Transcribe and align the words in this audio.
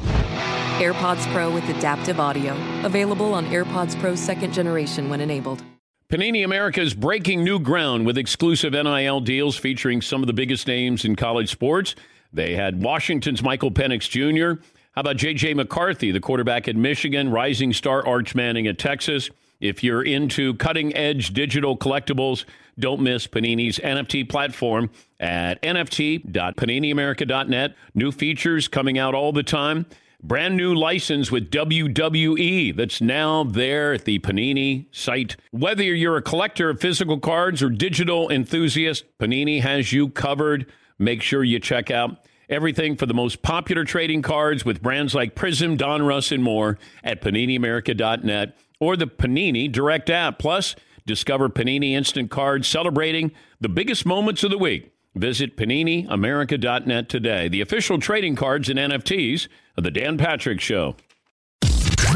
AirPods 0.00 1.24
Pro 1.32 1.52
with 1.52 1.68
adaptive 1.68 2.18
audio. 2.18 2.56
Available 2.84 3.32
on 3.32 3.46
AirPods 3.46 3.98
Pro 4.00 4.14
second 4.14 4.52
generation 4.52 5.08
when 5.08 5.20
enabled. 5.20 5.62
Panini 6.08 6.44
America 6.44 6.80
is 6.80 6.94
breaking 6.94 7.42
new 7.42 7.58
ground 7.58 8.04
with 8.04 8.18
exclusive 8.18 8.72
NIL 8.72 9.20
deals 9.20 9.56
featuring 9.56 10.02
some 10.02 10.22
of 10.22 10.26
the 10.26 10.32
biggest 10.32 10.66
names 10.66 11.04
in 11.04 11.16
college 11.16 11.50
sports. 11.50 11.94
They 12.32 12.54
had 12.54 12.82
Washington's 12.82 13.42
Michael 13.42 13.70
Penix 13.70 14.08
Jr. 14.08 14.60
How 14.92 15.00
about 15.00 15.16
J.J. 15.16 15.54
McCarthy, 15.54 16.10
the 16.10 16.20
quarterback 16.20 16.68
at 16.68 16.76
Michigan, 16.76 17.30
rising 17.30 17.72
star 17.72 18.06
Arch 18.06 18.34
Manning 18.34 18.66
at 18.66 18.78
Texas? 18.78 19.30
If 19.64 19.82
you're 19.82 20.02
into 20.02 20.54
cutting 20.56 20.94
edge 20.94 21.32
digital 21.32 21.78
collectibles, 21.78 22.44
don't 22.78 23.00
miss 23.00 23.26
Panini's 23.26 23.78
NFT 23.78 24.28
platform 24.28 24.90
at 25.18 25.62
nft.paniniamerica.net. 25.62 27.74
New 27.94 28.12
features 28.12 28.68
coming 28.68 28.98
out 28.98 29.14
all 29.14 29.32
the 29.32 29.42
time. 29.42 29.86
Brand 30.22 30.58
new 30.58 30.74
license 30.74 31.30
with 31.30 31.50
WWE 31.50 32.76
that's 32.76 33.00
now 33.00 33.44
there 33.44 33.94
at 33.94 34.04
the 34.04 34.18
Panini 34.18 34.84
site. 34.94 35.36
Whether 35.50 35.84
you're 35.84 36.18
a 36.18 36.22
collector 36.22 36.68
of 36.68 36.78
physical 36.78 37.18
cards 37.18 37.62
or 37.62 37.70
digital 37.70 38.30
enthusiast, 38.30 39.06
Panini 39.18 39.62
has 39.62 39.94
you 39.94 40.10
covered. 40.10 40.70
Make 40.98 41.22
sure 41.22 41.42
you 41.42 41.58
check 41.58 41.90
out 41.90 42.18
everything 42.50 42.96
for 42.96 43.06
the 43.06 43.14
most 43.14 43.40
popular 43.40 43.84
trading 43.84 44.20
cards 44.20 44.62
with 44.62 44.82
brands 44.82 45.14
like 45.14 45.34
Prism, 45.34 45.78
Donruss, 45.78 46.32
and 46.32 46.42
more 46.42 46.78
at 47.02 47.22
PaniniAmerica.net 47.22 48.58
or 48.80 48.96
the 48.96 49.06
Panini 49.06 49.70
Direct 49.70 50.10
app. 50.10 50.38
Plus, 50.38 50.76
discover 51.06 51.48
Panini 51.48 51.92
Instant 51.92 52.30
Cards 52.30 52.68
celebrating 52.68 53.32
the 53.60 53.68
biggest 53.68 54.06
moments 54.06 54.42
of 54.44 54.50
the 54.50 54.58
week. 54.58 54.90
Visit 55.14 55.56
PaniniAmerica.net 55.56 57.08
today. 57.08 57.48
The 57.48 57.60
official 57.60 57.98
trading 57.98 58.34
cards 58.34 58.68
and 58.68 58.78
NFTs 58.78 59.46
of 59.76 59.84
The 59.84 59.90
Dan 59.90 60.18
Patrick 60.18 60.60
Show. 60.60 60.96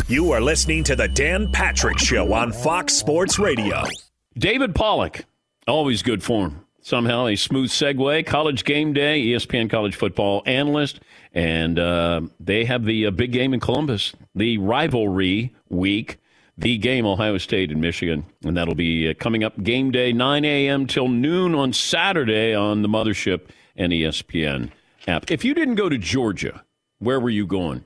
You 0.08 0.32
are 0.32 0.40
listening 0.40 0.82
to 0.84 0.96
The 0.96 1.08
Dan 1.08 1.52
Patrick 1.52 1.98
Show 1.98 2.32
on 2.32 2.52
Fox 2.52 2.94
Sports 2.94 3.38
Radio. 3.38 3.84
David 4.36 4.74
Pollack, 4.74 5.26
always 5.66 6.02
good 6.02 6.22
form. 6.22 6.64
Somehow 6.80 7.26
a 7.26 7.36
smooth 7.36 7.70
segue. 7.70 8.24
College 8.26 8.64
game 8.64 8.92
day, 8.94 9.22
ESPN 9.26 9.68
college 9.68 9.94
football 9.94 10.42
analyst. 10.46 11.00
And 11.34 11.78
uh, 11.78 12.22
they 12.40 12.64
have 12.64 12.84
the 12.84 13.06
uh, 13.06 13.10
big 13.10 13.32
game 13.32 13.52
in 13.52 13.60
Columbus, 13.60 14.14
the 14.34 14.58
rivalry 14.58 15.54
week 15.68 16.18
the 16.58 16.76
game, 16.76 17.06
Ohio 17.06 17.38
State 17.38 17.70
and 17.70 17.80
Michigan. 17.80 18.26
And 18.44 18.56
that'll 18.56 18.74
be 18.74 19.08
uh, 19.08 19.14
coming 19.14 19.44
up 19.44 19.62
game 19.62 19.90
day, 19.90 20.12
9 20.12 20.44
a.m. 20.44 20.86
till 20.86 21.08
noon 21.08 21.54
on 21.54 21.72
Saturday 21.72 22.54
on 22.54 22.82
the 22.82 22.88
Mothership 22.88 23.48
and 23.76 23.92
ESPN 23.92 24.70
app. 25.06 25.30
If 25.30 25.44
you 25.44 25.54
didn't 25.54 25.76
go 25.76 25.88
to 25.88 25.96
Georgia, 25.96 26.64
where 26.98 27.20
were 27.20 27.30
you 27.30 27.46
going? 27.46 27.84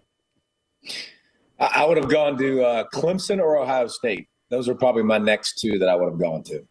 I 1.59 1.85
would 1.85 1.97
have 1.97 2.09
gone 2.09 2.37
to 2.39 2.65
uh, 2.65 2.85
Clemson 2.93 3.39
or 3.39 3.57
Ohio 3.57 3.87
State. 3.87 4.27
Those 4.51 4.69
are 4.69 4.75
probably 4.75 5.05
my 5.05 5.19
next 5.19 5.61
two 5.61 5.79
that 5.79 5.89
I 5.89 5.95
would 5.95 6.11
have 6.11 6.19
gone 6.19 6.43
to. 6.45 6.67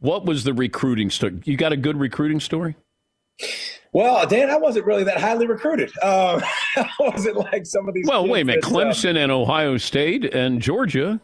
What 0.00 0.24
was 0.24 0.44
the 0.44 0.52
recruiting 0.52 1.10
story? 1.10 1.40
You 1.44 1.56
got 1.56 1.72
a 1.72 1.76
good 1.76 1.98
recruiting 1.98 2.40
story? 2.40 2.74
Well, 3.92 4.26
Dan, 4.26 4.50
I 4.50 4.56
wasn't 4.56 4.84
really 4.84 5.04
that 5.04 5.18
highly 5.18 5.46
recruited. 5.46 5.90
Uh, 6.02 6.40
I 6.76 6.90
wasn't 6.98 7.36
like 7.36 7.64
some 7.64 7.88
of 7.88 7.94
these. 7.94 8.06
Well, 8.06 8.26
wait 8.26 8.42
a 8.42 8.44
minute. 8.44 8.64
Clemson 8.64 9.12
um, 9.12 9.16
and 9.16 9.32
Ohio 9.32 9.76
State 9.78 10.34
and 10.34 10.60
Georgia. 10.60 11.20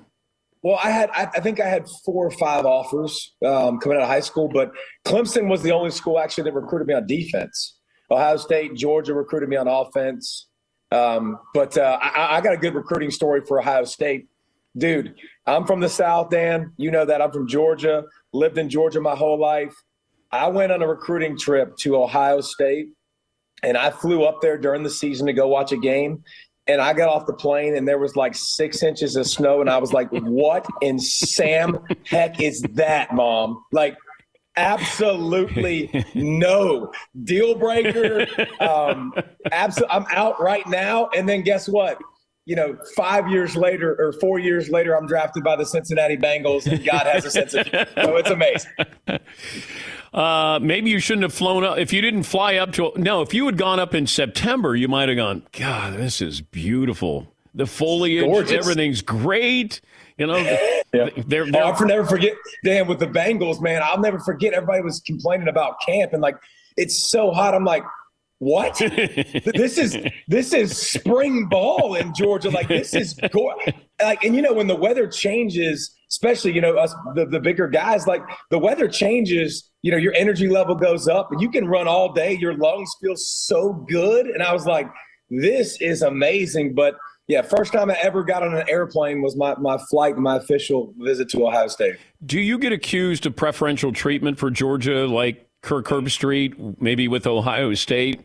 Well, 0.63 0.79
I 0.83 0.91
had, 0.91 1.11
I, 1.11 1.23
I 1.35 1.41
think 1.41 1.61
I 1.61 1.69
had 1.69 1.87
four 2.05 2.27
or 2.27 2.31
five 2.31 2.65
offers 2.65 3.35
um, 3.45 3.79
coming 3.79 3.99
out 3.99 4.05
of 4.05 4.09
high 4.09 4.21
school, 4.21 4.49
but 4.49 4.71
Clemson 5.05 5.49
was 5.49 5.63
the 5.63 5.73
only 5.73 5.91
school 5.91 6.19
actually 6.19 6.45
that 6.45 6.55
recruited 6.55 6.87
me 6.87 6.95
on 6.95 7.07
defense. 7.07 7.79
Ohio 8.11 8.37
State, 8.37 8.75
Georgia 8.77 9.15
recruited 9.15 9.49
me 9.49 9.57
on 9.57 9.67
offense. 9.67 10.47
Um, 10.93 11.39
but 11.55 11.77
uh, 11.77 11.99
I, 12.01 12.37
I 12.37 12.41
got 12.41 12.53
a 12.53 12.59
good 12.59 12.75
recruiting 12.75 13.11
story 13.11 13.41
for 13.47 13.59
Ohio 13.59 13.85
State. 13.85 14.29
Dude, 14.77 15.15
I'm 15.47 15.67
from 15.67 15.81
the 15.81 15.89
South, 15.89 16.31
Dan. 16.31 16.73
You 16.77 16.91
know 16.91 17.05
that. 17.05 17.21
I'm 17.21 17.33
from 17.33 17.49
Georgia, 17.49 18.05
lived 18.33 18.57
in 18.57 18.69
Georgia 18.69 19.01
my 19.01 19.17
whole 19.17 19.39
life. 19.39 19.75
I 20.31 20.47
went 20.47 20.73
on 20.73 20.81
a 20.81 20.89
recruiting 20.89 21.37
trip 21.37 21.77
to 21.79 21.97
Ohio 21.97 22.41
State 22.41 22.89
and 23.63 23.77
I 23.77 23.91
flew 23.91 24.25
up 24.25 24.41
there 24.41 24.59
during 24.59 24.83
the 24.83 24.91
season 24.91 25.27
to 25.27 25.33
go 25.33 25.47
watch 25.47 25.73
a 25.73 25.77
game. 25.77 26.23
And 26.67 26.81
I 26.81 26.93
got 26.93 27.09
off 27.09 27.27
the 27.27 27.33
plane 27.33 27.77
and 27.77 27.87
there 27.89 27.99
was 27.99 28.15
like 28.15 28.35
six 28.35 28.83
inches 28.83 29.17
of 29.17 29.27
snow. 29.27 29.61
And 29.61 29.69
I 29.69 29.79
was 29.79 29.93
like, 29.93 30.09
what 30.11 30.65
in 30.81 30.99
Sam 30.99 31.79
heck 32.07 32.41
is 32.41 32.63
that, 32.75 33.13
mom? 33.13 33.65
Like, 33.73 33.97
absolutely 34.57 36.05
no 36.15 36.93
deal 37.25 37.55
breaker. 37.55 38.27
Um, 38.61 39.13
abso- 39.51 39.87
I'm 39.91 40.07
out 40.13 40.41
right 40.41 40.67
now. 40.69 41.09
And 41.17 41.29
then 41.29 41.43
guess 41.43 41.69
what? 41.69 41.99
You 42.45 42.57
know, 42.57 42.77
five 42.97 43.29
years 43.29 43.57
later 43.57 43.97
or 44.01 44.13
four 44.15 44.39
years 44.39 44.69
later, 44.69 44.97
I'm 44.97 45.07
drafted 45.07 45.45
by 45.45 45.55
the 45.55 45.65
Cincinnati 45.65 46.17
Bengals, 46.17 46.67
and 46.67 46.85
God 46.85 47.07
has 47.07 47.25
a 47.25 47.31
sense 47.31 47.55
of 47.55 47.67
humor. 47.69 47.87
So 47.95 48.17
it's 48.17 48.31
amazing. 48.31 48.73
Uh, 50.13 50.59
maybe 50.61 50.91
you 50.91 50.99
shouldn't 50.99 51.23
have 51.23 51.33
flown 51.33 51.65
up. 51.65 51.79
If 51.79 51.93
you 51.93 52.01
didn't 52.03 52.25
fly 52.25 52.57
up 52.57 52.73
to, 52.73 52.93
no, 52.97 53.23
if 53.23 53.33
you 53.33 53.47
had 53.47 53.57
gone 53.57 53.81
up 53.81 53.95
in 53.95 54.07
September, 54.07 54.77
you 54.77 54.87
might 54.89 55.09
have 55.09 55.17
gone, 55.17 55.47
God, 55.59 55.95
this 55.95 56.21
is 56.21 56.41
beautiful. 56.41 57.33
The 57.55 57.67
foliage, 57.67 58.25
Gorgeous. 58.25 58.53
everything's 58.53 59.01
great. 59.03 59.81
You 60.19 60.27
know, 60.27 60.37
Yeah. 60.37 60.59
they're, 60.93 61.11
Oh, 61.17 61.23
they're, 61.27 61.65
I'll 61.65 61.87
never 61.87 62.05
forget, 62.07 62.35
damn, 62.65 62.87
with 62.87 62.99
the 62.99 63.07
Bengals, 63.07 63.61
man. 63.63 63.81
I'll 63.83 64.01
never 64.01 64.19
forget. 64.19 64.53
Everybody 64.53 64.83
was 64.83 65.01
complaining 65.01 65.49
about 65.49 65.81
camp 65.85 66.13
and 66.13 66.21
like 66.23 66.37
it's 66.77 67.11
so 67.11 67.31
hot. 67.31 67.55
I'm 67.55 67.65
like, 67.65 67.83
what? 68.39 68.77
this 69.55 69.79
is 69.79 69.97
this 70.29 70.53
is 70.53 70.77
spring 70.77 71.47
ball 71.49 71.95
in 71.95 72.13
Georgia. 72.15 72.51
Like 72.51 72.69
this 72.69 72.95
is 72.95 73.15
go- 73.33 73.55
like, 74.03 74.25
and 74.25 74.35
you 74.35 74.43
know 74.43 74.53
when 74.53 74.67
the 74.67 74.75
weather 74.77 75.07
changes, 75.07 75.95
especially 76.13 76.53
you 76.53 76.61
know 76.61 76.77
us 76.77 76.95
the, 77.15 77.27
the 77.27 77.41
bigger 77.41 77.67
guys, 77.67 78.07
like 78.07 78.23
the 78.51 78.59
weather 78.59 78.87
changes. 78.87 79.71
You 79.83 79.91
know 79.91 79.99
your 79.99 80.15
energy 80.15 80.49
level 80.49 80.75
goes 80.75 81.09
up, 81.09 81.33
and 81.33 81.41
you 81.41 81.51
can 81.51 81.67
run 81.67 81.89
all 81.89 82.13
day. 82.13 82.35
Your 82.35 82.57
lungs 82.57 82.91
feel 83.01 83.17
so 83.17 83.73
good, 83.89 84.27
and 84.27 84.43
I 84.43 84.53
was 84.53 84.67
like, 84.67 84.87
this 85.31 85.81
is 85.81 86.03
amazing. 86.03 86.75
But 86.75 86.97
yeah, 87.29 87.43
first 87.43 87.73
time 87.73 87.91
I 87.91 87.97
ever 88.03 88.23
got 88.23 88.43
on 88.43 88.55
an 88.55 88.69
airplane 88.69 89.23
was 89.23 89.37
my, 89.37 89.55
my 89.57 89.79
flight, 89.91 90.17
my 90.19 90.37
official 90.37 90.93
visit 90.99 91.29
to 91.31 91.47
Ohio 91.47 91.69
State. 91.69 91.97
Do 92.25 92.41
you 92.41 92.59
get 92.59 92.73
accused 92.73 93.27
of 93.27 93.35
preferential 93.35 93.93
treatment 93.93 94.39
for 94.39 94.51
Georgia, 94.51 95.07
like 95.07 95.49
Kirk 95.63 95.87
Herbstreit, 95.87 96.81
maybe 96.81 97.09
with 97.09 97.27
Ohio 97.27 97.75
State? 97.75 98.21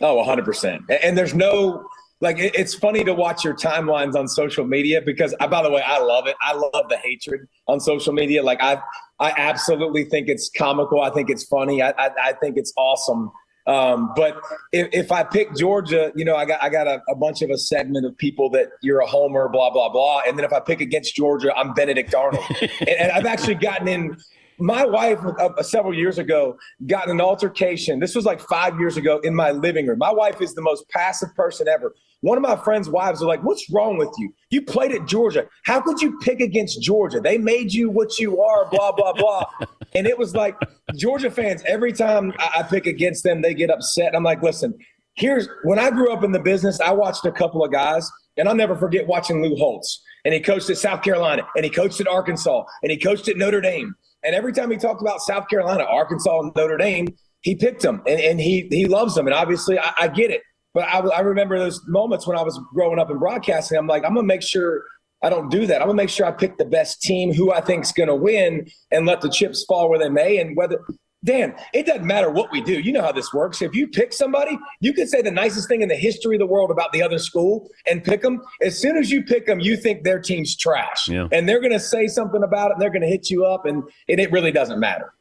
Oh, 0.00 0.22
100%. 0.24 0.84
And 1.02 1.16
there's 1.16 1.34
no, 1.34 1.88
like, 2.20 2.36
it's 2.38 2.74
funny 2.74 3.04
to 3.04 3.14
watch 3.14 3.44
your 3.44 3.54
timelines 3.54 4.16
on 4.16 4.26
social 4.26 4.66
media 4.66 5.00
because, 5.00 5.34
I, 5.40 5.46
by 5.46 5.62
the 5.62 5.70
way, 5.70 5.82
I 5.82 6.00
love 6.00 6.26
it. 6.26 6.36
I 6.42 6.52
love 6.52 6.88
the 6.88 6.96
hatred 6.96 7.48
on 7.68 7.78
social 7.78 8.12
media. 8.12 8.42
Like, 8.42 8.60
I, 8.60 8.80
I 9.20 9.32
absolutely 9.36 10.04
think 10.04 10.28
it's 10.28 10.50
comical. 10.50 11.00
I 11.00 11.10
think 11.10 11.30
it's 11.30 11.44
funny. 11.44 11.80
I, 11.80 11.90
I, 11.90 12.10
I 12.22 12.32
think 12.32 12.56
it's 12.56 12.72
awesome. 12.76 13.30
Um, 13.68 14.12
but 14.16 14.40
if, 14.72 14.88
if, 14.92 15.12
I 15.12 15.24
pick 15.24 15.54
Georgia, 15.54 16.10
you 16.16 16.24
know, 16.24 16.34
I 16.34 16.46
got 16.46 16.62
I 16.62 16.70
got 16.70 16.86
a, 16.86 17.02
a, 17.10 17.14
bunch 17.14 17.42
of 17.42 17.50
a 17.50 17.58
segment 17.58 18.06
of 18.06 18.16
people 18.16 18.48
that 18.50 18.68
you're 18.80 19.00
a 19.00 19.06
homer, 19.06 19.46
blah 19.50 19.68
blah 19.70 19.90
blah, 19.90 20.22
and 20.26 20.38
then 20.38 20.46
if 20.46 20.54
I 20.54 20.60
pick 20.60 20.80
against 20.80 21.14
Georgia, 21.14 21.54
I'm 21.54 21.74
Benedict 21.74 22.14
Arnold, 22.14 22.44
and, 22.60 22.88
and, 22.88 23.12
I've 23.12 23.26
actually 23.26 23.56
gotten 23.56 23.86
in. 23.86 24.16
My 24.60 24.84
wife, 24.84 25.20
uh, 25.38 25.62
several 25.62 25.94
years 25.94 26.18
ago, 26.18 26.58
got 26.86 27.08
an 27.08 27.20
altercation. 27.20 28.00
This 28.00 28.16
was 28.16 28.24
like 28.24 28.40
five 28.40 28.76
years 28.80 28.96
ago 28.96 29.20
in 29.20 29.32
my 29.32 29.52
living 29.52 29.86
room. 29.86 29.98
My 29.98 30.12
wife 30.12 30.40
is 30.40 30.54
the 30.54 30.62
most 30.62 30.88
passive 30.88 31.32
person 31.36 31.68
ever. 31.68 31.94
One 32.20 32.36
of 32.36 32.42
my 32.42 32.56
friends' 32.56 32.88
wives 32.88 33.22
are 33.22 33.26
like, 33.26 33.42
What's 33.44 33.70
wrong 33.70 33.96
with 33.96 34.10
you? 34.18 34.32
You 34.50 34.62
played 34.62 34.92
at 34.92 35.06
Georgia. 35.06 35.46
How 35.64 35.80
could 35.80 36.00
you 36.00 36.18
pick 36.18 36.40
against 36.40 36.82
Georgia? 36.82 37.20
They 37.20 37.38
made 37.38 37.72
you 37.72 37.90
what 37.90 38.18
you 38.18 38.42
are, 38.42 38.68
blah, 38.70 38.92
blah, 38.92 39.12
blah. 39.12 39.44
and 39.94 40.06
it 40.06 40.18
was 40.18 40.34
like 40.34 40.56
Georgia 40.96 41.30
fans, 41.30 41.62
every 41.66 41.92
time 41.92 42.32
I, 42.38 42.62
pick 42.62 42.86
against 42.86 43.24
them, 43.24 43.42
they 43.42 43.54
get 43.54 43.70
upset. 43.70 44.16
I'm 44.16 44.24
like, 44.24 44.42
Listen, 44.42 44.76
here's 45.14 45.48
when 45.64 45.78
I 45.78 45.90
grew 45.90 46.12
up 46.12 46.24
in 46.24 46.32
the 46.32 46.40
business, 46.40 46.80
I 46.80 46.92
watched 46.92 47.24
a 47.24 47.32
couple 47.32 47.64
of 47.64 47.70
guys, 47.70 48.10
and 48.36 48.48
I'll 48.48 48.54
never 48.54 48.76
forget 48.76 49.06
watching 49.06 49.42
Lou 49.42 49.56
Holtz. 49.56 50.02
And 50.24 50.34
he 50.34 50.40
coached 50.40 50.68
at 50.70 50.78
South 50.78 51.02
Carolina, 51.02 51.46
and 51.54 51.64
he 51.64 51.70
coached 51.70 52.00
at 52.00 52.08
Arkansas, 52.08 52.64
and 52.82 52.90
he 52.90 52.98
coached 52.98 53.28
at 53.28 53.36
Notre 53.36 53.60
Dame. 53.60 53.94
And 54.24 54.34
every 54.34 54.52
time 54.52 54.70
he 54.70 54.76
talked 54.76 55.00
about 55.00 55.20
South 55.20 55.48
Carolina, 55.48 55.84
Arkansas, 55.84 56.40
and 56.40 56.52
Notre 56.56 56.76
Dame, 56.76 57.14
he 57.40 57.54
picked 57.54 57.82
them, 57.82 58.02
and, 58.06 58.20
and 58.20 58.40
he 58.40 58.68
he 58.70 58.86
loves 58.86 59.14
them. 59.14 59.26
And 59.26 59.34
obviously, 59.34 59.78
I, 59.78 59.92
I 60.00 60.08
get 60.08 60.30
it. 60.30 60.42
But 60.74 60.84
I, 60.84 60.98
I 60.98 61.20
remember 61.20 61.58
those 61.58 61.80
moments 61.86 62.26
when 62.26 62.36
I 62.36 62.42
was 62.42 62.58
growing 62.74 62.98
up 62.98 63.10
in 63.10 63.18
broadcasting. 63.18 63.78
I'm 63.78 63.86
like, 63.86 64.04
I'm 64.04 64.14
gonna 64.14 64.26
make 64.26 64.42
sure 64.42 64.84
I 65.22 65.30
don't 65.30 65.50
do 65.50 65.66
that. 65.66 65.80
I'm 65.80 65.88
gonna 65.88 65.94
make 65.94 66.10
sure 66.10 66.26
I 66.26 66.32
pick 66.32 66.58
the 66.58 66.64
best 66.64 67.02
team, 67.02 67.32
who 67.32 67.52
I 67.52 67.60
think's 67.60 67.92
gonna 67.92 68.16
win, 68.16 68.68
and 68.90 69.06
let 69.06 69.20
the 69.20 69.30
chips 69.30 69.64
fall 69.64 69.88
where 69.88 69.98
they 69.98 70.08
may. 70.08 70.38
And 70.38 70.56
whether 70.56 70.78
Dan, 71.24 71.54
it 71.74 71.84
doesn't 71.84 72.06
matter 72.06 72.30
what 72.30 72.52
we 72.52 72.60
do. 72.60 72.78
You 72.78 72.92
know 72.92 73.02
how 73.02 73.10
this 73.10 73.34
works. 73.34 73.60
If 73.60 73.74
you 73.74 73.88
pick 73.88 74.12
somebody, 74.12 74.56
you 74.80 74.92
could 74.92 75.08
say 75.08 75.20
the 75.20 75.32
nicest 75.32 75.68
thing 75.68 75.82
in 75.82 75.88
the 75.88 75.96
history 75.96 76.36
of 76.36 76.38
the 76.38 76.46
world 76.46 76.70
about 76.70 76.92
the 76.92 77.02
other 77.02 77.18
school 77.18 77.68
and 77.88 78.04
pick 78.04 78.22
them. 78.22 78.40
As 78.62 78.78
soon 78.78 78.96
as 78.96 79.10
you 79.10 79.24
pick 79.24 79.46
them, 79.46 79.58
you 79.58 79.76
think 79.76 80.04
their 80.04 80.20
team's 80.20 80.56
trash. 80.56 81.08
Yeah. 81.08 81.26
And 81.32 81.48
they're 81.48 81.60
going 81.60 81.72
to 81.72 81.80
say 81.80 82.06
something 82.06 82.44
about 82.44 82.70
it 82.70 82.74
and 82.74 82.82
they're 82.82 82.90
going 82.90 83.02
to 83.02 83.08
hit 83.08 83.30
you 83.30 83.44
up, 83.44 83.66
and, 83.66 83.82
and 84.08 84.20
it 84.20 84.30
really 84.30 84.52
doesn't 84.52 84.78
matter. 84.78 85.12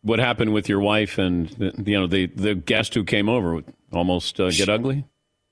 What 0.00 0.18
happened 0.18 0.52
with 0.54 0.68
your 0.68 0.80
wife 0.80 1.18
and 1.18 1.48
you 1.86 1.96
know 1.96 2.08
the 2.08 2.26
the 2.26 2.56
guest 2.56 2.94
who 2.94 3.04
came 3.04 3.28
over? 3.28 3.62
Almost 3.92 4.40
uh, 4.40 4.50
get 4.50 4.68
ugly? 4.68 5.04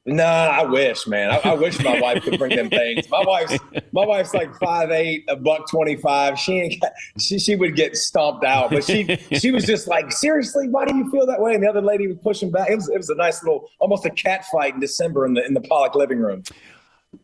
Nah, 0.06 0.22
I 0.24 0.64
wish, 0.64 1.06
man. 1.06 1.30
I, 1.30 1.50
I 1.50 1.54
wish 1.54 1.78
my 1.84 2.00
wife 2.00 2.24
could 2.24 2.38
bring 2.38 2.56
them 2.56 2.70
things. 2.70 3.08
My 3.10 3.22
wife's 3.22 3.58
my 3.92 4.06
wife's 4.06 4.32
like 4.32 4.54
five 4.58 4.90
eight, 4.90 5.24
a 5.28 5.36
buck 5.36 5.68
twenty 5.68 5.96
five. 5.96 6.38
She 6.38 6.54
ain't 6.54 6.80
got, 6.80 6.92
she 7.18 7.38
she 7.38 7.54
would 7.54 7.76
get 7.76 7.96
stomped 7.96 8.44
out, 8.44 8.70
but 8.70 8.82
she 8.82 9.16
she 9.32 9.50
was 9.50 9.66
just 9.66 9.88
like, 9.88 10.10
seriously, 10.10 10.68
why 10.68 10.86
do 10.86 10.96
you 10.96 11.10
feel 11.10 11.26
that 11.26 11.40
way? 11.40 11.54
And 11.54 11.62
the 11.62 11.68
other 11.68 11.82
lady 11.82 12.06
was 12.08 12.16
pushing 12.22 12.50
back. 12.50 12.70
It 12.70 12.76
was 12.76 12.88
it 12.88 12.96
was 12.96 13.10
a 13.10 13.14
nice 13.14 13.42
little, 13.42 13.68
almost 13.78 14.06
a 14.06 14.10
cat 14.10 14.46
fight 14.46 14.74
in 14.74 14.80
December 14.80 15.26
in 15.26 15.34
the 15.34 15.44
in 15.44 15.52
the 15.52 15.60
Pollack 15.60 15.94
living 15.94 16.18
room. 16.18 16.44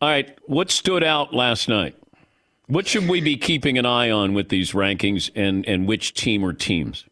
All 0.02 0.08
right, 0.08 0.36
what 0.44 0.70
stood 0.70 1.02
out 1.02 1.32
last 1.32 1.68
night? 1.68 1.96
What 2.66 2.86
should 2.86 3.08
we 3.08 3.20
be 3.20 3.36
keeping 3.36 3.78
an 3.78 3.86
eye 3.86 4.10
on 4.10 4.34
with 4.34 4.50
these 4.50 4.72
rankings, 4.72 5.30
and 5.34 5.66
and 5.66 5.86
which 5.88 6.12
team 6.12 6.44
or 6.44 6.52
teams? 6.52 7.06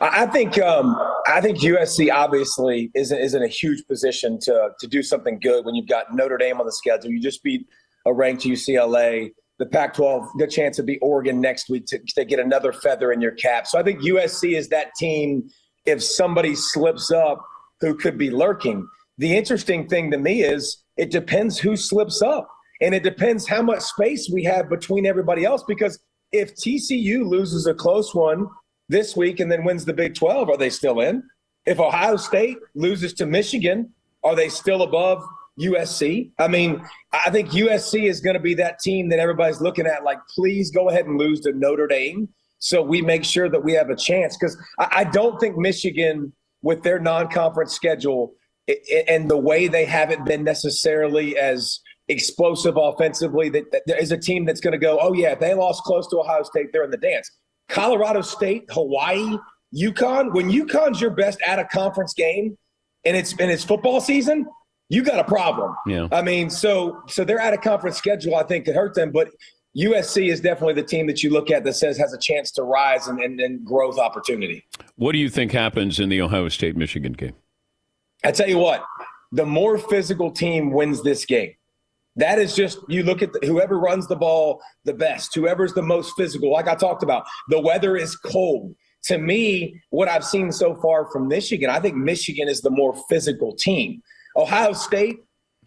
I 0.00 0.26
think 0.26 0.58
um, 0.60 0.96
I 1.26 1.40
think 1.40 1.58
USC 1.58 2.12
obviously 2.12 2.90
is 2.94 3.12
is 3.12 3.34
in 3.34 3.42
a 3.42 3.48
huge 3.48 3.86
position 3.86 4.38
to 4.42 4.70
to 4.78 4.86
do 4.86 5.02
something 5.02 5.38
good 5.38 5.64
when 5.64 5.74
you've 5.74 5.88
got 5.88 6.14
Notre 6.14 6.36
Dame 6.36 6.58
on 6.60 6.66
the 6.66 6.72
schedule. 6.72 7.10
You 7.10 7.20
just 7.20 7.42
beat 7.42 7.66
a 8.06 8.12
ranked 8.12 8.44
UCLA. 8.44 9.30
The 9.58 9.66
Pac-12, 9.66 10.26
good 10.38 10.50
chance 10.50 10.76
to 10.76 10.82
beat 10.82 10.98
Oregon 11.02 11.38
next 11.38 11.68
week 11.68 11.84
to, 11.88 11.98
to 12.16 12.24
get 12.24 12.38
another 12.38 12.72
feather 12.72 13.12
in 13.12 13.20
your 13.20 13.32
cap. 13.32 13.66
So 13.66 13.78
I 13.78 13.82
think 13.82 14.00
USC 14.00 14.56
is 14.56 14.70
that 14.70 14.94
team. 14.96 15.50
If 15.84 16.02
somebody 16.02 16.54
slips 16.54 17.10
up, 17.10 17.44
who 17.80 17.94
could 17.94 18.18
be 18.18 18.30
lurking. 18.30 18.86
The 19.18 19.36
interesting 19.36 19.88
thing 19.88 20.10
to 20.10 20.18
me 20.18 20.42
is 20.42 20.82
it 20.96 21.10
depends 21.10 21.58
who 21.58 21.76
slips 21.76 22.22
up, 22.22 22.48
and 22.80 22.94
it 22.94 23.02
depends 23.02 23.46
how 23.46 23.62
much 23.62 23.80
space 23.80 24.30
we 24.32 24.44
have 24.44 24.68
between 24.68 25.06
everybody 25.06 25.44
else. 25.44 25.64
Because 25.66 25.98
if 26.32 26.54
TCU 26.54 27.26
loses 27.26 27.66
a 27.66 27.74
close 27.74 28.14
one 28.14 28.46
this 28.90 29.16
week 29.16 29.40
and 29.40 29.50
then 29.50 29.64
wins 29.64 29.84
the 29.84 29.94
Big 29.94 30.14
12, 30.14 30.50
are 30.50 30.56
they 30.56 30.68
still 30.68 31.00
in? 31.00 31.22
If 31.64 31.78
Ohio 31.78 32.16
State 32.16 32.58
loses 32.74 33.14
to 33.14 33.26
Michigan, 33.26 33.92
are 34.24 34.34
they 34.34 34.48
still 34.48 34.82
above 34.82 35.22
USC? 35.60 36.32
I 36.38 36.48
mean, 36.48 36.84
I 37.12 37.30
think 37.30 37.50
USC 37.50 38.08
is 38.08 38.20
going 38.20 38.34
to 38.34 38.40
be 38.40 38.54
that 38.54 38.80
team 38.80 39.08
that 39.10 39.18
everybody's 39.18 39.60
looking 39.60 39.86
at 39.86 40.02
like, 40.02 40.18
please 40.34 40.70
go 40.70 40.88
ahead 40.88 41.06
and 41.06 41.18
lose 41.18 41.40
to 41.40 41.52
Notre 41.52 41.86
Dame 41.86 42.28
so 42.58 42.82
we 42.82 43.00
make 43.00 43.24
sure 43.24 43.48
that 43.48 43.64
we 43.64 43.72
have 43.72 43.90
a 43.90 43.96
chance. 43.96 44.36
Because 44.36 44.56
I, 44.78 45.04
don't 45.04 45.40
think 45.40 45.56
Michigan, 45.56 46.32
with 46.62 46.82
their 46.82 46.98
non 46.98 47.28
conference 47.28 47.72
schedule 47.72 48.34
and 49.08 49.30
the 49.30 49.38
way 49.38 49.66
they 49.66 49.84
haven't 49.84 50.26
been 50.26 50.44
necessarily 50.44 51.38
as 51.38 51.80
explosive 52.08 52.76
offensively, 52.76 53.48
that, 53.50 53.72
that 53.72 53.82
there 53.86 53.98
is 53.98 54.12
a 54.12 54.18
team 54.18 54.44
that's 54.44 54.60
going 54.60 54.72
to 54.72 54.78
go, 54.78 54.98
oh, 55.00 55.12
yeah, 55.12 55.34
they 55.34 55.54
lost 55.54 55.82
close 55.84 56.06
to 56.08 56.18
Ohio 56.18 56.42
State, 56.42 56.66
they're 56.72 56.84
in 56.84 56.90
the 56.90 56.96
dance. 56.96 57.30
Colorado 57.70 58.20
State, 58.20 58.64
Hawaii, 58.70 59.36
UConn. 59.74 60.32
When 60.32 60.50
UConn's 60.50 61.00
your 61.00 61.10
best 61.10 61.40
at 61.46 61.58
a 61.58 61.64
conference 61.64 62.12
game, 62.14 62.56
and 63.04 63.16
it's 63.16 63.32
and 63.32 63.50
it's 63.50 63.64
football 63.64 64.00
season, 64.00 64.46
you 64.88 65.02
got 65.02 65.18
a 65.18 65.24
problem. 65.24 65.74
Yeah. 65.86 66.08
I 66.12 66.22
mean, 66.22 66.50
so 66.50 67.02
so 67.08 67.24
they're 67.24 67.40
at 67.40 67.54
a 67.54 67.58
conference 67.58 67.96
schedule. 67.96 68.36
I 68.36 68.42
think 68.42 68.66
could 68.66 68.74
hurt 68.74 68.94
them, 68.94 69.10
but 69.10 69.30
USC 69.76 70.30
is 70.30 70.40
definitely 70.40 70.74
the 70.74 70.82
team 70.82 71.06
that 71.06 71.22
you 71.22 71.30
look 71.30 71.50
at 71.50 71.64
that 71.64 71.74
says 71.74 71.96
has 71.96 72.12
a 72.12 72.18
chance 72.18 72.50
to 72.52 72.64
rise 72.64 73.06
and, 73.06 73.20
and, 73.20 73.40
and 73.40 73.64
growth 73.64 73.98
opportunity. 73.98 74.64
What 74.96 75.12
do 75.12 75.18
you 75.18 75.30
think 75.30 75.52
happens 75.52 76.00
in 76.00 76.08
the 76.08 76.20
Ohio 76.20 76.48
State 76.48 76.76
Michigan 76.76 77.12
game? 77.12 77.34
I 78.24 78.32
tell 78.32 78.48
you 78.48 78.58
what, 78.58 78.84
the 79.32 79.46
more 79.46 79.78
physical 79.78 80.32
team 80.32 80.72
wins 80.72 81.02
this 81.02 81.24
game. 81.24 81.54
That 82.16 82.38
is 82.38 82.56
just 82.56 82.78
you 82.88 83.02
look 83.02 83.22
at 83.22 83.32
the, 83.32 83.46
whoever 83.46 83.78
runs 83.78 84.08
the 84.08 84.16
ball 84.16 84.60
the 84.84 84.94
best, 84.94 85.34
whoever's 85.34 85.74
the 85.74 85.82
most 85.82 86.12
physical. 86.16 86.52
Like 86.52 86.68
I 86.68 86.74
talked 86.74 87.02
about, 87.02 87.24
the 87.48 87.60
weather 87.60 87.96
is 87.96 88.16
cold. 88.16 88.74
To 89.04 89.16
me, 89.16 89.80
what 89.90 90.08
I've 90.08 90.24
seen 90.24 90.52
so 90.52 90.74
far 90.76 91.10
from 91.10 91.28
Michigan, 91.28 91.70
I 91.70 91.80
think 91.80 91.96
Michigan 91.96 92.48
is 92.48 92.60
the 92.60 92.70
more 92.70 92.94
physical 93.08 93.54
team. 93.54 94.02
Ohio 94.36 94.72
State, 94.72 95.16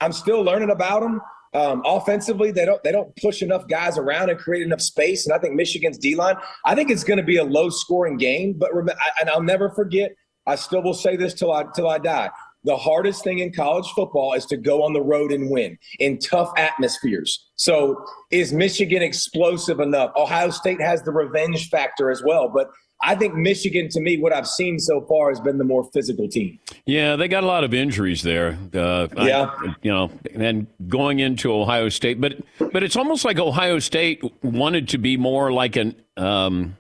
I'm 0.01 0.11
still 0.11 0.43
learning 0.43 0.69
about 0.69 1.01
them. 1.01 1.21
Um, 1.53 1.81
offensively, 1.85 2.51
they 2.51 2.65
don't 2.65 2.83
they 2.83 2.91
don't 2.91 3.15
push 3.17 3.41
enough 3.41 3.67
guys 3.67 3.97
around 3.97 4.29
and 4.29 4.39
create 4.39 4.63
enough 4.63 4.81
space. 4.81 5.25
And 5.25 5.33
I 5.33 5.39
think 5.39 5.53
Michigan's 5.53 5.97
D 5.97 6.15
line. 6.15 6.35
I 6.65 6.75
think 6.75 6.89
it's 6.89 7.03
going 7.03 7.17
to 7.17 7.23
be 7.23 7.37
a 7.37 7.43
low 7.43 7.69
scoring 7.69 8.17
game. 8.17 8.55
But 8.57 8.73
rem- 8.73 8.89
I, 8.89 9.21
and 9.21 9.29
I'll 9.29 9.43
never 9.43 9.69
forget. 9.69 10.11
I 10.45 10.55
still 10.55 10.81
will 10.81 10.95
say 10.95 11.15
this 11.15 11.33
till 11.33 11.51
I 11.51 11.65
till 11.75 11.87
I 11.87 11.99
die. 11.99 12.29
The 12.63 12.77
hardest 12.77 13.23
thing 13.23 13.39
in 13.39 13.51
college 13.51 13.87
football 13.95 14.33
is 14.33 14.45
to 14.47 14.57
go 14.57 14.83
on 14.83 14.93
the 14.93 15.01
road 15.01 15.31
and 15.31 15.49
win 15.49 15.77
in 15.99 16.17
tough 16.19 16.51
atmospheres. 16.57 17.49
So, 17.55 18.03
is 18.31 18.53
Michigan 18.53 19.01
explosive 19.01 19.79
enough? 19.79 20.11
Ohio 20.15 20.49
State 20.49 20.81
has 20.81 21.03
the 21.03 21.11
revenge 21.11 21.69
factor 21.69 22.09
as 22.09 22.23
well, 22.25 22.49
but 22.49 22.69
I 23.03 23.15
think 23.15 23.35
Michigan, 23.35 23.89
to 23.89 23.99
me, 23.99 24.17
what 24.17 24.31
I've 24.31 24.47
seen 24.47 24.79
so 24.79 25.01
far 25.01 25.29
has 25.29 25.41
been 25.41 25.57
the 25.57 25.65
more 25.65 25.83
physical 25.93 26.29
team. 26.29 26.57
Yeah, 26.85 27.17
they 27.17 27.27
got 27.27 27.43
a 27.43 27.47
lot 27.47 27.65
of 27.65 27.73
injuries 27.73 28.21
there. 28.21 28.57
Uh, 28.73 29.07
yeah, 29.17 29.51
I, 29.57 29.75
you 29.81 29.91
know, 29.91 30.09
and 30.33 30.67
going 30.87 31.19
into 31.19 31.53
Ohio 31.53 31.89
State, 31.89 32.21
but 32.21 32.35
but 32.71 32.81
it's 32.81 32.95
almost 32.95 33.25
like 33.25 33.39
Ohio 33.39 33.79
State 33.79 34.23
wanted 34.41 34.87
to 34.89 34.97
be 34.97 35.17
more 35.17 35.51
like 35.51 35.75
an 35.75 35.95
um, 36.15 36.77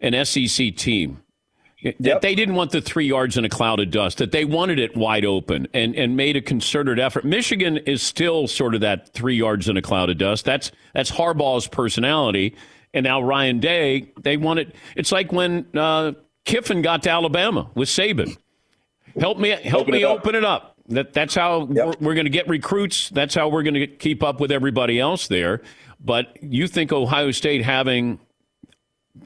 an 0.00 0.24
SEC 0.26 0.76
team. 0.76 1.22
That 1.84 2.00
yep. 2.00 2.20
they 2.22 2.34
didn't 2.34 2.54
want 2.54 2.70
the 2.70 2.80
three 2.80 3.06
yards 3.06 3.36
in 3.36 3.44
a 3.44 3.48
cloud 3.50 3.78
of 3.78 3.90
dust, 3.90 4.16
that 4.16 4.32
they 4.32 4.46
wanted 4.46 4.78
it 4.78 4.96
wide 4.96 5.26
open 5.26 5.68
and, 5.74 5.94
and 5.94 6.16
made 6.16 6.34
a 6.34 6.40
concerted 6.40 6.98
effort. 6.98 7.26
Michigan 7.26 7.76
is 7.76 8.02
still 8.02 8.48
sort 8.48 8.74
of 8.74 8.80
that 8.80 9.12
three 9.12 9.36
yards 9.36 9.68
in 9.68 9.76
a 9.76 9.82
cloud 9.82 10.08
of 10.08 10.16
dust. 10.16 10.46
That's 10.46 10.72
that's 10.94 11.10
Harbaugh's 11.10 11.68
personality. 11.68 12.56
And 12.94 13.04
now 13.04 13.20
Ryan 13.20 13.60
Day, 13.60 14.12
they 14.22 14.38
want 14.38 14.60
it. 14.60 14.74
It's 14.96 15.12
like 15.12 15.30
when 15.30 15.66
uh, 15.74 16.12
Kiffin 16.46 16.80
got 16.80 17.02
to 17.02 17.10
Alabama 17.10 17.68
with 17.74 17.90
Saban. 17.90 18.38
Help 19.20 19.38
me, 19.38 19.50
help 19.50 19.82
open 19.82 19.92
me 19.92 20.02
it 20.02 20.06
open 20.06 20.34
it 20.34 20.44
up. 20.44 20.76
That 20.88 21.12
that's 21.12 21.34
how 21.34 21.68
yep. 21.70 21.86
we're, 21.86 21.94
we're 22.00 22.14
going 22.14 22.26
to 22.26 22.30
get 22.30 22.48
recruits. 22.48 23.10
That's 23.10 23.34
how 23.34 23.48
we're 23.48 23.62
going 23.62 23.74
to 23.74 23.86
keep 23.86 24.22
up 24.22 24.40
with 24.40 24.50
everybody 24.50 24.98
else 24.98 25.28
there. 25.28 25.60
But 26.00 26.36
you 26.42 26.66
think 26.66 26.92
Ohio 26.92 27.30
State 27.30 27.62
having 27.62 28.20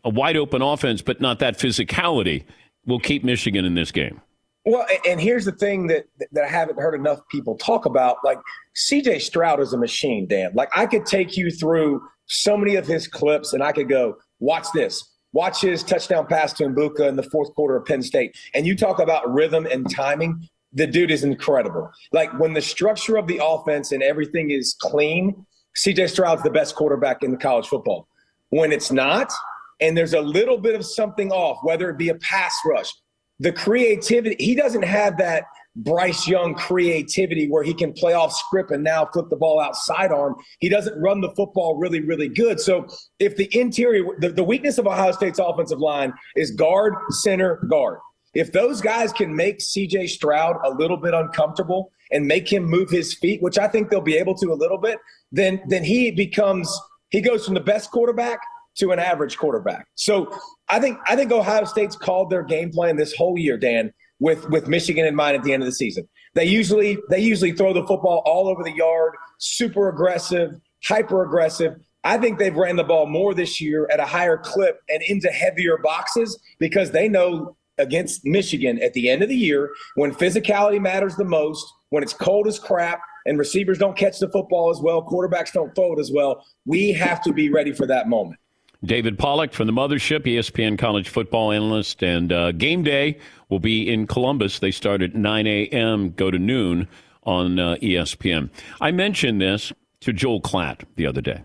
a 0.05 0.11
wide 0.11 0.37
open 0.37 0.63
offense, 0.63 1.03
but 1.03 1.21
not 1.21 1.39
that 1.39 1.59
physicality, 1.59 2.45
will 2.87 3.01
keep 3.01 3.25
Michigan 3.25 3.65
in 3.65 3.75
this 3.75 3.93
game. 3.93 4.21
Well, 4.65 4.87
and 5.07 5.21
here's 5.21 5.45
the 5.45 5.53
thing 5.53 5.87
that 5.87 6.07
that 6.33 6.45
I 6.45 6.49
haven't 6.49 6.79
heard 6.79 6.95
enough 6.95 7.21
people 7.31 7.57
talk 7.57 7.87
about. 7.87 8.19
Like 8.23 8.39
CJ 8.77 9.23
Stroud 9.23 9.61
is 9.61 9.73
a 9.73 9.79
machine, 9.79 10.27
Dan. 10.27 10.51
Like 10.55 10.69
I 10.77 10.87
could 10.87 11.07
take 11.07 11.37
you 11.37 11.51
through 11.51 12.03
so 12.27 12.57
many 12.57 12.77
of 12.77 12.87
his 12.87 13.09
clips, 13.09 13.55
and 13.55 13.63
I 13.63 13.73
could 13.73 13.89
go, 13.89 14.17
watch 14.41 14.67
this. 14.75 15.03
Watch 15.33 15.61
his 15.61 15.83
touchdown 15.83 16.27
pass 16.27 16.53
to 16.55 16.65
Egbuka 16.65 17.09
in 17.09 17.17
the 17.17 17.23
fourth 17.23 17.55
quarter 17.55 17.77
of 17.77 17.85
Penn 17.85 18.03
State. 18.03 18.37
And 18.55 18.67
you 18.67 18.77
talk 18.77 18.99
about 18.99 19.33
rhythm 19.33 19.67
and 19.67 19.91
timing. 19.91 20.49
The 20.73 20.87
dude 20.87 21.11
is 21.11 21.25
incredible. 21.25 21.91
Like 22.13 22.37
when 22.39 22.55
the 22.55 22.63
structure 22.63 23.17
of 23.17 23.27
the 23.27 23.41
offense 23.43 23.93
and 23.93 24.03
everything 24.03 24.51
is 24.51 24.75
clean, 24.79 25.47
CJ 25.77 26.11
Stroud's 26.11 26.43
the 26.43 26.51
best 26.51 26.75
quarterback 26.75 27.23
in 27.23 27.31
the 27.31 27.37
college 27.37 27.67
football. 27.67 28.09
When 28.51 28.73
it's 28.73 28.91
not, 28.91 29.33
and 29.81 29.97
there's 29.97 30.15
a 30.15 30.21
little 30.21 30.59
bit 30.59 30.75
of 30.75 30.85
something 30.85 31.31
off, 31.31 31.59
whether 31.63 31.91
it 31.91 31.99
be 31.99 32.09
a 32.09 32.15
pass 32.17 32.55
rush, 32.65 32.91
the 33.39 33.53
creativity, 33.53 34.37
he 34.39 34.55
doesn't 34.55 34.83
have 34.83 35.17
that 35.19 35.45
Bryce 35.77 36.27
Young 36.27 36.55
creativity 36.55 37.49
where 37.49 37.63
he 37.63 37.73
can 37.73 37.93
play 37.93 38.13
off 38.13 38.33
script 38.33 38.73
and 38.73 38.83
now 38.83 39.09
flip 39.13 39.27
the 39.31 39.37
ball 39.37 39.61
out 39.61 39.77
sidearm. 39.77 40.35
He 40.59 40.69
doesn't 40.69 41.01
run 41.01 41.21
the 41.21 41.31
football 41.37 41.77
really, 41.77 42.01
really 42.01 42.29
good. 42.29 42.59
So 42.59 42.87
if 43.21 43.37
the 43.37 43.49
interior, 43.57 44.05
the, 44.19 44.31
the 44.31 44.43
weakness 44.43 44.79
of 44.79 44.89
Ohio 44.89 45.13
State's 45.13 45.39
offensive 45.39 45.79
line 45.79 46.13
is 46.35 46.51
guard, 46.51 46.95
center, 47.11 47.65
guard. 47.71 47.99
If 48.35 48.53
those 48.53 48.81
guys 48.81 49.13
can 49.13 49.35
make 49.35 49.59
CJ 49.59 50.09
Stroud 50.09 50.57
a 50.65 50.71
little 50.71 50.97
bit 50.97 51.15
uncomfortable 51.15 51.93
and 52.11 52.27
make 52.27 52.53
him 52.53 52.65
move 52.65 52.91
his 52.91 53.15
feet, 53.15 53.41
which 53.41 53.59
I 53.59 53.69
think 53.69 53.89
they'll 53.89 54.01
be 54.01 54.17
able 54.17 54.35
to 54.37 54.53
a 54.53 54.55
little 54.55 54.79
bit, 54.79 54.99
then 55.33 55.61
then 55.69 55.85
he 55.85 56.11
becomes 56.11 56.69
he 57.11 57.21
goes 57.21 57.45
from 57.45 57.55
the 57.55 57.61
best 57.61 57.91
quarterback 57.91 58.41
to 58.79 58.93
an 58.93 58.99
average 58.99 59.37
quarterback. 59.37 59.87
So 59.95 60.31
I 60.69 60.81
think 60.81 60.99
I 61.09 61.17
think 61.17 61.33
Ohio 61.33 61.65
State's 61.65 61.97
called 61.97 62.31
their 62.31 62.43
game 62.43 62.71
plan 62.71 62.97
this 62.97 63.15
whole 63.15 63.39
year, 63.39 63.57
Dan, 63.57 63.93
with 64.21 64.49
with 64.51 64.69
Michigan 64.69 65.05
in 65.07 65.15
mind 65.15 65.37
at 65.37 65.43
the 65.43 65.53
end 65.53 65.63
of 65.63 65.67
the 65.67 65.73
season. 65.73 66.09
They 66.35 66.45
usually 66.45 66.99
they 67.11 67.21
usually 67.21 67.53
throw 67.53 67.73
the 67.73 67.87
football 67.87 68.23
all 68.25 68.49
over 68.49 68.63
the 68.63 68.75
yard, 68.75 69.15
super 69.39 69.89
aggressive, 69.89 70.53
hyper 70.85 71.25
aggressive. 71.25 71.75
I 72.05 72.17
think 72.17 72.39
they've 72.39 72.55
ran 72.55 72.77
the 72.77 72.85
ball 72.85 73.07
more 73.07 73.35
this 73.35 73.61
year 73.61 73.89
at 73.93 74.01
a 74.01 74.07
higher 74.07 74.39
clip 74.39 74.81
and 74.89 75.03
into 75.03 75.29
heavier 75.29 75.79
boxes 75.79 76.41
because 76.59 76.93
they 76.93 77.09
know 77.09 77.57
against 77.79 78.25
Michigan 78.25 78.81
at 78.83 78.93
the 78.95 79.11
end 79.11 79.23
of 79.23 79.29
the 79.29 79.37
year 79.37 79.71
when 79.95 80.15
physicality 80.15 80.81
matters 80.81 81.17
the 81.17 81.25
most, 81.25 81.65
when 81.91 82.03
it's 82.03 82.13
cold 82.13 82.47
as 82.47 82.59
crap, 82.59 83.01
and 83.27 83.39
receivers 83.39 83.79
don't 83.79 83.97
catch 83.97 84.19
the 84.19 84.29
football 84.31 84.71
as 84.71 84.81
well, 84.81 85.03
quarterbacks 85.03 85.53
don't 85.53 85.75
throw 85.75 85.93
it 85.93 85.99
as 85.99 86.11
well. 86.11 86.45
We 86.67 86.93
have 86.93 87.23
to 87.25 87.33
be 87.33 87.51
ready 87.51 87.73
for 87.73 87.87
that 87.87 88.09
moment. 88.09 88.41
David 88.85 89.19
Pollack 89.19 89.53
from 89.53 89.67
the 89.67 89.73
Mothership, 89.73 90.21
ESPN 90.21 90.79
college 90.79 91.09
football 91.09 91.51
analyst, 91.51 92.03
and 92.03 92.33
uh, 92.33 92.53
game 92.53 92.85
day 92.85 93.19
will 93.49 93.59
be 93.59 93.93
in 93.93 94.07
Columbus. 94.07 94.61
They 94.61 94.71
start 94.71 95.03
at 95.03 95.15
9 95.17 95.47
a.m., 95.47 96.11
go 96.13 96.31
to 96.31 96.39
noon 96.39 96.87
on 97.25 97.59
uh, 97.59 97.77
ESPN. 97.83 98.51
I 98.81 98.93
mentioned 98.93 99.41
this 99.41 99.73
to 100.01 100.13
Joel 100.13 100.41
Klatt 100.41 100.85
the 100.95 101.07
other 101.07 101.21
day. 101.21 101.43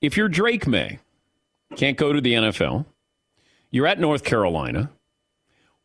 If 0.00 0.16
you're 0.16 0.28
Drake 0.28 0.66
Maye, 0.68 1.00
can't 1.76 1.96
go 1.96 2.12
to 2.12 2.20
the 2.20 2.34
NFL, 2.34 2.86
you're 3.72 3.86
at 3.86 3.98
North 3.98 4.22
Carolina, 4.22 4.90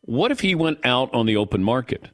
what 0.02 0.32
if 0.32 0.42
he 0.42 0.54
went 0.54 0.80
out 0.86 1.12
on 1.16 1.26
the 1.26 1.36
open 1.36 1.64
market? 1.64 2.10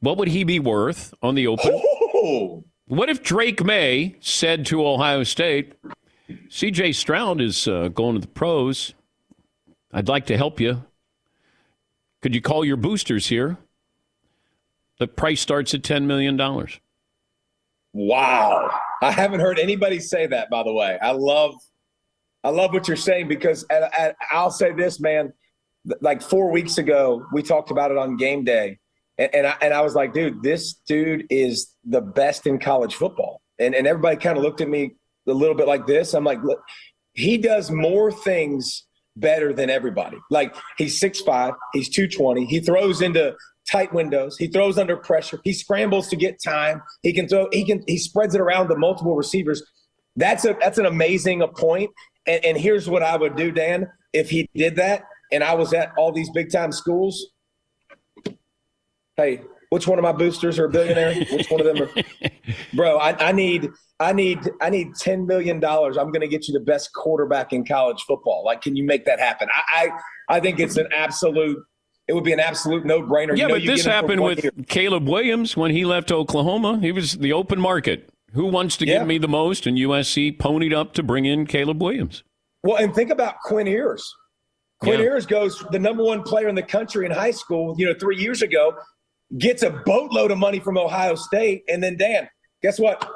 What 0.00 0.18
would 0.18 0.28
he 0.28 0.42
be 0.42 0.58
worth 0.58 1.14
on 1.22 1.36
the 1.36 1.46
open? 1.46 1.70
Oh. 1.72 2.64
What 2.88 3.08
if 3.08 3.20
Drake 3.20 3.64
Maye 3.64 4.14
said 4.20 4.64
to 4.66 4.86
Ohio 4.86 5.24
State, 5.24 5.72
CJ 6.28 6.94
Stroud 6.94 7.40
is 7.40 7.68
uh, 7.68 7.88
going 7.88 8.14
to 8.14 8.20
the 8.20 8.26
pros. 8.26 8.94
I'd 9.92 10.08
like 10.08 10.26
to 10.26 10.36
help 10.36 10.60
you. 10.60 10.84
Could 12.22 12.34
you 12.34 12.40
call 12.40 12.64
your 12.64 12.76
boosters 12.76 13.28
here? 13.28 13.56
The 14.98 15.06
price 15.06 15.40
starts 15.40 15.74
at 15.74 15.82
$10 15.82 16.04
million. 16.04 16.36
Wow. 17.92 18.70
I 19.02 19.12
haven't 19.12 19.40
heard 19.40 19.58
anybody 19.58 20.00
say 20.00 20.26
that, 20.26 20.50
by 20.50 20.62
the 20.62 20.72
way. 20.72 20.98
I 21.00 21.12
love 21.12 21.54
I 22.46 22.50
love 22.50 22.72
what 22.72 22.86
you're 22.86 22.96
saying 22.96 23.26
because 23.26 23.66
at, 23.70 23.82
at, 23.98 24.16
I'll 24.30 24.52
say 24.52 24.72
this, 24.72 25.00
man. 25.00 25.32
Like 26.00 26.22
four 26.22 26.52
weeks 26.52 26.78
ago, 26.78 27.26
we 27.32 27.42
talked 27.42 27.72
about 27.72 27.90
it 27.90 27.96
on 27.96 28.16
game 28.16 28.44
day. 28.44 28.78
And, 29.18 29.34
and, 29.34 29.46
I, 29.48 29.56
and 29.60 29.74
I 29.74 29.80
was 29.80 29.96
like, 29.96 30.12
dude, 30.12 30.42
this 30.44 30.74
dude 30.86 31.26
is 31.28 31.74
the 31.84 32.00
best 32.00 32.46
in 32.46 32.60
college 32.60 32.94
football. 32.94 33.42
And, 33.58 33.74
and 33.74 33.86
everybody 33.86 34.16
kind 34.16 34.36
of 34.36 34.44
looked 34.44 34.60
at 34.60 34.68
me 34.68 34.94
a 35.26 35.32
little 35.32 35.54
bit 35.54 35.66
like 35.66 35.86
this. 35.86 36.14
I'm 36.14 36.24
like, 36.24 36.42
look, 36.42 36.62
he 37.12 37.38
does 37.38 37.70
more 37.70 38.12
things 38.12 38.84
better 39.16 39.52
than 39.52 39.70
everybody. 39.70 40.18
Like 40.30 40.54
he's 40.76 41.00
6'5, 41.00 41.54
he's 41.72 41.88
220, 41.88 42.46
he 42.46 42.60
throws 42.60 43.00
into 43.00 43.34
tight 43.70 43.92
windows, 43.92 44.36
he 44.36 44.46
throws 44.46 44.78
under 44.78 44.96
pressure, 44.96 45.40
he 45.42 45.52
scrambles 45.52 46.08
to 46.08 46.16
get 46.16 46.40
time, 46.42 46.82
he 47.02 47.12
can 47.12 47.26
throw, 47.26 47.48
he 47.52 47.64
can 47.64 47.82
he 47.86 47.98
spreads 47.98 48.34
it 48.34 48.40
around 48.40 48.68
to 48.68 48.76
multiple 48.76 49.16
receivers. 49.16 49.62
That's 50.16 50.44
a 50.44 50.56
that's 50.60 50.78
an 50.78 50.86
amazing 50.86 51.42
a 51.42 51.48
point. 51.48 51.90
And, 52.26 52.44
and 52.44 52.58
here's 52.58 52.88
what 52.88 53.02
I 53.02 53.16
would 53.16 53.36
do, 53.36 53.50
Dan, 53.50 53.88
if 54.12 54.30
he 54.30 54.48
did 54.54 54.76
that 54.76 55.04
and 55.32 55.42
I 55.42 55.54
was 55.54 55.72
at 55.72 55.92
all 55.96 56.12
these 56.12 56.30
big 56.30 56.50
time 56.50 56.72
schools. 56.72 57.26
Hey, 59.16 59.40
which 59.70 59.88
one 59.88 59.98
of 59.98 60.02
my 60.02 60.12
boosters 60.12 60.58
are 60.58 60.66
a 60.66 60.68
billionaire? 60.68 61.14
Which 61.32 61.50
one 61.50 61.60
of 61.60 61.66
them 61.66 61.82
are 61.82 62.30
bro, 62.74 62.98
I, 62.98 63.28
I 63.28 63.32
need 63.32 63.70
I 63.98 64.12
need 64.12 64.38
I 64.60 64.70
need 64.70 64.94
ten 64.94 65.26
million 65.26 65.58
dollars. 65.60 65.96
I'm 65.96 66.10
gonna 66.12 66.28
get 66.28 66.48
you 66.48 66.54
the 66.54 66.60
best 66.60 66.92
quarterback 66.92 67.52
in 67.52 67.64
college 67.64 68.02
football. 68.02 68.44
Like, 68.44 68.60
can 68.60 68.76
you 68.76 68.84
make 68.84 69.04
that 69.06 69.18
happen? 69.18 69.48
I 69.54 69.90
I, 70.28 70.36
I 70.36 70.40
think 70.40 70.60
it's 70.60 70.76
an 70.76 70.88
absolute 70.94 71.58
it 72.08 72.12
would 72.12 72.24
be 72.24 72.32
an 72.32 72.40
absolute 72.40 72.84
no 72.84 73.02
brainer. 73.02 73.36
Yeah, 73.36 73.44
you 73.44 73.48
know, 73.48 73.54
but 73.54 73.66
this 73.66 73.84
happened 73.84 74.22
with 74.22 74.44
year. 74.44 74.52
Caleb 74.68 75.08
Williams 75.08 75.56
when 75.56 75.70
he 75.70 75.84
left 75.84 76.12
Oklahoma. 76.12 76.78
He 76.80 76.92
was 76.92 77.18
the 77.18 77.32
open 77.32 77.60
market. 77.60 78.10
Who 78.32 78.46
wants 78.46 78.76
to 78.78 78.86
yeah. 78.86 78.98
give 78.98 79.06
me 79.06 79.18
the 79.18 79.28
most? 79.28 79.66
And 79.66 79.78
USC 79.78 80.36
ponied 80.38 80.74
up 80.74 80.92
to 80.94 81.02
bring 81.02 81.24
in 81.24 81.46
Caleb 81.46 81.82
Williams. 81.82 82.22
Well, 82.62 82.76
and 82.76 82.94
think 82.94 83.10
about 83.10 83.36
Quinn 83.44 83.66
Ewers. 83.66 84.14
Quinn 84.80 84.98
yeah. 84.98 85.06
Ewers 85.06 85.26
goes 85.26 85.64
the 85.70 85.78
number 85.78 86.04
one 86.04 86.22
player 86.22 86.48
in 86.48 86.54
the 86.54 86.62
country 86.62 87.06
in 87.06 87.12
high 87.12 87.30
school, 87.30 87.74
you 87.78 87.86
know, 87.86 87.94
three 87.98 88.16
years 88.16 88.42
ago, 88.42 88.76
gets 89.38 89.62
a 89.62 89.70
boatload 89.70 90.30
of 90.30 90.38
money 90.38 90.60
from 90.60 90.76
Ohio 90.76 91.14
State, 91.14 91.64
and 91.68 91.82
then 91.82 91.96
Dan, 91.96 92.28
guess 92.62 92.78
what? 92.78 93.08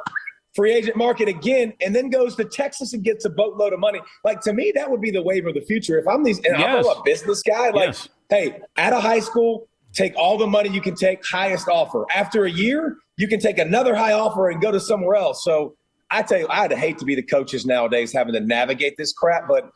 Free 0.55 0.73
agent 0.73 0.97
market 0.97 1.29
again, 1.29 1.73
and 1.81 1.95
then 1.95 2.11
goes 2.11 2.35
to 2.37 2.45
Texas 2.45 2.93
and 2.93 3.05
gets 3.05 3.25
a 3.25 3.31
boatload 3.31 3.73
of 3.73 3.79
money. 3.79 4.01
Like 4.25 4.41
to 4.43 4.53
me, 4.53 4.73
that 4.75 4.91
would 4.91 5.01
be 5.01 5.11
the 5.11 5.23
wave 5.23 5.47
of 5.47 5.55
the 5.55 5.61
future. 5.61 5.99
If 5.99 6.09
I'm 6.09 6.25
these, 6.25 6.39
and 6.39 6.59
yes. 6.59 6.85
I'm 6.87 6.97
a 6.99 7.03
business 7.05 7.43
guy, 7.43 7.71
like, 7.71 7.89
yes. 7.89 8.09
hey, 8.29 8.61
out 8.77 8.93
of 8.93 9.03
high 9.03 9.21
school, 9.21 9.69
take 9.93 10.17
all 10.17 10.39
the 10.39 10.47
money 10.47 10.69
you 10.69 10.81
can 10.81 10.95
take, 10.95 11.25
highest 11.25 11.69
offer. 11.69 12.05
After 12.15 12.45
a 12.45 12.51
year, 12.51 12.97
you 13.17 13.29
can 13.29 13.39
take 13.39 13.59
another 13.59 13.95
high 13.95 14.13
offer 14.13 14.51
and 14.51 14.61
go 14.61 14.73
to 14.73 14.81
somewhere 14.81 15.15
else. 15.17 15.45
So 15.45 15.77
I 16.11 16.23
tell 16.23 16.39
you, 16.39 16.49
I'd 16.49 16.73
hate 16.73 16.99
to 16.99 17.05
be 17.05 17.15
the 17.15 17.23
coaches 17.23 17.65
nowadays 17.65 18.13
having 18.13 18.35
to 18.35 18.41
navigate 18.41 18.97
this 18.97 19.13
crap, 19.13 19.47
but 19.47 19.71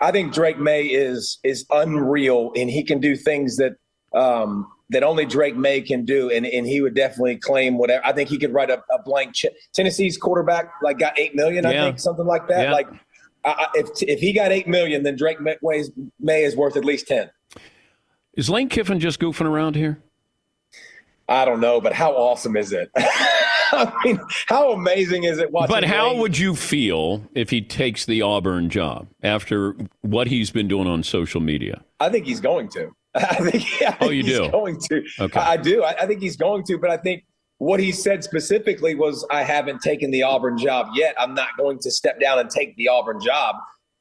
I 0.00 0.12
think 0.12 0.32
Drake 0.32 0.58
Maye 0.58 0.86
is 0.86 1.38
is 1.44 1.66
unreal, 1.70 2.52
and 2.56 2.70
he 2.70 2.82
can 2.82 3.00
do 3.00 3.16
things 3.16 3.56
that 3.56 3.72
um, 4.14 4.66
that 4.90 5.02
only 5.02 5.24
Drake 5.24 5.56
Maye 5.56 5.80
can 5.80 6.04
do, 6.04 6.30
and, 6.30 6.44
and 6.44 6.66
he 6.66 6.80
would 6.80 6.94
definitely 6.94 7.36
claim 7.36 7.78
whatever. 7.78 8.04
I 8.04 8.12
think 8.12 8.28
he 8.28 8.38
could 8.38 8.52
write 8.52 8.70
a, 8.70 8.82
a 8.92 9.02
blank 9.02 9.34
check. 9.34 9.52
Tennessee's 9.72 10.16
quarterback 10.16 10.70
like 10.82 10.98
got 10.98 11.18
eight 11.18 11.34
million, 11.34 11.64
I 11.64 11.72
yeah. 11.72 11.84
think, 11.84 12.00
something 12.00 12.26
like 12.26 12.48
that. 12.48 12.64
Yeah. 12.64 12.72
Like 12.72 12.88
I, 13.44 13.68
if 13.74 13.88
if 14.02 14.20
he 14.20 14.32
got 14.32 14.52
eight 14.52 14.68
million, 14.68 15.02
then 15.02 15.16
Drake 15.16 15.38
Maye 15.40 16.44
is 16.44 16.56
worth 16.56 16.76
at 16.76 16.84
least 16.84 17.06
ten. 17.06 17.30
Is 18.34 18.50
Lane 18.50 18.68
Kiffin 18.68 19.00
just 19.00 19.20
goofing 19.20 19.46
around 19.46 19.76
here? 19.76 20.02
I 21.28 21.44
don't 21.44 21.60
know, 21.60 21.80
but 21.80 21.92
how 21.92 22.12
awesome 22.12 22.56
is 22.56 22.72
it? 22.72 22.90
I 23.72 23.92
mean, 24.04 24.20
how 24.46 24.72
amazing 24.72 25.24
is 25.24 25.38
it? 25.38 25.52
But 25.52 25.84
how 25.84 26.10
Lane? 26.10 26.18
would 26.20 26.38
you 26.38 26.56
feel 26.56 27.22
if 27.34 27.50
he 27.50 27.60
takes 27.62 28.04
the 28.04 28.22
Auburn 28.22 28.68
job 28.68 29.06
after 29.22 29.76
what 30.00 30.26
he's 30.26 30.50
been 30.50 30.66
doing 30.66 30.88
on 30.88 31.04
social 31.04 31.40
media? 31.40 31.82
I 32.00 32.08
think 32.08 32.26
he's 32.26 32.40
going 32.40 32.68
to. 32.70 32.90
I 33.14 33.34
think, 33.36 33.64
I 33.82 33.90
think 33.90 33.96
oh, 34.00 34.10
you 34.10 34.22
he's 34.22 34.38
do? 34.38 34.50
going 34.50 34.78
to. 34.78 35.04
Okay. 35.18 35.40
I, 35.40 35.52
I 35.52 35.56
do. 35.56 35.82
I, 35.82 36.02
I, 36.02 36.06
think 36.06 36.20
he's 36.20 36.36
going 36.36 36.62
to, 36.64 36.78
but 36.78 36.90
I 36.90 36.96
think 36.96 37.24
what 37.58 37.80
he 37.80 37.90
said 37.90 38.22
specifically 38.22 38.94
was, 38.94 39.26
I 39.30 39.42
haven't 39.42 39.82
taken 39.82 40.10
the 40.12 40.22
Auburn 40.22 40.56
job 40.56 40.88
yet. 40.94 41.16
I'm 41.18 41.34
not 41.34 41.48
going 41.58 41.78
to 41.80 41.90
step 41.90 42.20
down 42.20 42.38
and 42.38 42.48
take 42.48 42.76
the 42.76 42.88
Auburn 42.88 43.20
job. 43.20 43.56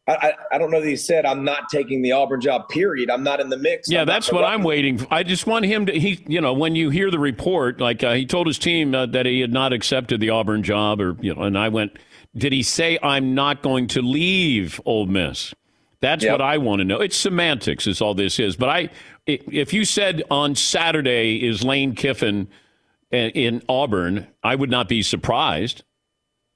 I, 0.07 0.33
I, 0.51 0.57
don't 0.57 0.71
know 0.71 0.81
that 0.81 0.87
he 0.87 0.95
said 0.95 1.25
I'm 1.25 1.43
not 1.43 1.69
taking 1.69 2.01
the 2.01 2.13
Auburn 2.13 2.41
job. 2.41 2.67
Period. 2.69 3.11
I'm 3.11 3.23
not 3.23 3.39
in 3.39 3.49
the 3.49 3.57
mix. 3.57 3.89
Yeah, 3.89 4.01
I'm 4.01 4.07
that's 4.07 4.31
what 4.31 4.43
I'm 4.43 4.63
waiting. 4.63 4.97
For. 4.97 5.07
I 5.11 5.23
just 5.23 5.45
want 5.45 5.65
him 5.65 5.85
to. 5.85 5.91
He, 5.99 6.23
you 6.27 6.41
know, 6.41 6.53
when 6.53 6.75
you 6.75 6.89
hear 6.89 7.11
the 7.11 7.19
report, 7.19 7.79
like 7.79 8.03
uh, 8.03 8.13
he 8.13 8.25
told 8.25 8.47
his 8.47 8.57
team 8.57 8.95
uh, 8.95 9.05
that 9.07 9.25
he 9.25 9.39
had 9.39 9.53
not 9.53 9.71
accepted 9.71 10.19
the 10.19 10.31
Auburn 10.31 10.63
job, 10.63 10.99
or 10.99 11.15
you 11.21 11.35
know, 11.35 11.43
and 11.43 11.57
I 11.57 11.69
went, 11.69 11.91
did 12.35 12.53
he 12.53 12.63
say 12.63 12.97
I'm 13.03 13.35
not 13.35 13.61
going 13.61 13.87
to 13.89 14.01
leave 14.01 14.81
Ole 14.85 15.05
Miss? 15.05 15.53
That's 16.01 16.23
yep. 16.23 16.33
what 16.33 16.41
I 16.41 16.57
want 16.57 16.79
to 16.79 16.85
know. 16.85 16.99
It's 16.99 17.15
semantics, 17.15 17.85
is 17.85 18.01
all 18.01 18.13
this 18.13 18.39
is. 18.39 18.55
But 18.55 18.69
I, 18.69 18.89
if 19.25 19.73
you 19.73 19.83
said 19.83 20.23
on 20.31 20.55
Saturday 20.55 21.45
is 21.45 21.63
Lane 21.63 21.93
Kiffin 21.93 22.47
eh, 23.11 23.31
in 23.33 23.61
Auburn, 23.67 24.27
I 24.43 24.55
would 24.55 24.69
not 24.69 24.87
be 24.87 25.01
surprised. 25.01 25.83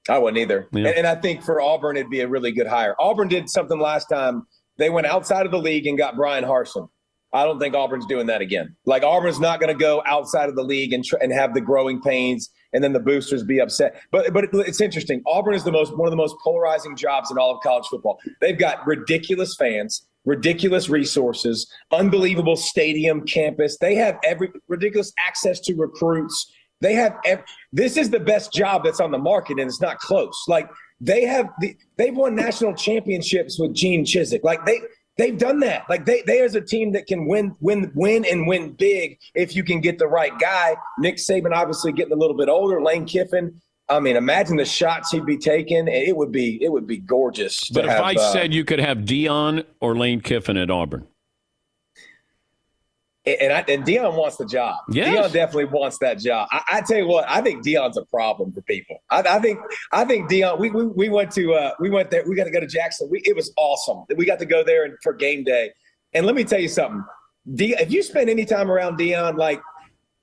I 0.10 0.18
wouldn't 0.18 0.38
either. 0.38 0.68
Yeah. 0.72 0.88
And, 0.88 0.98
and, 1.00 1.08
I 1.08 1.16
think 1.16 1.44
for 1.44 1.62
Auburn, 1.62 1.98
it'd 1.98 2.10
be 2.10 2.22
a 2.22 2.28
really 2.28 2.52
good 2.52 2.68
hire. 2.68 2.96
Auburn 3.00 3.28
did 3.28 3.50
something 3.50 3.80
last 3.80 4.08
time. 4.08 4.46
They 4.78 4.90
went 4.90 5.08
outside 5.08 5.46
of 5.46 5.52
the 5.52 5.60
league 5.60 5.88
and 5.88 5.98
got 5.98 6.16
Bryan 6.16 6.44
Harsin. 6.44 6.90
I 7.34 7.46
don't 7.46 7.60
think 7.60 7.74
Auburn's 7.74 8.06
doing 8.06 8.28
that 8.28 8.42
again. 8.42 8.76
Like 8.86 9.04
Auburn's 9.04 9.40
not 9.40 9.60
going 9.60 9.74
to 9.74 9.80
go 9.80 10.04
outside 10.06 10.50
of 10.50 10.56
the 10.56 10.64
league 10.64 10.94
and 10.94 11.04
tr- 11.04 11.18
and 11.18 11.32
have 11.34 11.54
the 11.54 11.62
growing 11.62 12.02
pains 12.02 12.50
and 12.74 12.84
then 12.84 12.94
the 12.94 13.00
boosters 13.00 13.44
be 13.44 13.60
upset. 13.60 14.02
But 14.12 14.34
but 14.34 14.50
it's 14.54 14.82
interesting. 14.82 15.22
Auburn 15.26 15.54
is 15.54 15.64
the 15.64 15.72
most 15.72 15.96
one 15.98 16.08
of 16.08 16.12
the 16.12 16.18
most 16.18 16.36
polarizing 16.44 16.96
jobs 16.96 17.32
in 17.32 17.38
all 17.38 17.56
of 17.56 17.62
college 17.62 17.86
football. 17.88 18.20
They've 18.42 18.58
got 18.58 18.86
ridiculous 18.86 19.56
fans, 19.56 20.06
ridiculous 20.26 20.90
resources, 20.90 21.72
unbelievable 21.92 22.56
stadium 22.56 23.26
campus. 23.26 23.78
They 23.78 23.96
have 23.96 24.18
every 24.24 24.52
ridiculous 24.68 25.14
access 25.26 25.60
to 25.62 25.76
recruits. 25.76 26.52
They 26.82 26.94
have 26.96 27.18
ev- 27.26 27.44
this 27.72 27.96
is 27.96 28.10
the 28.10 28.20
best 28.20 28.52
job 28.52 28.84
that's 28.84 29.00
on 29.00 29.12
the 29.12 29.18
market 29.18 29.60
and 29.60 29.70
it's 29.70 29.82
not 29.82 30.00
close. 30.00 30.38
Like 30.48 30.70
they 31.00 31.26
have 31.26 31.48
the, 31.62 31.76
they've 31.98 32.16
won 32.16 32.36
national 32.36 32.76
championships 32.76 33.58
with 33.60 33.74
Gene 33.74 34.04
Chizik. 34.06 34.44
Like 34.44 34.66
they 34.66 34.80
they've 35.18 35.38
done 35.38 35.60
that. 35.62 35.84
Like 35.90 36.06
they 36.06 36.24
they 36.26 36.42
as 36.42 36.56
a 36.56 36.62
team 36.62 36.92
that 36.94 37.08
can 37.08 37.26
win 37.26 37.56
win 37.60 37.92
win 37.96 38.26
and 38.26 38.48
win 38.48 38.74
big 38.74 39.20
if 39.36 39.56
you 39.56 39.64
can 39.64 39.82
get 39.82 40.00
the 40.00 40.08
right 40.08 40.38
guy. 40.40 40.76
Nick 41.00 41.18
Saban 41.18 41.54
obviously 41.54 41.92
getting 41.92 42.14
a 42.14 42.18
little 42.18 42.38
bit 42.38 42.50
older. 42.50 42.82
Lane 42.82 43.06
Kiffin. 43.06 43.60
I 43.90 44.00
mean, 44.00 44.16
imagine 44.16 44.56
the 44.56 44.66
shots 44.66 45.12
he'd 45.12 45.26
be 45.26 45.38
taking. 45.38 45.88
It 45.88 46.16
would 46.16 46.32
be 46.32 46.64
it 46.64 46.72
would 46.72 46.88
be 46.88 46.98
gorgeous. 46.98 47.70
But 47.70 47.86
if 47.86 47.92
have, 47.92 48.04
I 48.04 48.14
uh, 48.14 48.32
said 48.32 48.54
you 48.54 48.64
could 48.64 48.80
have 48.80 49.00
Deion 49.00 49.66
or 49.82 49.96
Lane 49.98 50.22
Kiffin 50.22 50.58
at 50.58 50.72
Auburn, 50.72 51.06
and 53.26 53.54
I, 53.54 53.64
and 53.70 53.86
Deion 53.86 54.16
wants 54.18 54.38
the 54.38 54.46
job. 54.46 54.78
Yes. 54.90 55.08
Deion 55.08 55.32
definitely 55.32 55.66
wants 55.66 55.98
that 56.00 56.20
job. 56.20 56.48
I, 56.52 56.62
I 56.74 56.82
tell 56.82 56.98
you 56.98 57.08
what, 57.08 57.26
I 57.30 57.42
think 57.42 57.66
Deion's 57.66 57.98
a 57.98 58.04
problem 58.06 58.52
for 58.52 58.62
people. 58.62 58.98
I, 59.10 59.22
I 59.22 59.40
think 59.40 59.60
I 59.92 60.04
think 60.04 60.30
Deion. 60.30 60.60
We, 60.60 60.70
we 60.70 60.88
we 60.88 61.10
went 61.10 61.32
to 61.34 61.54
uh, 61.54 61.72
we 61.80 61.90
went 61.90 62.12
there. 62.12 62.24
We 62.28 62.36
got 62.36 62.46
to 62.46 62.52
go 62.52 62.60
to 62.60 62.68
Jackson. 62.68 63.10
We, 63.10 63.22
it 63.26 63.36
was 63.36 63.54
awesome. 63.58 64.04
We 64.16 64.26
got 64.26 64.40
to 64.40 64.46
go 64.46 64.64
there 64.64 64.84
and 64.84 64.96
for 65.02 65.14
game 65.14 65.44
day. 65.44 65.72
And 66.14 66.26
let 66.26 66.36
me 66.36 66.44
tell 66.44 66.60
you 66.60 66.68
something. 66.68 67.04
D, 67.56 67.76
if 67.80 67.92
you 67.92 68.04
spend 68.04 68.30
any 68.30 68.46
time 68.46 68.70
around 68.70 68.98
Deion, 69.00 69.38
like 69.38 69.62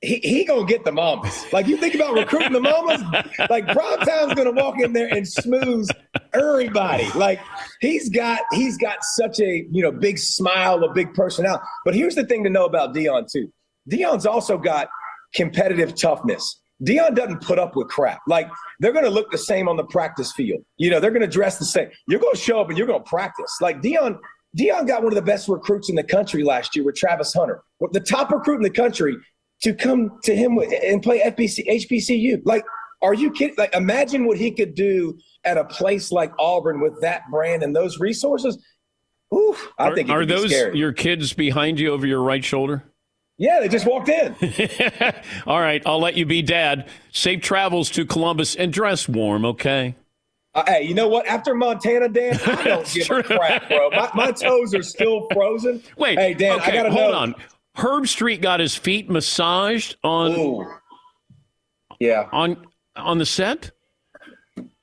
he, 0.03 0.17
he 0.17 0.45
gonna 0.45 0.67
get 0.67 0.85
the 0.85 0.93
mamas. 0.93 1.45
Like 1.53 1.67
you 1.67 1.77
think 1.77 1.95
about 1.95 2.15
recruiting 2.15 2.53
the 2.53 2.61
mamas, 2.61 3.03
like 3.51 3.67
Primetime 3.67 4.35
gonna 4.35 4.53
walk 4.53 4.81
in 4.81 4.93
there 4.93 5.09
and 5.09 5.27
smooth 5.27 5.89
everybody. 6.33 7.09
Like 7.15 7.41
he's 7.81 8.09
got 8.09 8.41
he's 8.53 8.77
got 8.79 8.99
such 9.03 9.41
a 9.41 9.67
you 9.71 9.83
know 9.83 9.93
big 9.93 10.19
smile, 10.19 10.83
a 10.85 10.93
big 10.93 11.15
personality. 11.15 11.65
But 11.85 11.95
here's 11.95 12.15
the 12.15 12.25
thing 12.25 12.45
to 12.45 12.51
know 12.51 12.65
about 12.65 12.95
Deion 12.95 13.31
too. 13.31 13.53
Deion's 13.91 14.27
also 14.27 14.59
got 14.59 14.89
competitive 15.35 15.95
toughness. 15.95 16.61
Deion 16.85 17.15
doesn't 17.15 17.43
put 17.43 17.59
up 17.59 17.77
with 17.77 17.89
crap. 17.89 18.21
Like 18.27 18.49
they're 18.81 18.93
gonna 18.93 19.11
look 19.11 19.31
the 19.31 19.39
same 19.39 19.69
on 19.69 19.77
the 19.77 19.85
practice 19.85 20.33
field. 20.33 20.63
You 20.79 20.91
know, 20.91 21.01
they're 21.01 21.11
gonna 21.11 21.27
dress 21.27 21.59
the 21.59 21.65
same. 21.65 21.89
You're 22.09 22.21
gonna 22.21 22.37
show 22.37 22.61
up 22.61 22.69
and 22.69 22.79
you're 22.79 22.87
gonna 22.87 23.05
practice. 23.05 23.51
Like 23.61 23.81
Deion, 23.81 24.19
Deion 24.59 24.87
got 24.87 25.03
one 25.03 25.13
of 25.13 25.17
the 25.17 25.23
best 25.23 25.49
recruits 25.49 25.89
in 25.89 25.97
the 25.97 26.05
country 26.05 26.43
last 26.43 26.75
year 26.75 26.85
with 26.85 26.97
Travis 26.97 27.35
Hunter. 27.35 27.63
The 27.93 28.01
top 28.01 28.31
recruit 28.31 28.57
in 28.57 28.63
the 28.63 28.71
country 28.71 29.17
to 29.63 29.75
come 29.75 30.19
to 30.25 30.35
him 30.35 30.59
and 30.59 31.03
play 31.03 31.21
FBC, 31.21 31.67
HBCU. 31.69 32.41
Like, 32.45 32.65
are 33.03 33.15
you 33.15 33.31
kidding? 33.31 33.57
Like, 33.59 33.75
imagine 33.75 34.27
what 34.27 34.39
he 34.39 34.51
could 34.51 34.75
do 34.75 35.19
at 35.45 35.57
a 35.57 35.65
place 35.65 36.13
like 36.13 36.33
Auburn 36.39 36.81
with 36.81 37.01
that 37.01 37.23
brand 37.31 37.63
and 37.63 37.75
those 37.75 37.99
resources. 37.99 38.59
Oof, 39.35 39.73
I 39.79 39.89
are, 39.89 39.95
think 39.95 40.11
are 40.11 40.21
be 40.21 40.27
those 40.27 40.53
your 40.75 40.93
kids 40.93 41.33
behind 41.33 41.79
you 41.79 41.93
over 41.93 42.07
your 42.07 42.23
right 42.23 42.45
shoulder? 42.45 42.85
Yeah, 43.39 43.61
they 43.61 43.69
just 43.69 43.87
walked 43.87 44.11
in. 44.11 44.37
All 45.47 45.61
right, 45.61 45.83
I'll 45.87 46.01
let 46.01 46.15
you 46.15 46.27
be 46.27 46.43
dad. 46.43 46.91
Safe 47.13 47.41
travels 47.41 47.89
to 47.91 48.05
Columbus 48.05 48.55
and 48.55 48.73
dress 48.73 49.09
warm, 49.09 49.47
okay? 49.47 49.95
Uh, 50.53 50.65
hey, 50.67 50.83
you 50.83 50.95
know 50.95 51.09
what? 51.09 51.27
After 51.27 51.55
Montana, 51.55 52.09
Dan, 52.09 52.39
I 52.45 52.65
don't 52.65 52.93
give 52.93 53.09
a 53.11 53.23
crap, 53.23 53.69
bro. 53.69 53.91
My, 53.91 54.11
my 54.15 54.33
toes 54.33 54.75
are 54.75 54.83
still 54.83 55.29
frozen. 55.33 55.83
Wait, 55.97 56.19
hey, 56.19 56.35
Dan, 56.35 56.59
okay, 56.59 56.73
I 56.73 56.75
gotta 56.75 56.91
hold 56.91 57.13
know. 57.13 57.19
on. 57.19 57.35
Herbstreit 57.77 58.43
got 58.43 58.61
his 58.61 58.75
feet 58.75 59.09
massaged 59.09 59.97
on 60.03 60.33
Ooh. 60.33 60.67
Yeah. 61.99 62.29
on 62.33 62.67
on 62.97 63.19
the 63.19 63.27
set. 63.27 63.71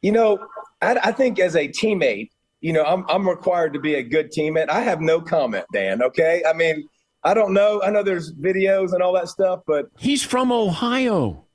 You 0.01 0.11
know, 0.11 0.39
I, 0.81 0.95
I 1.05 1.11
think 1.11 1.39
as 1.39 1.55
a 1.55 1.67
teammate, 1.67 2.29
you 2.61 2.73
know, 2.73 2.83
I'm 2.83 3.05
I'm 3.09 3.27
required 3.27 3.73
to 3.73 3.79
be 3.79 3.95
a 3.95 4.03
good 4.03 4.31
teammate. 4.31 4.69
I 4.69 4.81
have 4.81 5.01
no 5.01 5.21
comment, 5.21 5.65
Dan. 5.73 6.01
Okay, 6.01 6.43
I 6.47 6.53
mean, 6.53 6.87
I 7.23 7.33
don't 7.33 7.53
know. 7.53 7.81
I 7.83 7.89
know 7.89 8.03
there's 8.03 8.33
videos 8.33 8.93
and 8.93 9.01
all 9.01 9.13
that 9.13 9.27
stuff, 9.29 9.59
but 9.67 9.85
He's 9.97 10.23
from 10.23 10.51
Ohio. 10.51 11.45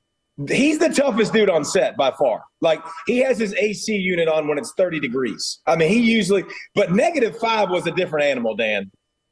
he's 0.47 0.79
the 0.79 0.89
toughest 0.89 1.31
dude 1.33 1.49
on 1.49 1.63
set 1.65 1.95
by 1.97 2.11
far. 2.11 2.43
Like 2.61 2.81
he 3.07 3.19
has 3.19 3.37
his 3.37 3.53
AC 3.55 3.95
unit 3.95 4.27
on 4.27 4.47
when 4.47 4.57
it's 4.57 4.73
30 4.77 4.99
degrees. 4.99 5.59
I 5.67 5.75
mean, 5.75 5.89
he 5.89 5.99
usually, 5.99 6.43
but 6.75 6.91
negative 6.91 7.37
five 7.37 7.69
was 7.69 7.85
a 7.87 7.91
different 7.91 8.25
animal, 8.25 8.55
Dan. 8.55 8.89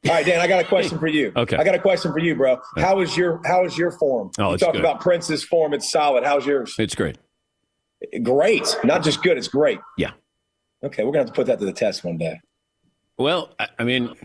All 0.07 0.13
right, 0.13 0.25
Dan, 0.25 0.39
I 0.41 0.47
got 0.47 0.59
a 0.59 0.67
question 0.67 0.97
for 0.99 1.07
you. 1.07 1.31
Okay. 1.35 1.55
I 1.57 1.63
got 1.63 1.75
a 1.75 1.79
question 1.79 2.11
for 2.11 2.19
you, 2.19 2.35
bro. 2.35 2.57
How 2.77 3.01
is 3.01 3.15
your 3.15 3.39
How 3.45 3.63
is 3.65 3.77
your 3.77 3.91
form? 3.91 4.31
Oh, 4.39 4.47
you 4.49 4.53
it's 4.55 4.63
talk 4.63 4.73
good. 4.73 4.79
about 4.81 4.99
Prince's 4.99 5.43
form; 5.43 5.73
it's 5.73 5.91
solid. 5.91 6.23
How's 6.23 6.45
yours? 6.45 6.73
It's 6.79 6.95
great. 6.95 7.17
Great, 8.23 8.75
not 8.83 9.03
just 9.03 9.21
good; 9.23 9.37
it's 9.37 9.47
great. 9.47 9.79
Yeah. 9.97 10.11
Okay, 10.83 11.03
we're 11.03 11.11
gonna 11.11 11.25
have 11.25 11.27
to 11.27 11.33
put 11.33 11.47
that 11.47 11.59
to 11.59 11.65
the 11.65 11.73
test 11.73 12.03
one 12.03 12.17
day. 12.17 12.39
Well, 13.17 13.51
I, 13.59 13.67
I 13.79 13.83
mean, 13.83 14.15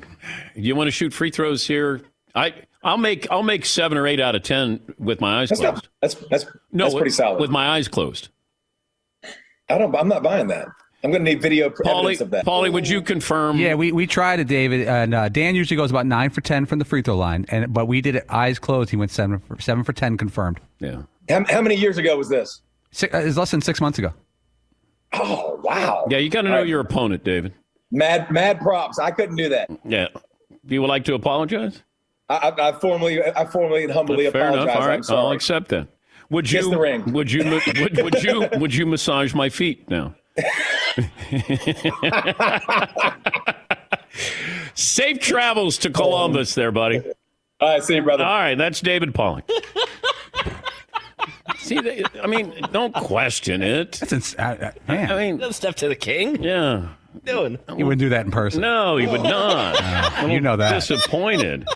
you 0.54 0.74
want 0.74 0.86
to 0.88 0.90
shoot 0.92 1.12
free 1.12 1.30
throws 1.30 1.66
here? 1.66 2.00
I 2.34 2.54
I'll 2.82 2.96
make 2.98 3.26
I'll 3.30 3.42
make 3.42 3.66
seven 3.66 3.98
or 3.98 4.06
eight 4.06 4.20
out 4.20 4.34
of 4.34 4.42
ten 4.42 4.80
with 4.98 5.20
my 5.20 5.40
eyes 5.40 5.48
That's 5.50 5.60
closed. 5.60 5.74
not, 5.74 5.88
that's 6.00 6.14
that's 6.30 6.44
no, 6.72 6.84
that's 6.84 6.94
pretty 6.94 7.10
solid. 7.10 7.40
with 7.40 7.50
my 7.50 7.68
eyes 7.76 7.88
closed. 7.88 8.28
I 9.68 9.78
don't. 9.78 9.94
I'm 9.94 10.08
not 10.08 10.22
buying 10.22 10.46
that. 10.48 10.68
I'm 11.04 11.10
going 11.10 11.24
to 11.24 11.30
need 11.30 11.42
video 11.42 11.70
pr- 11.70 11.86
evidence 11.86 12.20
of 12.20 12.30
that. 12.30 12.44
Paulie, 12.44 12.72
would 12.72 12.88
you 12.88 13.00
confirm? 13.00 13.58
Yeah, 13.58 13.74
we, 13.74 13.92
we 13.92 14.06
tried 14.08 14.40
it, 14.40 14.48
David, 14.48 14.88
and 14.88 15.14
uh, 15.14 15.28
Dan 15.28 15.54
usually 15.54 15.76
goes 15.76 15.90
about 15.90 16.06
nine 16.06 16.30
for 16.30 16.40
ten 16.40 16.66
from 16.66 16.78
the 16.78 16.84
free 16.84 17.02
throw 17.02 17.16
line, 17.16 17.44
and 17.48 17.72
but 17.72 17.86
we 17.86 18.00
did 18.00 18.16
it 18.16 18.24
eyes 18.28 18.58
closed. 18.58 18.90
He 18.90 18.96
went 18.96 19.10
seven 19.10 19.38
for 19.40 19.60
seven 19.60 19.84
for 19.84 19.92
ten 19.92 20.16
confirmed. 20.16 20.58
Yeah. 20.80 21.02
How, 21.28 21.44
how 21.48 21.62
many 21.62 21.74
years 21.74 21.98
ago 21.98 22.16
was 22.16 22.28
this? 22.28 22.62
Six, 22.96 23.12
uh, 23.14 23.18
it 23.18 23.24
was 23.26 23.36
less 23.36 23.50
than 23.50 23.60
six 23.60 23.78
months 23.78 23.98
ago. 23.98 24.14
Oh 25.12 25.60
wow! 25.62 26.06
Yeah, 26.08 26.16
you 26.16 26.30
got 26.30 26.42
to 26.42 26.48
know 26.48 26.54
All 26.54 26.60
right. 26.60 26.66
your 26.66 26.80
opponent, 26.80 27.24
David. 27.24 27.52
Mad 27.90 28.30
mad 28.30 28.58
props. 28.58 28.98
I 28.98 29.10
couldn't 29.10 29.36
do 29.36 29.50
that. 29.50 29.68
Yeah. 29.84 30.08
Do 30.64 30.74
you 30.74 30.80
would 30.80 30.88
like 30.88 31.04
to 31.04 31.12
apologize? 31.14 31.82
I, 32.30 32.36
I, 32.36 32.68
I 32.70 32.72
formally, 32.72 33.22
I 33.22 33.44
formally 33.44 33.84
and 33.84 33.92
humbly 33.92 34.30
Fair 34.30 34.48
apologize. 34.48 34.64
enough. 34.64 34.76
All 34.76 34.82
I'm 34.82 34.88
right, 34.88 35.10
I'll 35.10 35.30
accept 35.32 35.68
that. 35.68 35.88
Would 36.30 36.46
Kiss 36.46 36.64
you? 36.64 36.70
the 36.70 36.78
ring. 36.78 37.12
Would 37.12 37.30
you? 37.30 37.44
Would, 37.50 37.98
would 38.02 38.22
you? 38.22 38.48
Would 38.58 38.74
you 38.74 38.86
massage 38.86 39.34
my 39.34 39.50
feet 39.50 39.90
now? 39.90 40.14
Safe 44.74 45.18
travels 45.20 45.76
to 45.78 45.90
Columbus, 45.90 46.54
there, 46.54 46.72
buddy. 46.72 47.02
All 47.60 47.68
right, 47.68 47.82
see 47.82 47.96
you, 47.96 48.02
brother. 48.02 48.24
All 48.24 48.38
right, 48.38 48.56
that's 48.56 48.80
David 48.80 49.14
Pollack. 49.14 49.48
See, 51.66 51.80
they, 51.80 52.02
I 52.22 52.26
mean, 52.26 52.54
don't 52.72 52.94
question 52.94 53.62
it. 53.62 53.92
That's 53.92 54.12
ins- 54.12 54.34
uh, 54.36 54.42
uh, 54.42 54.70
man. 54.92 55.10
I 55.10 55.16
mean, 55.16 55.36
No 55.38 55.50
step 55.50 55.76
to 55.76 55.88
the 55.88 55.96
king. 55.96 56.42
yeah. 56.42 56.88
Doing. 57.24 57.58
you 57.76 57.86
wouldn't 57.86 58.00
do 58.00 58.10
that 58.10 58.26
in 58.26 58.30
person. 58.30 58.60
No, 58.60 58.98
he 58.98 59.06
would 59.06 59.22
not. 59.22 60.28
you 60.30 60.38
know 60.40 60.56
that. 60.56 60.74
Disappointed. 60.74 61.66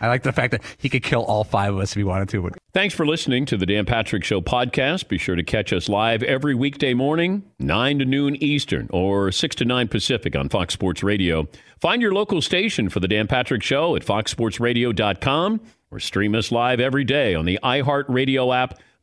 I 0.00 0.08
like 0.08 0.22
the 0.22 0.32
fact 0.32 0.50
that 0.52 0.62
he 0.78 0.88
could 0.88 1.02
kill 1.02 1.22
all 1.22 1.44
five 1.44 1.72
of 1.74 1.80
us 1.80 1.92
if 1.92 1.96
he 1.96 2.04
wanted 2.04 2.28
to. 2.30 2.42
But 2.42 2.54
Thanks 2.72 2.94
for 2.94 3.06
listening 3.06 3.44
to 3.46 3.56
the 3.58 3.66
Dan 3.66 3.84
Patrick 3.84 4.24
Show 4.24 4.40
podcast. 4.40 5.08
Be 5.08 5.18
sure 5.18 5.36
to 5.36 5.42
catch 5.42 5.72
us 5.72 5.88
live 5.88 6.22
every 6.22 6.54
weekday 6.54 6.94
morning, 6.94 7.42
9 7.58 7.98
to 8.00 8.04
noon 8.06 8.36
Eastern 8.42 8.88
or 8.90 9.30
6 9.30 9.56
to 9.56 9.64
9 9.66 9.88
Pacific 9.88 10.34
on 10.34 10.48
Fox 10.48 10.72
Sports 10.74 11.02
Radio. 11.02 11.46
Find 11.80 12.00
your 12.02 12.12
local 12.12 12.40
station 12.42 12.88
for 12.88 13.00
the 13.00 13.08
Dan 13.08 13.26
Patrick 13.28 13.62
Show 13.62 13.94
at 13.96 14.02
foxsportsradio.com 14.02 15.60
or 15.90 16.00
stream 16.00 16.34
us 16.34 16.50
live 16.50 16.80
every 16.80 17.04
day 17.04 17.34
on 17.34 17.44
the 17.44 17.58
iHeartRadio 17.62 18.54
app 18.56 18.78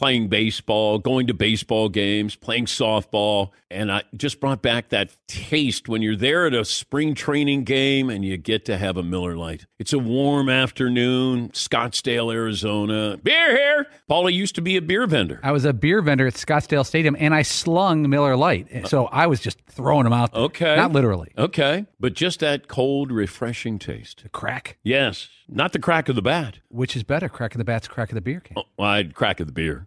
playing 0.00 0.28
baseball, 0.28 0.98
going 0.98 1.26
to 1.26 1.34
baseball 1.34 1.90
games, 1.90 2.34
playing 2.34 2.64
softball, 2.64 3.50
and 3.70 3.92
I 3.92 4.02
just 4.16 4.40
brought 4.40 4.62
back 4.62 4.88
that 4.88 5.14
taste 5.28 5.90
when 5.90 6.00
you're 6.00 6.16
there 6.16 6.46
at 6.46 6.54
a 6.54 6.64
spring 6.64 7.14
training 7.14 7.64
game 7.64 8.08
and 8.08 8.24
you 8.24 8.38
get 8.38 8.64
to 8.64 8.78
have 8.78 8.96
a 8.96 9.02
Miller 9.02 9.36
Lite. 9.36 9.66
It's 9.78 9.92
a 9.92 9.98
warm 9.98 10.48
afternoon, 10.48 11.50
Scottsdale, 11.50 12.32
Arizona. 12.32 13.18
Beer 13.22 13.54
here. 13.54 13.86
Paulie 14.10 14.32
used 14.32 14.54
to 14.54 14.62
be 14.62 14.78
a 14.78 14.82
beer 14.82 15.06
vendor. 15.06 15.38
I 15.42 15.52
was 15.52 15.66
a 15.66 15.74
beer 15.74 16.00
vendor 16.00 16.26
at 16.26 16.32
Scottsdale 16.34 16.86
Stadium, 16.86 17.14
and 17.20 17.34
I 17.34 17.42
slung 17.42 18.08
Miller 18.08 18.36
Lite, 18.36 18.74
uh, 18.74 18.88
so 18.88 19.04
I 19.06 19.26
was 19.26 19.40
just 19.40 19.60
throwing 19.68 20.04
them 20.04 20.14
out. 20.14 20.32
There. 20.32 20.42
Okay. 20.44 20.76
not 20.76 20.92
literally. 20.92 21.30
Okay, 21.36 21.84
but 22.00 22.14
just 22.14 22.40
that 22.40 22.68
cold, 22.68 23.12
refreshing 23.12 23.78
taste. 23.78 24.22
The 24.22 24.30
crack. 24.30 24.78
Yes, 24.82 25.28
not 25.46 25.72
the 25.72 25.78
crack 25.78 26.08
of 26.08 26.16
the 26.16 26.22
bat. 26.22 26.58
Which 26.70 26.96
is 26.96 27.02
better, 27.02 27.28
crack 27.28 27.54
of 27.54 27.58
the 27.58 27.64
bat's 27.64 27.86
crack 27.86 28.10
of 28.10 28.14
the 28.14 28.20
beer 28.20 28.40
can. 28.40 28.56
Oh, 28.58 28.64
well, 28.78 28.88
I'd 28.90 29.14
crack 29.14 29.40
of 29.40 29.46
the 29.46 29.52
beer. 29.52 29.86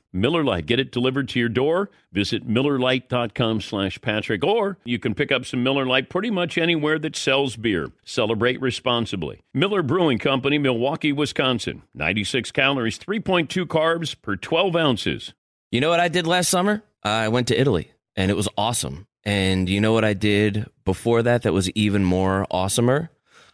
Miller 0.13 0.43
Lite. 0.43 0.65
Get 0.65 0.79
it 0.79 0.91
delivered 0.91 1.29
to 1.29 1.39
your 1.39 1.49
door. 1.49 1.89
Visit 2.11 2.47
MillerLite.com 2.47 3.61
slash 3.61 4.01
Patrick. 4.01 4.43
Or 4.43 4.77
you 4.83 4.99
can 4.99 5.15
pick 5.15 5.31
up 5.31 5.45
some 5.45 5.63
Miller 5.63 5.85
Lite 5.85 6.09
pretty 6.09 6.29
much 6.29 6.57
anywhere 6.57 6.99
that 6.99 7.15
sells 7.15 7.55
beer. 7.55 7.91
Celebrate 8.03 8.59
responsibly. 8.61 9.41
Miller 9.53 9.81
Brewing 9.81 10.19
Company, 10.19 10.57
Milwaukee, 10.57 11.13
Wisconsin. 11.13 11.83
96 11.93 12.51
calories, 12.51 12.99
3.2 12.99 13.65
carbs 13.65 14.15
per 14.21 14.35
12 14.35 14.75
ounces. 14.75 15.33
You 15.71 15.79
know 15.79 15.89
what 15.89 15.99
I 15.99 16.09
did 16.09 16.27
last 16.27 16.49
summer? 16.49 16.83
I 17.03 17.29
went 17.29 17.47
to 17.47 17.59
Italy 17.59 17.91
and 18.15 18.29
it 18.29 18.35
was 18.35 18.49
awesome. 18.57 19.07
And 19.23 19.69
you 19.69 19.79
know 19.79 19.93
what 19.93 20.03
I 20.03 20.13
did 20.13 20.67
before 20.83 21.23
that 21.23 21.43
that 21.43 21.53
was 21.53 21.69
even 21.71 22.03
more 22.03 22.45
awesomer? 22.51 23.09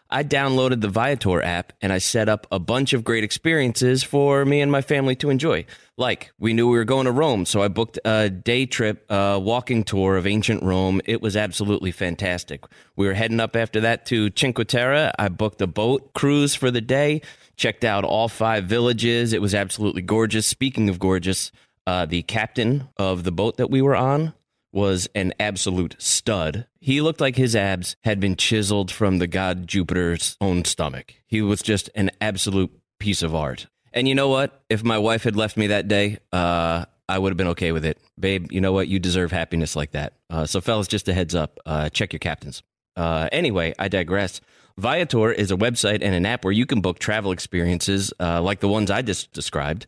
I 0.10 0.24
downloaded 0.24 0.80
the 0.82 0.88
Viator 0.88 1.42
app 1.42 1.74
and 1.82 1.92
I 1.92 1.98
set 1.98 2.30
up 2.30 2.48
a 2.52 2.60
bunch 2.60 2.94
of 2.94 3.04
great 3.04 3.26
experiences 3.26 4.04
for 4.04 4.46
me 4.46 4.62
and 4.62 4.72
my 4.72 4.82
family 4.82 5.16
to 5.18 5.30
enjoy. 5.30 5.66
Like, 6.00 6.32
we 6.38 6.54
knew 6.54 6.70
we 6.70 6.78
were 6.78 6.86
going 6.86 7.06
to 7.06 7.12
Rome, 7.12 7.44
so 7.46 7.64
I 7.64 7.70
booked 7.70 7.98
a 8.06 8.30
day 8.30 8.68
trip, 8.68 9.04
uh, 9.12 9.40
walking 9.42 9.84
tour 9.84 10.16
of 10.16 10.28
ancient 10.28 10.62
Rome. 10.62 11.02
It 11.06 11.24
was 11.24 11.36
absolutely 11.36 11.92
fantastic. 11.92 12.64
We 12.96 13.08
were 13.08 13.16
heading 13.16 13.40
up 13.40 13.56
after 13.56 13.80
that 13.82 14.06
to 14.08 14.30
Cinque 14.36 14.68
Terre. 14.68 15.12
I 15.18 15.30
booked 15.30 15.60
a 15.60 15.66
boat 15.66 16.14
cruise 16.14 16.54
for 16.54 16.70
the 16.70 16.82
day, 16.82 17.24
checked 17.56 17.84
out 17.84 18.04
all 18.04 18.28
five 18.28 18.66
villages. 18.66 19.34
It 19.34 19.42
was 19.42 19.56
absolutely 19.56 20.04
gorgeous. 20.04 20.46
Speaking 20.46 20.88
of 20.88 21.00
gorgeous, 21.00 21.52
uh, 21.88 22.06
the 22.06 22.22
captain 22.22 22.90
of 22.98 23.24
the 23.24 23.32
boat 23.32 23.58
that 23.58 23.72
we 23.72 23.82
were 23.82 23.96
on 23.96 24.36
was 24.72 25.10
an 25.16 25.34
absolute 25.40 25.96
stud. 25.98 26.68
He 26.80 27.02
looked 27.02 27.22
like 27.22 27.38
his 27.38 27.56
abs 27.56 27.96
had 28.04 28.20
been 28.20 28.36
chiseled 28.36 28.92
from 28.92 29.18
the 29.18 29.26
god 29.26 29.66
Jupiter's 29.66 30.38
own 30.40 30.64
stomach. 30.64 31.16
He 31.26 31.42
was 31.42 31.64
just 31.64 31.90
an 31.96 32.12
absolute 32.22 32.72
piece 33.00 33.24
of 33.24 33.34
art. 33.34 33.66
And 33.98 34.08
you 34.08 34.14
know 34.14 34.28
what? 34.28 34.62
If 34.70 34.84
my 34.84 35.00
wife 35.00 35.24
had 35.24 35.36
left 35.36 35.58
me 35.58 35.68
that 35.68 35.88
day, 35.88 36.20
uh, 36.32 36.86
I 37.10 37.18
would 37.18 37.32
have 37.32 37.38
been 37.38 37.48
okay 37.48 37.72
with 37.72 37.84
it. 37.84 37.98
Babe, 38.20 38.52
you 38.52 38.62
know 38.62 38.72
what? 38.72 38.88
You 38.88 39.00
deserve 39.00 39.32
happiness 39.32 39.76
like 39.76 39.92
that. 39.94 40.14
Uh, 40.30 40.46
so, 40.46 40.62
fellas, 40.62 40.88
just 40.88 41.08
a 41.08 41.16
heads 41.16 41.34
up 41.34 41.60
uh, 41.66 41.90
check 41.90 42.14
your 42.14 42.20
captains. 42.20 42.62
Uh, 42.96 43.28
anyway, 43.32 43.74
I 43.80 43.88
digress. 43.88 44.40
Viator 44.78 45.32
is 45.32 45.50
a 45.50 45.56
website 45.56 46.04
and 46.04 46.14
an 46.14 46.28
app 46.28 46.46
where 46.46 46.52
you 46.52 46.68
can 46.68 46.80
book 46.80 47.00
travel 47.00 47.32
experiences 47.32 48.14
uh, 48.20 48.40
like 48.40 48.60
the 48.60 48.68
ones 48.68 48.92
I 48.92 49.02
just 49.02 49.34
described. 49.34 49.88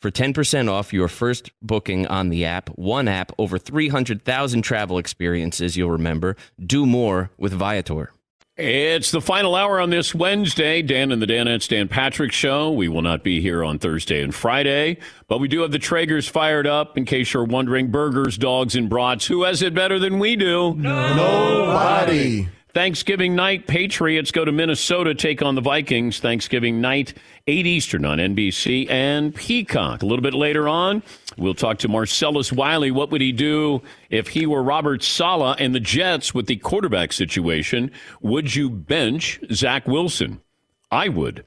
for 0.00 0.10
10% 0.10 0.70
off 0.70 0.92
your 0.92 1.08
first 1.08 1.50
booking 1.62 2.06
on 2.06 2.28
the 2.28 2.44
app. 2.44 2.70
One 2.70 3.08
app, 3.08 3.32
over 3.38 3.58
300,000 3.58 4.62
travel 4.62 4.98
experiences 4.98 5.76
you'll 5.76 5.90
remember. 5.90 6.36
Do 6.64 6.86
more 6.86 7.30
with 7.36 7.52
Viator. 7.52 8.12
It's 8.56 9.12
the 9.12 9.20
final 9.20 9.54
hour 9.54 9.78
on 9.78 9.90
this 9.90 10.12
Wednesday. 10.12 10.82
Dan 10.82 11.12
and 11.12 11.22
the 11.22 11.26
Danettes, 11.26 11.68
Dan 11.68 11.86
Patrick 11.86 12.32
Show. 12.32 12.72
We 12.72 12.88
will 12.88 13.02
not 13.02 13.22
be 13.22 13.40
here 13.40 13.62
on 13.62 13.78
Thursday 13.78 14.20
and 14.20 14.34
Friday, 14.34 14.98
but 15.28 15.38
we 15.38 15.46
do 15.46 15.60
have 15.60 15.70
the 15.70 15.78
Traegers 15.78 16.28
fired 16.28 16.66
up. 16.66 16.98
In 16.98 17.04
case 17.04 17.32
you're 17.32 17.44
wondering, 17.44 17.92
burgers, 17.92 18.36
dogs, 18.36 18.74
and 18.74 18.90
brats. 18.90 19.26
Who 19.26 19.44
has 19.44 19.62
it 19.62 19.74
better 19.74 20.00
than 20.00 20.18
we 20.18 20.34
do? 20.34 20.74
Nobody. 20.74 22.48
Thanksgiving 22.78 23.34
night, 23.34 23.66
Patriots 23.66 24.30
go 24.30 24.44
to 24.44 24.52
Minnesota, 24.52 25.12
take 25.12 25.42
on 25.42 25.56
the 25.56 25.60
Vikings. 25.60 26.20
Thanksgiving 26.20 26.80
night, 26.80 27.12
8 27.48 27.66
Eastern 27.66 28.04
on 28.04 28.18
NBC 28.18 28.88
and 28.88 29.34
Peacock. 29.34 30.04
A 30.04 30.06
little 30.06 30.22
bit 30.22 30.32
later 30.32 30.68
on, 30.68 31.02
we'll 31.36 31.54
talk 31.54 31.78
to 31.78 31.88
Marcellus 31.88 32.52
Wiley. 32.52 32.92
What 32.92 33.10
would 33.10 33.20
he 33.20 33.32
do 33.32 33.82
if 34.10 34.28
he 34.28 34.46
were 34.46 34.62
Robert 34.62 35.02
Saleh 35.02 35.56
and 35.58 35.74
the 35.74 35.80
Jets 35.80 36.32
with 36.32 36.46
the 36.46 36.54
quarterback 36.54 37.12
situation? 37.12 37.90
Would 38.20 38.54
you 38.54 38.70
bench 38.70 39.40
Zach 39.52 39.88
Wilson? 39.88 40.40
I 40.88 41.08
would. 41.08 41.44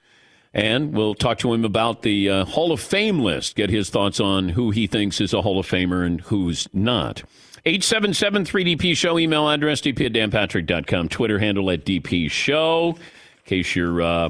And 0.53 0.93
we'll 0.93 1.15
talk 1.15 1.37
to 1.37 1.53
him 1.53 1.63
about 1.63 2.01
the 2.01 2.29
uh, 2.29 2.43
Hall 2.43 2.73
of 2.73 2.81
Fame 2.81 3.21
list, 3.21 3.55
get 3.55 3.69
his 3.69 3.89
thoughts 3.89 4.19
on 4.19 4.49
who 4.49 4.71
he 4.71 4.85
thinks 4.85 5.21
is 5.21 5.33
a 5.33 5.41
Hall 5.41 5.59
of 5.59 5.65
Famer 5.65 6.05
and 6.05 6.19
who's 6.19 6.67
not. 6.73 7.23
877 7.65 8.43
3DP 8.45 8.97
Show, 8.97 9.19
email 9.19 9.47
address 9.47 9.81
dp 9.81 10.05
at 10.05 10.13
danpatrick.com, 10.13 11.09
Twitter 11.09 11.37
handle 11.37 11.69
at 11.69 11.85
DP 11.85 12.29
Show. 12.31 12.95
In 12.97 13.45
case 13.45 13.75
you're 13.75 14.01
uh, 14.01 14.29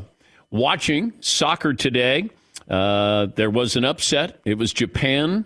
watching 0.49 1.13
soccer 1.19 1.73
today, 1.73 2.29
Uh, 2.69 3.25
there 3.35 3.49
was 3.49 3.75
an 3.75 3.83
upset. 3.83 4.39
It 4.45 4.57
was 4.57 4.71
Japan 4.71 5.45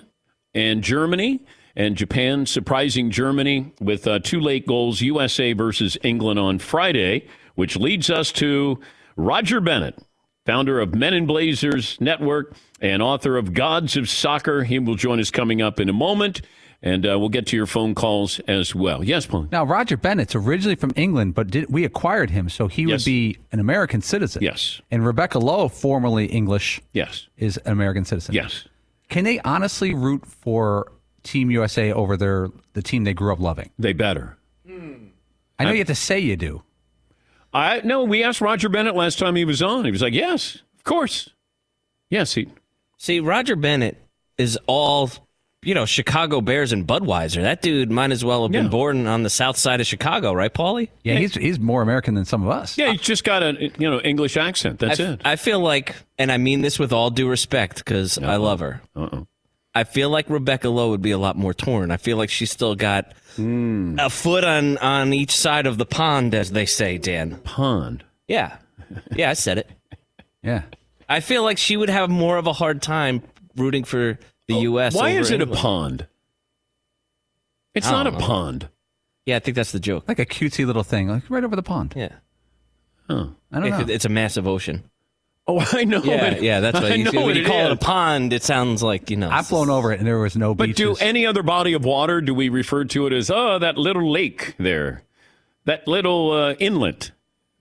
and 0.53 0.83
Germany, 0.83 1.39
and 1.75 1.95
Japan 1.95 2.45
surprising 2.45 3.09
Germany 3.09 3.73
with 3.81 4.05
uh, 4.05 4.19
two 4.19 4.39
late 4.39 4.67
goals. 4.67 5.01
USA 5.01 5.53
versus 5.53 5.97
England 6.03 6.39
on 6.39 6.59
Friday, 6.59 7.27
which 7.55 7.77
leads 7.77 8.11
us 8.11 8.31
to 8.33 8.79
Roger 9.15 9.59
Bennett, 9.59 9.97
founder 10.45 10.79
of 10.79 10.93
Men 10.93 11.15
in 11.15 11.25
Blazers 11.25 11.99
Network 11.99 12.53
and 12.79 13.01
author 13.01 13.37
of 13.37 13.53
Gods 13.55 13.97
of 13.97 14.07
Soccer. 14.07 14.63
He 14.63 14.77
will 14.77 14.95
join 14.95 15.19
us 15.19 15.31
coming 15.31 15.63
up 15.63 15.79
in 15.79 15.89
a 15.89 15.93
moment. 15.93 16.41
And 16.85 17.05
uh, 17.05 17.17
we'll 17.19 17.29
get 17.29 17.47
to 17.47 17.57
your 17.57 17.65
phone 17.65 17.95
calls 17.95 18.39
as 18.47 18.75
well. 18.75 19.03
Yes, 19.03 19.25
Paul. 19.25 19.47
Now, 19.51 19.63
Roger 19.65 19.97
Bennett's 19.97 20.35
originally 20.35 20.75
from 20.75 20.91
England, 20.95 21.33
but 21.33 21.47
did, 21.49 21.65
we 21.67 21.83
acquired 21.83 22.29
him, 22.29 22.47
so 22.47 22.67
he 22.67 22.83
Yes. 22.83 23.01
would 23.01 23.05
be 23.05 23.37
an 23.51 23.59
American 23.59 24.01
citizen. 24.03 24.43
Yes. 24.43 24.81
And 24.91 25.03
Rebecca 25.03 25.39
Lowe, 25.39 25.67
formerly 25.67 26.27
English, 26.27 26.79
Yes. 26.93 27.27
is 27.37 27.57
an 27.57 27.71
American 27.71 28.05
citizen. 28.05 28.35
Yes. 28.35 28.65
Can 29.09 29.23
they 29.23 29.39
honestly 29.39 29.95
root 29.95 30.25
for 30.27 30.91
Team 31.23 31.49
USA 31.49 31.91
over 31.91 32.15
their 32.17 32.49
the 32.73 32.83
team 32.83 33.03
they 33.03 33.13
grew 33.15 33.33
up 33.33 33.39
loving? 33.39 33.71
They 33.79 33.93
better. 33.93 34.37
I 35.57 35.63
know 35.63 35.71
you 35.71 35.79
have 35.79 35.87
to 35.87 35.95
say 35.95 36.19
you 36.19 36.35
do. 36.35 36.61
I 37.53 37.81
no. 37.83 38.03
We 38.03 38.23
asked 38.23 38.41
Roger 38.41 38.67
Bennett 38.69 38.95
last 38.95 39.17
time 39.17 39.35
he 39.35 39.45
was 39.45 39.61
on. 39.63 39.85
He 39.85 39.91
was 39.91 40.01
like, 40.01 40.13
"Yes, 40.13 40.59
of 40.77 40.83
course, 40.83 41.29
yes." 42.09 42.33
He 42.33 42.47
See, 42.97 43.19
Roger 43.21 43.55
Bennett 43.55 43.97
is 44.37 44.57
all, 44.67 45.09
you 45.65 45.73
know, 45.73 45.85
Chicago 45.85 46.39
Bears 46.41 46.71
and 46.71 46.87
Budweiser. 46.87 47.41
That 47.41 47.61
dude 47.61 47.91
might 47.91 48.11
as 48.11 48.23
well 48.23 48.43
have 48.43 48.51
been 48.51 48.65
Yeah. 48.65 48.69
born 48.71 49.07
on 49.07 49.23
the 49.23 49.29
south 49.29 49.57
side 49.57 49.81
of 49.81 49.87
Chicago, 49.87 50.31
right, 50.33 50.53
Paulie? 50.53 50.89
Yeah, 51.03 51.15
he's 51.15 51.33
he's 51.35 51.59
more 51.59 51.81
American 51.81 52.13
than 52.15 52.23
some 52.25 52.43
of 52.43 52.49
us. 52.49 52.77
yeah, 52.77 52.91
he's 52.91 53.01
just 53.01 53.23
got 53.23 53.43
a 53.43 53.71
you 53.77 53.89
know 53.89 53.99
English 54.01 54.37
accent. 54.37 54.79
That's 54.79 54.99
I, 54.99 55.03
it. 55.03 55.21
I 55.25 55.35
feel 55.35 55.59
like, 55.59 55.95
and 56.17 56.31
I 56.31 56.37
mean 56.37 56.61
this 56.61 56.79
with 56.79 56.93
all 56.93 57.09
due 57.09 57.27
respect 57.27 57.79
because 57.79 58.17
I 58.17 58.37
love 58.37 58.59
her. 58.61 58.81
Uh-oh. 58.95 59.27
I 59.73 59.83
feel 59.83 60.09
like 60.09 60.29
Rebecca 60.29 60.69
Lowe 60.69 60.91
would 60.91 61.01
be 61.01 61.11
a 61.11 61.17
lot 61.17 61.35
more 61.35 61.53
torn. 61.53 61.91
I 61.91 61.97
feel 61.97 62.15
like 62.15 62.29
she's 62.29 62.49
still 62.51 62.75
got 62.75 63.13
Hmm. 63.35 63.97
a 63.99 64.09
foot 64.09 64.45
on 64.45 64.77
on 64.77 65.11
each 65.13 65.35
side 65.35 65.67
of 65.67 65.77
the 65.77 65.85
pond, 65.85 66.33
as 66.33 66.51
they 66.51 66.65
say, 66.65 66.97
Dan. 66.97 67.37
Pond. 67.43 68.03
Yeah, 68.27 68.55
yeah, 69.13 69.29
I 69.29 69.33
said 69.33 69.57
it. 69.57 69.69
Yeah. 70.43 70.61
I 71.09 71.21
feel 71.21 71.41
like 71.41 71.57
she 71.57 71.75
would 71.75 71.89
have 71.89 72.09
more 72.11 72.37
of 72.37 72.45
a 72.45 72.53
hard 72.53 72.81
time 72.83 73.23
rooting 73.55 73.83
for 73.83 74.19
the 74.47 74.55
U.S. 74.55 74.95
Oh, 74.95 74.99
Why 74.99 75.11
over 75.11 75.19
is 75.21 75.31
it 75.31 75.41
a 75.41 75.47
pond? 75.47 76.07
It's 77.73 77.87
I 77.87 77.91
not 77.91 78.07
a 78.07 78.11
pond. 78.13 78.69
Yeah, 79.25 79.37
I 79.37 79.39
think 79.39 79.55
that's 79.55 79.71
the 79.71 79.79
joke. 79.79 80.05
Like 80.07 80.19
a 80.19 80.25
cutesy 80.25 80.65
little 80.65 80.83
thing, 80.83 81.07
like 81.09 81.29
right 81.29 81.43
over 81.43 81.55
the 81.55 81.63
pond. 81.63 81.93
Yeah. 81.95 82.13
Huh. 83.09 83.27
I 83.51 83.59
don't 83.59 83.65
It 83.65 83.87
know. 83.87 83.93
it's 83.93 84.05
a 84.05 84.09
massive 84.09 84.47
ocean. 84.47 84.83
Oh, 85.47 85.59
I 85.73 85.83
know. 85.83 86.01
Yeah, 86.03 86.25
it. 86.27 86.41
yeah, 86.43 86.59
that's 86.59 86.77
I 86.79 86.81
why 86.81 86.89
you, 86.95 87.03
know 87.03 87.11
see, 87.11 87.17
when 87.17 87.25
what 87.27 87.35
you 87.35 87.43
it 87.43 87.47
call 87.47 87.65
it 87.65 87.71
a 87.71 87.75
pond, 87.75 88.33
it 88.33 88.43
sounds 88.43 88.81
like 88.81 89.09
you 89.11 89.17
know. 89.17 89.29
I've 89.29 89.45
flown 89.47 89.69
over 89.69 89.91
it 89.91 89.99
and 89.99 90.07
there 90.07 90.17
was 90.19 90.35
no 90.35 90.55
But 90.55 90.67
beaches. 90.67 90.97
do 90.99 91.05
any 91.05 91.25
other 91.25 91.43
body 91.43 91.73
of 91.73 91.83
water 91.85 92.21
do 92.21 92.33
we 92.33 92.49
refer 92.49 92.85
to 92.85 93.07
it 93.07 93.13
as? 93.13 93.29
Oh, 93.29 93.59
that 93.59 93.77
little 93.77 94.09
lake 94.11 94.55
there, 94.57 95.03
that 95.65 95.87
little 95.87 96.31
uh, 96.31 96.53
inlet, 96.53 97.11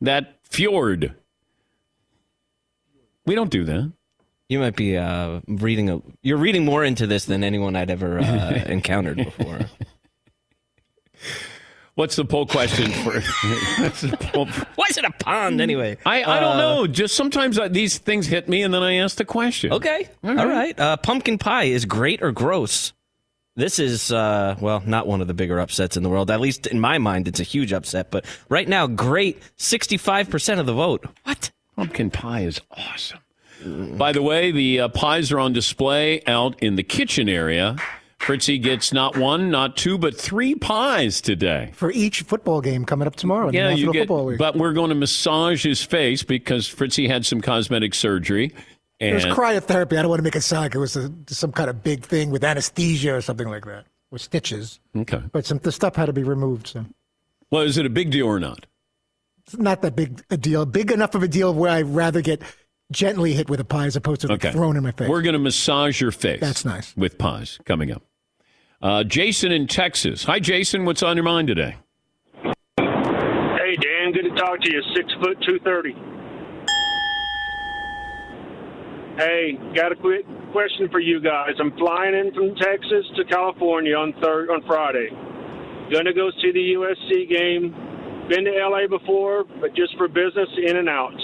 that 0.00 0.38
fjord. 0.44 1.14
We 3.26 3.34
don't 3.34 3.50
do 3.50 3.64
that. 3.64 3.92
You 4.48 4.58
might 4.58 4.76
be 4.76 4.96
uh, 4.98 5.40
reading 5.48 5.88
a. 5.90 6.00
You're 6.22 6.36
reading 6.36 6.64
more 6.64 6.84
into 6.84 7.06
this 7.06 7.24
than 7.24 7.42
anyone 7.42 7.76
I'd 7.76 7.90
ever 7.90 8.18
uh, 8.18 8.50
encountered 8.66 9.16
before. 9.16 9.60
What's 11.94 12.16
the 12.16 12.24
poll 12.24 12.44
question 12.46 12.90
for? 12.90 13.20
Poll- 14.32 14.46
Why 14.74 14.86
is 14.90 14.98
it 14.98 15.04
a 15.04 15.12
pond 15.12 15.60
anyway? 15.60 15.96
I, 16.04 16.24
I 16.24 16.40
don't 16.40 16.56
Uh, 16.56 16.58
know. 16.58 16.86
Just 16.88 17.14
sometimes 17.14 17.56
I, 17.58 17.68
these 17.68 17.98
things 17.98 18.26
hit 18.26 18.48
me, 18.48 18.62
and 18.62 18.74
then 18.74 18.82
I 18.82 18.94
ask 18.96 19.16
the 19.16 19.24
question. 19.24 19.72
Okay, 19.72 20.08
All 20.24 20.30
all 20.30 20.36
right. 20.36 20.46
right. 20.76 20.80
Uh, 20.80 20.96
pumpkin 20.96 21.38
pie 21.38 21.64
is 21.64 21.84
great 21.84 22.20
or 22.20 22.32
gross. 22.32 22.92
This 23.56 23.78
is 23.78 24.10
uh, 24.10 24.56
well, 24.60 24.82
not 24.84 25.06
one 25.06 25.20
of 25.20 25.28
the 25.28 25.34
bigger 25.34 25.60
upsets 25.60 25.96
in 25.96 26.02
the 26.02 26.08
world. 26.08 26.32
At 26.32 26.40
least 26.40 26.66
in 26.66 26.80
my 26.80 26.98
mind, 26.98 27.28
it's 27.28 27.38
a 27.38 27.44
huge 27.44 27.72
upset. 27.72 28.10
But 28.10 28.24
right 28.48 28.68
now, 28.68 28.88
great. 28.88 29.40
Sixty-five 29.56 30.28
percent 30.28 30.58
of 30.58 30.66
the 30.66 30.72
vote. 30.74 31.06
What? 31.22 31.52
Pumpkin 31.76 32.10
pie 32.10 32.40
is 32.40 32.60
awesome. 32.72 33.20
By 33.64 34.12
the 34.12 34.22
way, 34.22 34.50
the 34.52 34.80
uh, 34.80 34.88
pies 34.88 35.32
are 35.32 35.38
on 35.38 35.52
display 35.52 36.22
out 36.26 36.62
in 36.62 36.76
the 36.76 36.82
kitchen 36.82 37.28
area. 37.28 37.76
Fritzy 38.18 38.58
gets 38.58 38.92
not 38.92 39.16
one, 39.18 39.50
not 39.50 39.76
two, 39.76 39.98
but 39.98 40.16
three 40.18 40.54
pies 40.54 41.20
today. 41.20 41.70
for 41.74 41.90
each 41.92 42.22
football 42.22 42.60
game 42.62 42.84
coming 42.86 43.06
up 43.06 43.16
tomorrow 43.16 43.50
Yeah, 43.50 43.70
you 43.70 43.92
get. 43.92 44.08
But 44.08 44.56
we're 44.56 44.72
going 44.72 44.88
to 44.88 44.94
massage 44.94 45.62
his 45.62 45.82
face 45.82 46.22
because 46.22 46.66
Fritzy 46.66 47.06
had 47.06 47.26
some 47.26 47.40
cosmetic 47.42 47.94
surgery. 47.94 48.52
it 48.98 49.12
was 49.14 49.24
And 49.24 49.34
cryotherapy. 49.34 49.98
I 49.98 50.02
don't 50.02 50.08
want 50.08 50.20
to 50.20 50.22
make 50.24 50.36
it 50.36 50.40
sound 50.40 50.62
like 50.62 50.74
it 50.74 50.78
was 50.78 50.96
a, 50.96 51.12
some 51.26 51.52
kind 51.52 51.68
of 51.68 51.82
big 51.82 52.02
thing 52.02 52.30
with 52.30 52.44
anesthesia 52.44 53.14
or 53.14 53.20
something 53.20 53.48
like 53.48 53.66
that, 53.66 53.84
with 54.10 54.22
stitches. 54.22 54.80
okay. 54.96 55.20
But 55.32 55.44
some 55.44 55.58
the 55.58 55.72
stuff 55.72 55.96
had 55.96 56.06
to 56.06 56.14
be 56.14 56.22
removed. 56.22 56.68
So 56.68 56.86
Well, 57.50 57.62
is 57.62 57.76
it 57.76 57.84
a 57.84 57.90
big 57.90 58.10
deal 58.10 58.26
or 58.26 58.40
not? 58.40 58.64
it's 59.46 59.58
not 59.58 59.82
that 59.82 59.94
big 59.94 60.24
a 60.30 60.38
deal. 60.38 60.64
Big 60.64 60.90
enough 60.90 61.14
of 61.14 61.22
a 61.22 61.28
deal 61.28 61.52
where 61.52 61.70
I'd 61.70 61.86
rather 61.88 62.22
get 62.22 62.40
gently 62.92 63.32
hit 63.34 63.48
with 63.50 63.60
a 63.60 63.64
pie 63.64 63.86
as 63.86 63.96
opposed 63.96 64.20
to 64.22 64.32
Okay. 64.32 64.52
thrown 64.52 64.76
in 64.76 64.82
my 64.82 64.92
face. 64.92 65.08
We're 65.08 65.22
going 65.22 65.32
to 65.34 65.38
massage 65.38 66.00
your 66.00 66.12
face. 66.12 66.40
That's 66.40 66.64
nice. 66.64 66.96
With 66.96 67.18
pies 67.18 67.58
coming 67.64 67.90
up. 67.92 68.02
Uh, 68.82 69.02
Jason 69.04 69.50
in 69.52 69.66
Texas. 69.66 70.24
Hi, 70.24 70.38
Jason. 70.40 70.84
What's 70.84 71.02
on 71.02 71.16
your 71.16 71.24
mind 71.24 71.48
today? 71.48 71.76
Hey 72.76 73.76
Dan, 73.80 74.12
good 74.12 74.24
to 74.28 74.34
talk 74.36 74.60
to 74.60 74.70
you. 74.70 74.82
Six 74.94 75.08
foot 75.22 75.38
two 75.46 75.58
thirty. 75.64 75.94
Hey, 79.16 79.56
got 79.74 79.90
a 79.92 79.96
quick 79.96 80.26
question 80.52 80.88
for 80.90 81.00
you 81.00 81.20
guys. 81.20 81.54
I'm 81.58 81.72
flying 81.78 82.14
in 82.14 82.34
from 82.34 82.54
Texas 82.56 83.06
to 83.16 83.24
California 83.24 83.94
on 83.96 84.12
third 84.20 84.50
on 84.50 84.62
Friday. 84.66 85.08
Gonna 85.90 86.12
go 86.12 86.30
see 86.42 86.52
the 86.52 86.74
USC 86.74 87.28
game. 87.28 87.74
Been 88.28 88.44
to 88.44 88.52
LA 88.52 88.86
before, 88.86 89.44
but 89.60 89.74
just 89.74 89.96
for 89.96 90.08
business, 90.08 90.48
in 90.66 90.76
and 90.76 90.88
out. 90.88 91.14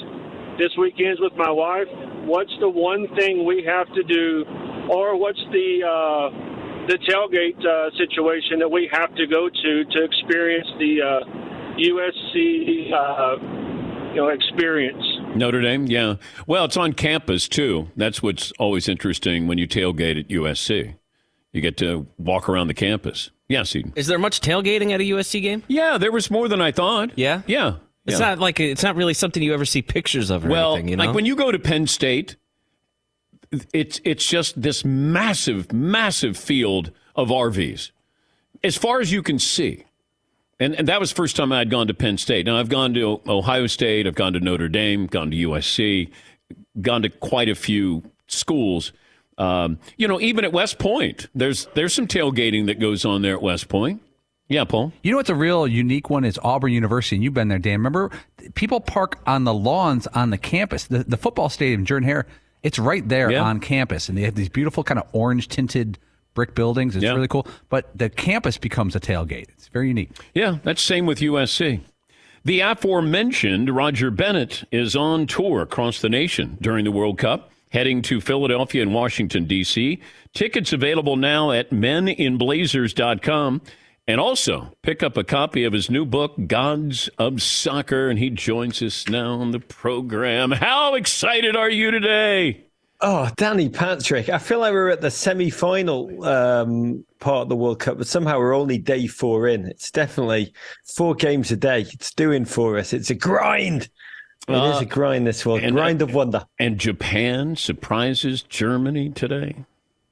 This 0.61 0.77
weekend's 0.77 1.19
with 1.23 1.33
my 1.37 1.51
wife. 1.51 1.89
What's 2.27 2.53
the 2.61 2.69
one 2.69 3.09
thing 3.17 3.47
we 3.47 3.65
have 3.67 3.87
to 3.95 4.03
do, 4.03 4.45
or 4.91 5.17
what's 5.17 5.41
the 5.53 5.81
uh, 5.81 6.87
the 6.87 6.99
tailgate 7.09 7.57
uh, 7.65 7.89
situation 7.97 8.59
that 8.59 8.69
we 8.71 8.87
have 8.93 9.15
to 9.15 9.27
go 9.27 9.49
to 9.49 9.85
to 9.85 10.05
experience 10.05 10.69
the 10.79 11.01
uh, 11.01 11.77
USC 11.79 12.93
uh, 12.93 13.37
you 14.11 14.17
know 14.17 14.29
experience? 14.29 15.03
Notre 15.35 15.63
Dame, 15.63 15.87
yeah. 15.87 16.17
Well, 16.47 16.67
it's 16.67 16.77
on 16.77 16.93
campus 16.93 17.49
too. 17.49 17.89
That's 17.97 18.23
what's 18.23 18.53
always 18.59 18.87
interesting 18.87 19.47
when 19.47 19.57
you 19.57 19.67
tailgate 19.67 20.21
at 20.21 20.29
USC. 20.29 20.95
You 21.53 21.61
get 21.63 21.79
to 21.79 22.07
walk 22.19 22.51
around 22.51 22.67
the 22.67 22.75
campus. 22.75 23.31
Yes, 23.49 23.75
Eden. 23.75 23.95
Is 23.97 24.09
there 24.09 24.19
much 24.19 24.43
tailgating 24.43 24.93
at 24.93 25.01
a 25.01 25.05
USC 25.05 25.41
game? 25.41 25.63
Yeah, 25.69 25.97
there 25.97 26.13
was 26.13 26.31
more 26.31 26.49
than 26.49 26.61
I 26.61 26.71
thought. 26.71 27.17
Yeah, 27.17 27.41
yeah. 27.47 27.77
It's 28.07 28.19
not 28.19 28.39
like 28.39 28.59
it's 28.61 28.83
not 28.83 28.97
really 28.97 29.15
something 29.15 29.43
you 29.43 29.55
ever 29.55 29.65
see 29.65 29.83
pictures 29.83 30.31
of 30.31 30.45
or 30.45 30.49
well, 30.49 30.73
anything. 30.75 30.89
You 30.89 30.97
know, 30.97 31.05
like 31.05 31.15
when 31.15 31.27
you 31.27 31.37
go 31.37 31.53
to 31.53 31.59
Penn 31.59 31.87
State, 31.87 32.37
it's 33.73 34.01
it's 34.05 34.27
just 34.27 34.61
this 34.61 34.85
massive, 34.85 35.73
massive 35.73 36.37
field 36.37 36.93
of 37.15 37.29
RVs, 37.29 37.91
as 38.65 38.77
far 38.77 39.01
as 39.01 39.13
you 39.13 39.23
can 39.23 39.39
see. 39.39 39.85
And, 40.59 40.75
and 40.75 40.89
that 40.89 41.01
was 41.01 41.11
the 41.11 41.17
first 41.17 41.37
time 41.37 41.53
I'd 41.53 41.71
gone 41.71 41.87
to 41.87 41.95
Penn 41.95 42.19
State. 42.19 42.45
Now 42.47 42.59
I've 42.59 42.69
gone 42.69 42.93
to 42.95 43.21
Ohio 43.27 43.67
State, 43.67 44.07
I've 44.07 44.15
gone 44.15 44.35
to 44.35 44.41
Notre 44.41 44.69
Dame, 44.69 45.07
gone 45.07 45.31
to 45.31 45.37
USC, 45.37 46.11
gone 46.81 47.03
to 47.03 47.09
quite 47.09 47.49
a 47.49 47.55
few 47.55 48.03
schools. 48.27 48.93
Um, 49.39 49.79
you 49.97 50.07
know, 50.07 50.21
even 50.21 50.45
at 50.45 50.53
West 50.53 50.79
Point, 50.79 51.29
there's 51.35 51.67
there's 51.75 51.95
some 51.95 52.07
tailgating 52.07 52.67
that 52.67 52.79
goes 52.79 53.05
on 53.05 53.23
there 53.23 53.35
at 53.35 53.43
West 53.43 53.69
Point. 53.69 54.03
Yeah, 54.51 54.65
Paul. 54.65 54.93
You 55.03 55.13
know 55.13 55.17
what's 55.17 55.31
a 55.31 55.35
real 55.35 55.67
unique 55.67 56.11
one 56.11 56.25
is 56.25 56.39
Auburn 56.43 56.73
University, 56.73 57.17
and 57.17 57.23
you've 57.25 57.33
been 57.35 57.49
there, 57.49 57.59
Dan. 57.61 57.75
Remember, 57.79 58.11
people 58.55 58.81
park 58.81 59.19
on 59.27 59.45
the 59.45 59.55
lawns 59.55 60.07
on 60.09 60.31
the 60.31 60.39
campus. 60.39 60.85
The, 60.85 61.05
the 61.05 61.17
football 61.17 61.49
stadium, 61.49 61.85
Jordan 61.85 62.09
Hare, 62.09 62.27
it's 62.63 62.79
right 62.79 63.09
there 63.09 63.31
Yeah. 63.31 63.43
on 63.43 63.61
campus, 63.61 64.09
and 64.09 64.19
they 64.19 64.23
have 64.23 64.35
these 64.35 64.49
beautiful 64.49 64.83
kind 64.85 64.99
of 64.99 65.07
orange 65.13 65.47
tinted 65.49 65.99
brick 66.35 66.55
buildings. 66.57 66.97
It's 66.97 67.05
Yeah. 67.05 67.15
really 67.15 67.29
cool. 67.29 67.47
But 67.69 67.97
the 67.97 68.11
campus 68.11 68.59
becomes 68.59 68.97
a 68.97 69.01
tailgate. 69.01 69.47
It's 69.51 69.69
very 69.69 69.89
unique. 69.89 70.11
Yeah, 70.35 70.59
that's 70.65 70.83
same 70.83 71.07
with 71.07 71.21
USC. 71.21 71.81
The 72.45 72.61
aforementioned 72.61 73.71
Roger 73.71 74.11
Bennett 74.11 74.65
is 74.73 74.97
on 74.97 75.27
tour 75.29 75.63
across 75.63 76.01
the 76.01 76.09
nation 76.09 76.59
during 76.61 76.85
the 76.85 76.91
World 76.91 77.19
Cup, 77.19 77.51
heading 77.71 78.03
to 78.03 78.21
Philadelphia 78.21 78.83
and 78.83 78.93
Washington, 78.95 79.45
D.C. 79.45 80.01
Tickets 80.35 80.73
available 80.73 81.17
now 81.17 81.51
at 81.53 81.71
meninblazers.com. 81.71 83.61
And 84.07 84.21
also 84.21 84.73
pick 84.83 85.03
up 85.03 85.17
a 85.17 85.23
copy 85.23 85.63
of 85.63 85.73
his 85.73 85.89
new 85.89 86.05
book, 86.05 86.35
Gods 86.47 87.09
of 87.19 87.43
Soccer, 87.43 88.09
and 88.09 88.19
he 88.19 88.29
joins 88.31 88.83
us 88.83 89.09
now 89.09 89.35
on 89.35 89.53
the 89.53 89.61
program. 89.61 90.51
How 90.51 90.95
excited 90.95 91.55
are 91.55 91.71
you 91.71 91.91
today? 91.93 92.65
Oh, 93.03 93.31
Danny 93.37 93.69
Patrick. 93.69 94.29
I 94.29 94.39
feel 94.39 94.59
like 94.59 94.73
we're 94.73 94.91
at 94.91 95.01
the 95.01 95.11
semi 95.11 95.49
final 95.49 96.23
um, 96.25 97.05
part 97.19 97.43
of 97.43 97.49
the 97.49 97.57
World 97.57 97.79
Cup, 97.79 97.97
but 97.99 98.07
somehow 98.07 98.39
we're 98.39 98.55
only 98.55 98.77
day 98.77 99.07
four 99.07 99.49
in. 99.49 99.67
It's 99.67 99.91
definitely 99.91 100.53
four 100.85 101.15
games 101.15 101.51
a 101.51 101.57
day. 101.57 101.83
It's 101.83 102.13
doing 102.13 102.45
for 102.45 102.77
us. 102.79 102.93
It's 102.93 103.09
a 103.11 103.15
grind. 103.15 103.89
It 104.49 104.55
uh, 104.55 104.73
is 104.75 104.83
a 104.83 104.87
grind 104.87 105.27
this 105.27 105.47
world. 105.47 105.63
and, 105.63 105.77
grind 105.77 106.03
of 106.03 106.13
wonder. 106.13 106.45
And 106.59 106.79
Japan 106.79 107.57
surprises 107.57 108.43
Germany 108.43 109.11
today 109.11 109.65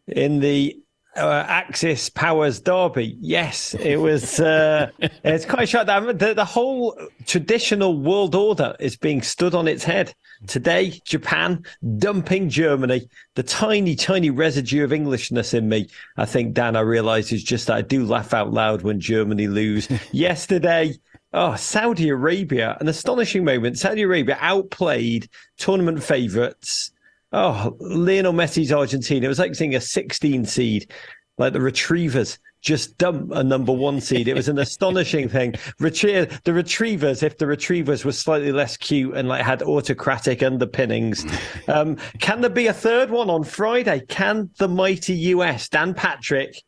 in 0.07 0.41
the 0.41 0.81
uh, 1.19 1.45
Axis 1.49 2.09
Powers 2.09 2.61
Derby. 2.61 3.17
Yes, 3.21 3.75
it 3.75 3.97
was. 3.97 4.41
Uh, 4.41 4.91
it's 4.99 5.45
quite 5.45 5.69
short. 5.69 5.87
The, 5.87 6.35
the 6.35 6.45
whole 6.45 6.99
traditional 7.27 8.01
world 8.01 8.35
order 8.35 8.77
is 8.81 8.97
being 8.97 9.23
stood 9.23 9.55
on 9.55 9.69
its 9.69 9.85
head. 9.85 10.15
Today, 10.47 11.01
Japan 11.05 11.65
dumping 11.99 12.49
Germany. 12.49 13.09
The 13.35 13.43
tiny, 13.43 13.97
tiny 13.97 14.31
residue 14.31 14.85
of 14.85 14.93
Englishness 14.93 15.53
in 15.53 15.69
me, 15.69 15.89
I 16.17 16.25
think, 16.25 16.55
Dan, 16.55 16.77
I 16.77 16.81
realise 16.81 17.33
is 17.33 17.43
just 17.43 17.67
that 17.67 17.77
I 17.77 17.83
do 17.83 18.05
laugh 18.05 18.33
out 18.33 18.53
loud 18.53 18.83
when 18.83 19.01
Germany 19.01 19.49
lose. 19.49 19.89
Yesterday, 20.13 20.95
Oh, 21.31 21.57
Saudi 21.57 22.09
Arabia, 22.09 22.79
an 22.81 22.89
astonishing 22.89 23.45
moment. 23.45 23.79
Saudi 23.79 24.01
Arabia 24.03 24.39
outplayed 24.41 25.29
tournament 25.59 26.03
favourites. 26.03 26.91
Oh, 27.33 27.77
Lionel 27.81 28.33
Messi's 28.33 28.73
Argentina. 28.73 29.27
It 29.27 29.29
was 29.29 29.39
like 29.39 29.55
seeing 29.55 29.75
a 29.75 29.81
16 29.81 30.47
seed, 30.47 30.93
like 31.37 31.53
the 31.53 31.61
Retrievers 31.61 32.39
just 32.61 32.99
dump 32.99 33.31
a 33.33 33.45
number 33.45 33.73
one 33.73 34.01
seed. 34.01 34.29
It 34.29 34.35
was 34.35 34.49
an 34.49 34.59
astonishing 34.59 35.29
thing. 35.37 35.53
Retrie- 35.81 36.43
the 36.43 36.53
Retrievers, 36.53 37.23
if 37.23 37.39
the 37.39 37.47
Retrievers 37.47 38.05
were 38.05 38.13
slightly 38.13 38.53
less 38.53 38.77
cute 38.77 39.17
and 39.17 39.29
like 39.29 39.43
had 39.43 39.63
autocratic 39.63 40.43
underpinnings, 40.43 41.25
um, 41.69 41.97
can 42.21 42.41
there 42.41 42.51
be 42.51 42.67
a 42.67 42.73
third 42.73 43.11
one 43.11 43.31
on 43.31 43.45
Friday? 43.45 44.03
Can 44.09 44.51
the 44.59 44.69
mighty 44.69 45.15
US 45.15 45.69
Dan 45.69 45.95
Patrick? 45.95 46.63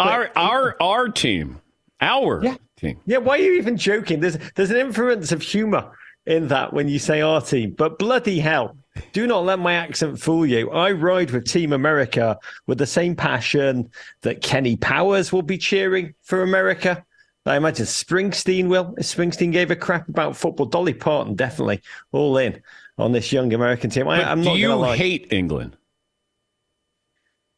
Our 0.00 0.30
our 0.36 0.76
our 0.80 1.08
team, 1.08 1.60
our 2.00 2.44
yeah. 2.44 2.56
team. 2.76 3.00
Yeah, 3.06 3.18
why 3.18 3.38
are 3.38 3.42
you 3.42 3.54
even 3.54 3.76
joking? 3.76 4.20
There's 4.20 4.36
there's 4.54 4.70
an 4.70 4.76
inference 4.76 5.32
of 5.32 5.40
humour 5.40 5.92
in 6.26 6.48
that 6.48 6.74
when 6.74 6.88
you 6.88 6.98
say 6.98 7.22
our 7.22 7.40
team, 7.40 7.74
but 7.76 7.98
bloody 7.98 8.38
hell. 8.38 8.76
Do 9.12 9.26
not 9.26 9.44
let 9.44 9.58
my 9.58 9.74
accent 9.74 10.20
fool 10.20 10.46
you. 10.46 10.70
I 10.70 10.92
ride 10.92 11.30
with 11.30 11.46
Team 11.46 11.72
America 11.72 12.38
with 12.66 12.78
the 12.78 12.86
same 12.86 13.14
passion 13.16 13.90
that 14.22 14.42
Kenny 14.42 14.76
Powers 14.76 15.32
will 15.32 15.42
be 15.42 15.58
cheering 15.58 16.14
for 16.22 16.42
America. 16.42 17.04
I 17.46 17.56
imagine 17.56 17.86
Springsteen 17.86 18.68
will. 18.68 18.94
If 18.98 19.06
Springsteen 19.06 19.52
gave 19.52 19.70
a 19.70 19.76
crap 19.76 20.08
about 20.08 20.36
football, 20.36 20.66
Dolly 20.66 20.94
Parton 20.94 21.34
definitely 21.34 21.80
all 22.12 22.36
in 22.36 22.60
on 22.98 23.12
this 23.12 23.32
young 23.32 23.52
American 23.52 23.90
team. 23.90 24.08
I, 24.08 24.30
am 24.30 24.42
not 24.42 24.54
do 24.54 24.58
you 24.58 24.74
lie. 24.74 24.96
hate 24.96 25.32
England? 25.32 25.76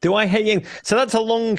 Do 0.01 0.15
I 0.15 0.27
hate 0.27 0.47
England? 0.47 0.73
So 0.85 0.97
that's 0.97 1.15
a 1.15 1.21
long 1.21 1.59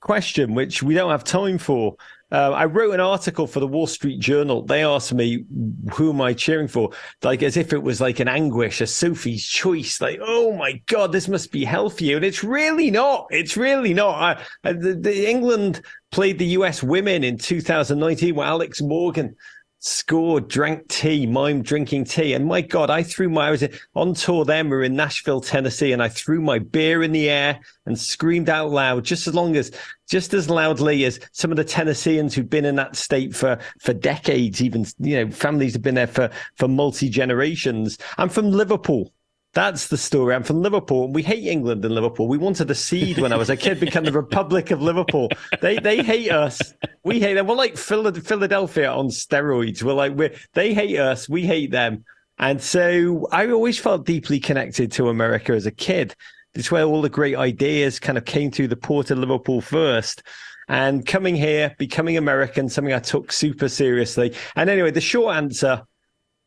question, 0.00 0.54
which 0.54 0.82
we 0.82 0.94
don't 0.94 1.10
have 1.10 1.24
time 1.24 1.58
for. 1.58 1.96
Uh, 2.32 2.52
I 2.52 2.66
wrote 2.66 2.94
an 2.94 3.00
article 3.00 3.46
for 3.46 3.60
the 3.60 3.66
Wall 3.66 3.86
Street 3.86 4.20
Journal. 4.20 4.62
They 4.62 4.84
asked 4.84 5.12
me, 5.12 5.44
who 5.92 6.10
am 6.10 6.20
I 6.20 6.32
cheering 6.32 6.68
for? 6.68 6.90
Like, 7.22 7.42
as 7.42 7.56
if 7.56 7.72
it 7.72 7.82
was 7.82 8.00
like 8.00 8.20
an 8.20 8.28
anguish, 8.28 8.80
a 8.80 8.86
Sophie's 8.86 9.44
choice. 9.44 10.00
Like, 10.00 10.20
oh 10.22 10.52
my 10.52 10.80
God, 10.86 11.12
this 11.12 11.28
must 11.28 11.50
be 11.50 11.64
hell 11.64 11.90
for 11.90 12.04
you. 12.04 12.16
And 12.16 12.24
it's 12.24 12.44
really 12.44 12.90
not. 12.90 13.26
It's 13.30 13.56
really 13.56 13.94
not. 13.94 14.40
I, 14.64 14.72
the, 14.72 14.94
the 14.94 15.28
England 15.28 15.82
played 16.12 16.38
the 16.38 16.46
US 16.46 16.82
women 16.82 17.24
in 17.24 17.38
2019 17.38 18.34
where 18.34 18.46
Alex 18.46 18.80
Morgan 18.80 19.36
scored, 19.80 20.46
drank 20.46 20.86
tea, 20.88 21.26
mime 21.26 21.62
drinking 21.62 22.04
tea. 22.04 22.34
And 22.34 22.46
my 22.46 22.60
God, 22.60 22.90
I 22.90 23.02
threw 23.02 23.28
my, 23.28 23.48
I 23.48 23.50
was 23.50 23.64
on 23.94 24.14
tour 24.14 24.44
then, 24.44 24.68
we 24.68 24.76
are 24.76 24.82
in 24.82 24.94
Nashville, 24.94 25.40
Tennessee, 25.40 25.92
and 25.92 26.02
I 26.02 26.08
threw 26.08 26.40
my 26.40 26.58
beer 26.58 27.02
in 27.02 27.12
the 27.12 27.28
air 27.28 27.58
and 27.86 27.98
screamed 27.98 28.50
out 28.50 28.70
loud, 28.70 29.04
just 29.04 29.26
as 29.26 29.34
long 29.34 29.56
as, 29.56 29.72
just 30.08 30.34
as 30.34 30.50
loudly 30.50 31.04
as 31.04 31.18
some 31.32 31.50
of 31.50 31.56
the 31.56 31.64
Tennesseans 31.64 32.34
who've 32.34 32.48
been 32.48 32.66
in 32.66 32.76
that 32.76 32.94
state 32.94 33.34
for, 33.34 33.58
for 33.80 33.94
decades, 33.94 34.62
even, 34.62 34.84
you 34.98 35.16
know, 35.24 35.32
families 35.32 35.72
have 35.72 35.82
been 35.82 35.94
there 35.94 36.06
for, 36.06 36.30
for 36.56 36.68
multi 36.68 37.08
generations. 37.08 37.98
I'm 38.18 38.28
from 38.28 38.50
Liverpool. 38.50 39.12
That's 39.52 39.88
the 39.88 39.96
story. 39.96 40.34
I'm 40.34 40.44
from 40.44 40.62
Liverpool. 40.62 41.06
And 41.06 41.14
we 41.14 41.22
hate 41.22 41.44
England 41.44 41.84
and 41.84 41.94
Liverpool. 41.94 42.28
We 42.28 42.38
wanted 42.38 42.70
a 42.70 42.74
seed 42.74 43.18
when 43.18 43.32
I 43.32 43.36
was 43.36 43.50
a 43.50 43.56
kid 43.56 43.80
become 43.80 44.04
the 44.04 44.12
Republic 44.12 44.70
of 44.70 44.80
Liverpool. 44.80 45.28
They 45.60 45.78
they 45.78 46.02
hate 46.02 46.30
us. 46.30 46.74
We 47.02 47.18
hate 47.18 47.34
them. 47.34 47.48
We're 47.48 47.56
like 47.56 47.76
Philadelphia 47.76 48.90
on 48.90 49.08
steroids. 49.08 49.82
We're 49.82 49.94
like 49.94 50.16
we 50.16 50.30
they 50.54 50.72
hate 50.72 50.98
us. 50.98 51.28
We 51.28 51.42
hate 51.42 51.72
them. 51.72 52.04
And 52.38 52.62
so 52.62 53.26
I 53.32 53.50
always 53.50 53.78
felt 53.78 54.06
deeply 54.06 54.38
connected 54.38 54.92
to 54.92 55.08
America 55.08 55.52
as 55.52 55.66
a 55.66 55.72
kid. 55.72 56.14
It's 56.54 56.70
where 56.70 56.84
all 56.84 57.02
the 57.02 57.08
great 57.08 57.36
ideas 57.36 57.98
kind 57.98 58.18
of 58.18 58.24
came 58.24 58.50
through 58.50 58.68
the 58.68 58.76
port 58.76 59.10
of 59.10 59.18
Liverpool 59.18 59.60
first. 59.60 60.22
And 60.68 61.04
coming 61.04 61.34
here, 61.34 61.74
becoming 61.78 62.16
American, 62.16 62.68
something 62.68 62.94
I 62.94 63.00
took 63.00 63.32
super 63.32 63.68
seriously. 63.68 64.34
And 64.54 64.70
anyway, 64.70 64.92
the 64.92 65.00
short 65.00 65.34
answer 65.34 65.82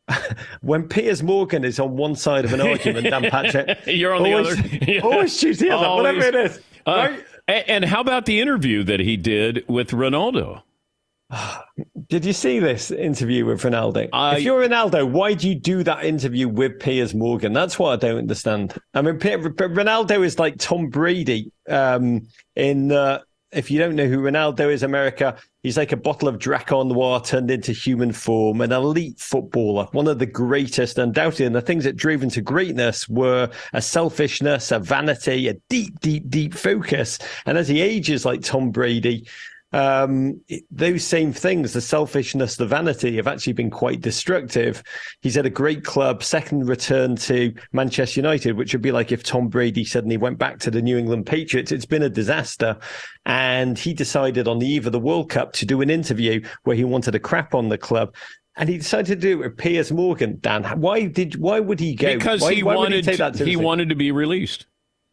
when 0.60 0.88
Piers 0.88 1.22
Morgan 1.22 1.64
is 1.64 1.78
on 1.78 1.96
one 1.96 2.14
side 2.14 2.44
of 2.44 2.52
an 2.52 2.60
argument, 2.60 3.08
Dan 3.08 3.30
Patrick, 3.30 3.78
you're 3.86 4.14
on 4.14 4.26
always, 4.26 4.56
the 4.56 4.98
other. 4.98 5.06
always 5.14 5.40
choose 5.40 5.58
the 5.58 5.70
other, 5.70 5.86
always. 5.86 6.16
whatever 6.16 6.38
it 6.38 6.50
is. 6.50 6.60
Uh, 6.86 7.08
right? 7.48 7.64
And 7.68 7.84
how 7.84 8.00
about 8.00 8.26
the 8.26 8.40
interview 8.40 8.84
that 8.84 9.00
he 9.00 9.16
did 9.16 9.64
with 9.68 9.90
Ronaldo? 9.90 10.62
Did 12.08 12.24
you 12.24 12.32
see 12.32 12.58
this 12.58 12.90
interview 12.90 13.46
with 13.46 13.62
Ronaldo? 13.62 14.08
if 14.36 14.42
you're 14.42 14.66
Ronaldo, 14.66 15.10
why 15.10 15.34
do 15.34 15.48
you 15.48 15.54
do 15.54 15.82
that 15.82 16.04
interview 16.04 16.48
with 16.48 16.78
Piers 16.78 17.14
Morgan? 17.14 17.52
That's 17.52 17.78
what 17.78 17.92
I 17.92 17.96
don't 17.96 18.18
understand. 18.18 18.78
I 18.92 19.02
mean, 19.02 19.18
Ronaldo 19.18 20.24
is 20.24 20.38
like 20.38 20.58
Tom 20.58 20.88
Brady 20.88 21.50
um, 21.68 22.28
in. 22.54 22.92
Uh, 22.92 23.20
if 23.54 23.70
you 23.70 23.78
don't 23.78 23.96
know 23.96 24.06
who 24.06 24.18
Ronaldo 24.18 24.72
is, 24.72 24.82
America, 24.82 25.36
he's 25.62 25.76
like 25.76 25.92
a 25.92 25.96
bottle 25.96 26.28
of 26.28 26.38
Drakkar 26.38 26.86
Noir 26.86 27.20
turned 27.20 27.50
into 27.50 27.72
human 27.72 28.12
form, 28.12 28.60
an 28.60 28.72
elite 28.72 29.18
footballer, 29.18 29.86
one 29.92 30.08
of 30.08 30.18
the 30.18 30.26
greatest, 30.26 30.98
undoubtedly. 30.98 31.46
And 31.46 31.54
the 31.54 31.60
things 31.60 31.84
that 31.84 31.96
drove 31.96 32.22
him 32.22 32.30
to 32.30 32.40
greatness 32.40 33.08
were 33.08 33.50
a 33.72 33.80
selfishness, 33.80 34.72
a 34.72 34.78
vanity, 34.78 35.48
a 35.48 35.54
deep, 35.68 36.00
deep, 36.00 36.28
deep 36.28 36.54
focus. 36.54 37.18
And 37.46 37.56
as 37.56 37.68
he 37.68 37.80
ages 37.80 38.24
like 38.24 38.42
Tom 38.42 38.70
Brady, 38.70 39.26
um, 39.74 40.40
those 40.70 41.02
same 41.02 41.32
things, 41.32 41.72
the 41.72 41.80
selfishness, 41.80 42.54
the 42.54 42.64
vanity, 42.64 43.16
have 43.16 43.26
actually 43.26 43.54
been 43.54 43.70
quite 43.70 44.00
destructive. 44.00 44.84
He's 45.20 45.36
at 45.36 45.46
a 45.46 45.50
great 45.50 45.84
club, 45.84 46.22
second 46.22 46.68
return 46.68 47.16
to 47.16 47.52
Manchester 47.72 48.20
United, 48.20 48.56
which 48.56 48.72
would 48.72 48.82
be 48.82 48.92
like 48.92 49.10
if 49.10 49.24
Tom 49.24 49.48
Brady 49.48 49.84
suddenly 49.84 50.16
went 50.16 50.38
back 50.38 50.60
to 50.60 50.70
the 50.70 50.80
New 50.80 50.96
England 50.96 51.26
Patriots. 51.26 51.72
It's 51.72 51.86
been 51.86 52.04
a 52.04 52.08
disaster. 52.08 52.78
And 53.26 53.76
he 53.76 53.94
decided 53.94 54.46
on 54.46 54.60
the 54.60 54.66
eve 54.68 54.86
of 54.86 54.92
the 54.92 55.00
World 55.00 55.28
Cup 55.28 55.52
to 55.54 55.66
do 55.66 55.80
an 55.80 55.90
interview 55.90 56.40
where 56.62 56.76
he 56.76 56.84
wanted 56.84 57.10
to 57.10 57.18
crap 57.18 57.52
on 57.52 57.68
the 57.68 57.78
club 57.78 58.14
and 58.56 58.68
he 58.68 58.78
decided 58.78 59.06
to 59.06 59.16
do 59.16 59.32
it 59.32 59.44
with 59.44 59.56
Piers 59.56 59.90
Morgan. 59.90 60.38
Dan, 60.40 60.62
why 60.80 61.06
did 61.06 61.34
why 61.40 61.58
would 61.58 61.80
he 61.80 61.96
go? 61.96 62.14
Because 62.14 62.40
why, 62.40 62.54
he 62.54 62.62
why 62.62 62.76
wanted 62.76 63.04
he, 63.04 63.44
he 63.44 63.56
wanted 63.56 63.88
to 63.88 63.96
be 63.96 64.12
released. 64.12 64.66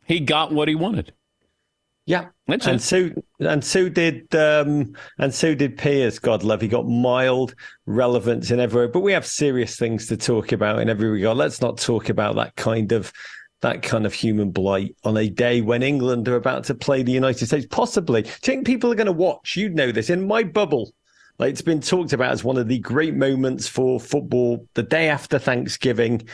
He 0.06 0.20
got 0.20 0.52
what 0.52 0.68
he 0.68 0.76
wanted. 0.76 1.14
Yeah, 2.12 2.28
and 2.50 2.82
so 2.82 3.10
and 3.40 3.64
so 3.64 3.88
did 3.88 4.36
um, 4.36 4.98
and 5.18 5.34
so 5.34 5.56
did 5.56 5.78
Piers. 5.78 6.20
God 6.20 6.44
love, 6.44 6.60
he 6.60 6.68
got 6.68 6.86
mild 6.86 7.56
relevance 7.86 8.52
in 8.52 8.60
everywhere. 8.60 8.90
But 8.90 9.00
we 9.00 9.14
have 9.14 9.26
serious 9.26 9.78
things 9.78 10.08
to 10.08 10.18
talk 10.18 10.52
about 10.52 10.82
in 10.82 10.90
every 10.90 11.10
regard. 11.10 11.38
Let's 11.38 11.62
not 11.62 11.78
talk 11.78 12.10
about 12.10 12.36
that 12.36 12.58
kind 12.58 12.92
of 12.92 13.14
that 13.62 13.82
kind 13.82 14.06
of 14.06 14.14
human 14.14 14.52
blight 14.52 14.94
on 15.06 15.16
a 15.16 15.30
day 15.30 15.62
when 15.62 15.84
England 15.84 16.28
are 16.28 16.36
about 16.36 16.66
to 16.66 16.76
play 16.76 17.02
the 17.02 17.14
United 17.14 17.46
States. 17.46 17.66
Possibly, 17.70 18.24
do 18.24 18.28
you 18.28 18.36
think 18.42 18.66
people 18.66 18.92
are 18.92 18.96
going 18.96 19.06
to 19.06 19.14
watch? 19.14 19.56
You'd 19.56 19.76
know 19.76 19.94
this 19.94 20.10
in 20.10 20.28
my 20.28 20.44
bubble. 20.44 20.92
Like 21.40 21.52
it's 21.52 21.62
been 21.62 21.80
talked 21.80 22.12
about 22.12 22.34
as 22.34 22.44
one 22.44 22.58
of 22.58 22.68
the 22.68 22.80
great 22.80 23.16
moments 23.16 23.70
for 23.70 24.02
football. 24.02 24.68
The 24.74 24.84
day 24.84 25.08
after 25.08 25.40
Thanksgiving, 25.40 26.28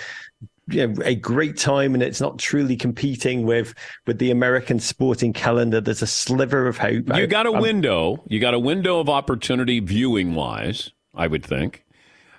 you 0.70 0.88
know, 0.88 1.02
a 1.04 1.16
great 1.16 1.58
time 1.58 1.94
and 1.94 2.04
it's 2.04 2.22
not 2.22 2.38
truly 2.38 2.76
competing 2.76 3.46
with 3.46 3.74
with 4.06 4.20
the 4.20 4.32
American 4.32 4.80
sporting 4.80 5.34
calendar. 5.34 5.80
There's 5.80 6.02
a 6.02 6.08
sliver 6.08 6.68
of 6.68 6.78
hope. 6.78 7.16
You 7.16 7.28
got 7.28 7.46
a 7.46 7.52
window. 7.52 8.24
You 8.28 8.40
got 8.40 8.54
a 8.54 8.60
window 8.60 9.00
of 9.00 9.10
opportunity 9.10 9.80
viewing 9.80 10.36
wise, 10.36 10.92
I 11.16 11.28
would 11.28 11.46
think. 11.46 11.84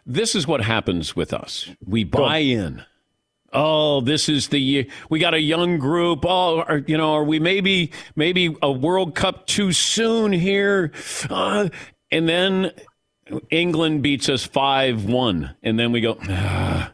This 0.05 0.35
is 0.35 0.47
what 0.47 0.63
happens 0.63 1.15
with 1.15 1.33
us. 1.35 1.69
We 1.85 2.05
buy 2.05 2.39
in. 2.39 2.85
Oh, 3.53 4.03
this 4.03 4.29
is 4.29 4.49
the 4.49 4.59
year. 4.59 4.87
We 5.09 5.19
got 5.21 5.33
a 5.33 5.41
young 5.41 5.79
group. 5.79 6.25
Oh, 6.27 6.61
are, 6.61 6.79
you 6.87 6.99
know, 6.99 7.15
are 7.15 7.25
we 7.25 7.39
maybe 7.39 7.93
maybe 8.15 8.55
a 8.63 8.71
World 8.71 9.15
Cup 9.15 9.47
too 9.47 9.73
soon 9.73 10.33
here? 10.33 10.93
Uh, 11.31 11.69
and 12.11 12.29
then 12.29 12.73
England 13.51 14.03
beats 14.03 14.29
us 14.29 14.45
five 14.45 15.05
one, 15.05 15.55
and 15.63 15.79
then 15.79 15.93
we 15.93 16.01
go. 16.01 16.19
Ah. 16.29 16.93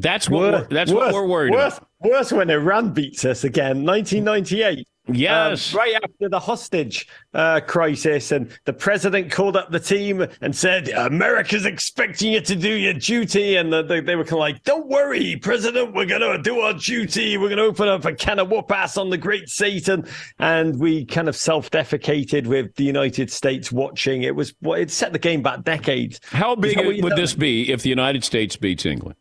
That's 0.00 0.28
what 0.28 0.40
worse, 0.40 0.52
we're, 0.68 0.74
that's 0.74 0.92
worse, 0.92 1.12
what 1.12 1.14
we're 1.14 1.26
worried 1.26 1.52
worse, 1.52 1.78
about. 1.78 1.88
Worse 2.00 2.32
when 2.32 2.50
Iran 2.50 2.92
beats 2.92 3.24
us 3.24 3.44
again, 3.44 3.84
1998. 3.84 4.86
Yes. 5.10 5.72
Um, 5.72 5.78
right 5.78 5.94
after 5.94 6.28
the 6.28 6.38
hostage 6.38 7.08
uh, 7.32 7.60
crisis, 7.66 8.30
and 8.30 8.50
the 8.64 8.72
president 8.72 9.32
called 9.32 9.56
up 9.56 9.70
the 9.70 9.80
team 9.80 10.26
and 10.40 10.54
said, 10.54 10.90
America's 10.90 11.64
expecting 11.64 12.34
you 12.34 12.40
to 12.42 12.54
do 12.54 12.72
your 12.72 12.92
duty. 12.94 13.56
And 13.56 13.72
the, 13.72 13.82
the, 13.82 14.02
they 14.02 14.16
were 14.16 14.24
kind 14.24 14.34
of 14.34 14.40
like, 14.40 14.62
Don't 14.64 14.86
worry, 14.86 15.36
President, 15.36 15.94
we're 15.94 16.06
going 16.06 16.20
to 16.20 16.42
do 16.42 16.60
our 16.60 16.74
duty. 16.74 17.38
We're 17.38 17.48
going 17.48 17.56
to 17.56 17.64
open 17.64 17.88
up 17.88 18.04
a 18.04 18.14
can 18.14 18.38
of 18.38 18.50
whoop 18.50 18.70
ass 18.70 18.96
on 18.96 19.10
the 19.10 19.18
great 19.18 19.48
Satan. 19.48 20.06
And 20.38 20.78
we 20.78 21.06
kind 21.06 21.28
of 21.28 21.36
self 21.36 21.70
defecated 21.70 22.46
with 22.46 22.74
the 22.74 22.84
United 22.84 23.30
States 23.30 23.72
watching. 23.72 24.22
It 24.22 24.36
was, 24.36 24.54
it 24.62 24.90
set 24.90 25.12
the 25.12 25.18
game 25.18 25.42
back 25.42 25.64
decades. 25.64 26.20
How 26.24 26.54
big 26.54 26.78
would 27.02 27.16
this 27.16 27.34
be 27.34 27.72
if 27.72 27.82
the 27.82 27.90
United 27.90 28.24
States 28.24 28.56
beats 28.56 28.84
England? 28.84 29.16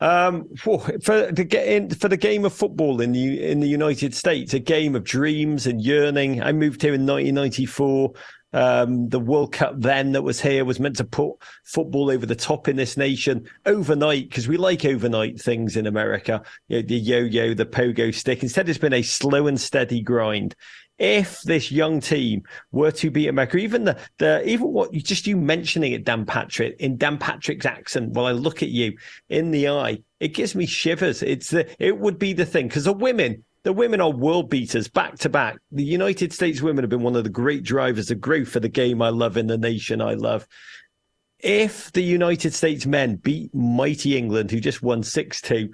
Um, 0.00 0.48
for 0.56 0.78
the 0.78 1.96
for 1.98 2.08
the 2.08 2.16
game 2.16 2.44
of 2.44 2.52
football 2.52 3.00
in 3.00 3.12
the 3.12 3.50
in 3.50 3.60
the 3.60 3.68
United 3.68 4.14
States, 4.14 4.54
a 4.54 4.60
game 4.60 4.94
of 4.94 5.04
dreams 5.04 5.66
and 5.66 5.82
yearning. 5.82 6.42
I 6.42 6.52
moved 6.52 6.82
here 6.82 6.94
in 6.94 7.06
1994. 7.06 8.12
Um, 8.54 9.10
the 9.10 9.20
World 9.20 9.52
Cup 9.52 9.74
then 9.76 10.12
that 10.12 10.22
was 10.22 10.40
here 10.40 10.64
was 10.64 10.80
meant 10.80 10.96
to 10.96 11.04
put 11.04 11.34
football 11.64 12.10
over 12.10 12.24
the 12.24 12.34
top 12.34 12.66
in 12.66 12.76
this 12.76 12.96
nation 12.96 13.46
overnight 13.66 14.30
because 14.30 14.48
we 14.48 14.56
like 14.56 14.86
overnight 14.86 15.38
things 15.38 15.76
in 15.76 15.86
America. 15.86 16.42
You 16.68 16.80
know, 16.80 16.88
the 16.88 16.96
yo-yo, 16.96 17.52
the 17.52 17.66
pogo 17.66 18.14
stick. 18.14 18.42
Instead, 18.42 18.68
it's 18.68 18.78
been 18.78 18.94
a 18.94 19.02
slow 19.02 19.48
and 19.48 19.60
steady 19.60 20.00
grind 20.00 20.54
if 20.98 21.42
this 21.42 21.70
young 21.70 22.00
team 22.00 22.42
were 22.72 22.90
to 22.90 23.10
beat 23.10 23.28
America, 23.28 23.56
even 23.56 23.84
the 23.84 23.98
the 24.18 24.46
even 24.48 24.68
what 24.68 24.92
you 24.92 25.00
just 25.00 25.26
you 25.26 25.36
mentioning 25.36 25.92
it, 25.92 26.04
Dan 26.04 26.26
Patrick 26.26 26.76
in 26.80 26.96
Dan 26.96 27.18
Patrick's 27.18 27.66
accent, 27.66 28.12
while 28.12 28.26
I 28.26 28.32
look 28.32 28.62
at 28.62 28.70
you 28.70 28.96
in 29.28 29.50
the 29.50 29.68
eye, 29.68 30.02
it 30.20 30.34
gives 30.34 30.54
me 30.54 30.66
shivers. 30.66 31.22
It's 31.22 31.50
the 31.50 31.68
it 31.82 31.98
would 31.98 32.18
be 32.18 32.32
the 32.32 32.46
thing 32.46 32.68
because 32.68 32.84
the 32.84 32.92
women. 32.92 33.44
The 33.64 33.72
women 33.72 34.00
are 34.00 34.10
world 34.10 34.48
beaters 34.48 34.88
back 34.88 35.18
to 35.18 35.28
back. 35.28 35.58
The 35.72 35.84
United 35.84 36.32
States 36.32 36.62
women 36.62 36.84
have 36.84 36.90
been 36.90 37.02
one 37.02 37.16
of 37.16 37.24
the 37.24 37.28
great 37.28 37.64
drivers 37.64 38.10
of 38.10 38.20
growth 38.20 38.48
for 38.48 38.60
the 38.60 38.68
game 38.68 39.02
I 39.02 39.08
love 39.10 39.36
in 39.36 39.48
the 39.48 39.58
nation 39.58 40.00
I 40.00 40.14
love. 40.14 40.46
If 41.40 41.92
the 41.92 42.02
United 42.02 42.54
States 42.54 42.86
men 42.86 43.16
beat 43.16 43.52
mighty 43.52 44.16
England, 44.16 44.52
who 44.52 44.60
just 44.60 44.80
won 44.80 45.02
6 45.02 45.40
2, 45.42 45.68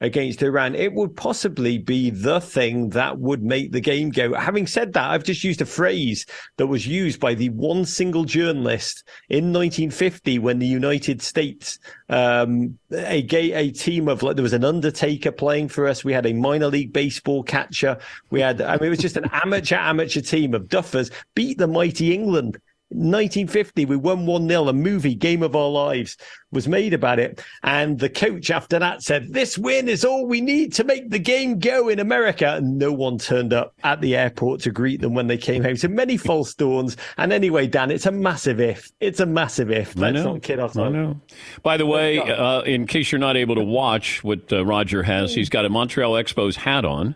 against 0.00 0.42
Iran, 0.42 0.74
it 0.74 0.92
would 0.92 1.16
possibly 1.16 1.78
be 1.78 2.10
the 2.10 2.40
thing 2.40 2.90
that 2.90 3.18
would 3.18 3.42
make 3.42 3.72
the 3.72 3.80
game 3.80 4.10
go. 4.10 4.34
Having 4.34 4.68
said 4.68 4.92
that, 4.92 5.10
I've 5.10 5.24
just 5.24 5.42
used 5.42 5.60
a 5.60 5.66
phrase 5.66 6.24
that 6.56 6.66
was 6.66 6.86
used 6.86 7.20
by 7.20 7.34
the 7.34 7.50
one 7.50 7.84
single 7.84 8.24
journalist 8.24 9.04
in 9.28 9.52
1950 9.52 10.38
when 10.38 10.58
the 10.58 10.66
United 10.66 11.20
States, 11.22 11.78
um, 12.08 12.78
a 12.92 13.26
a 13.28 13.70
team 13.70 14.08
of 14.08 14.22
like 14.22 14.36
there 14.36 14.42
was 14.42 14.52
an 14.52 14.64
undertaker 14.64 15.32
playing 15.32 15.68
for 15.68 15.86
us. 15.86 16.04
We 16.04 16.12
had 16.12 16.26
a 16.26 16.32
minor 16.32 16.68
league 16.68 16.92
baseball 16.92 17.42
catcher. 17.42 17.98
We 18.30 18.40
had, 18.40 18.60
I 18.60 18.76
mean, 18.76 18.86
it 18.86 18.90
was 18.90 18.98
just 18.98 19.16
an 19.16 19.28
amateur 19.32 19.76
amateur 19.76 20.20
team 20.20 20.54
of 20.54 20.68
duffers 20.68 21.12
beat 21.34 21.58
the 21.58 21.66
mighty 21.66 22.14
England 22.14 22.58
1950, 22.90 23.84
we 23.84 23.96
won 23.96 24.24
1 24.24 24.48
0. 24.48 24.68
A 24.68 24.72
movie, 24.72 25.14
Game 25.14 25.42
of 25.42 25.54
Our 25.54 25.68
Lives, 25.68 26.16
was 26.50 26.66
made 26.66 26.94
about 26.94 27.18
it. 27.18 27.42
And 27.62 27.98
the 27.98 28.08
coach 28.08 28.50
after 28.50 28.78
that 28.78 29.02
said, 29.02 29.32
This 29.32 29.58
win 29.58 29.88
is 29.88 30.04
all 30.04 30.26
we 30.26 30.40
need 30.40 30.72
to 30.74 30.84
make 30.84 31.10
the 31.10 31.18
game 31.18 31.58
go 31.58 31.88
in 31.88 31.98
America. 31.98 32.54
And 32.54 32.78
no 32.78 32.92
one 32.92 33.18
turned 33.18 33.52
up 33.52 33.74
at 33.84 34.00
the 34.00 34.16
airport 34.16 34.60
to 34.62 34.70
greet 34.70 35.00
them 35.00 35.14
when 35.14 35.26
they 35.26 35.36
came 35.36 35.62
home. 35.62 35.76
So 35.76 35.88
many 35.88 36.16
false 36.16 36.54
dawns. 36.54 36.96
And 37.18 37.32
anyway, 37.32 37.66
Dan, 37.66 37.90
it's 37.90 38.06
a 38.06 38.12
massive 38.12 38.60
if. 38.60 38.90
It's 39.00 39.20
a 39.20 39.26
massive 39.26 39.70
if. 39.70 39.94
Let's 39.94 40.18
I 40.18 40.22
know. 40.22 40.32
not 40.34 40.42
kid 40.42 40.58
ourselves. 40.58 40.94
I 40.94 40.98
know. 40.98 41.20
By 41.62 41.76
the 41.76 41.86
way, 41.86 42.18
uh, 42.18 42.62
in 42.62 42.86
case 42.86 43.12
you're 43.12 43.18
not 43.18 43.36
able 43.36 43.56
to 43.56 43.64
watch 43.64 44.24
what 44.24 44.52
uh, 44.52 44.64
Roger 44.64 45.02
has, 45.02 45.34
he's 45.34 45.50
got 45.50 45.64
a 45.64 45.68
Montreal 45.68 46.12
Expos 46.12 46.56
hat 46.56 46.84
on. 46.84 47.14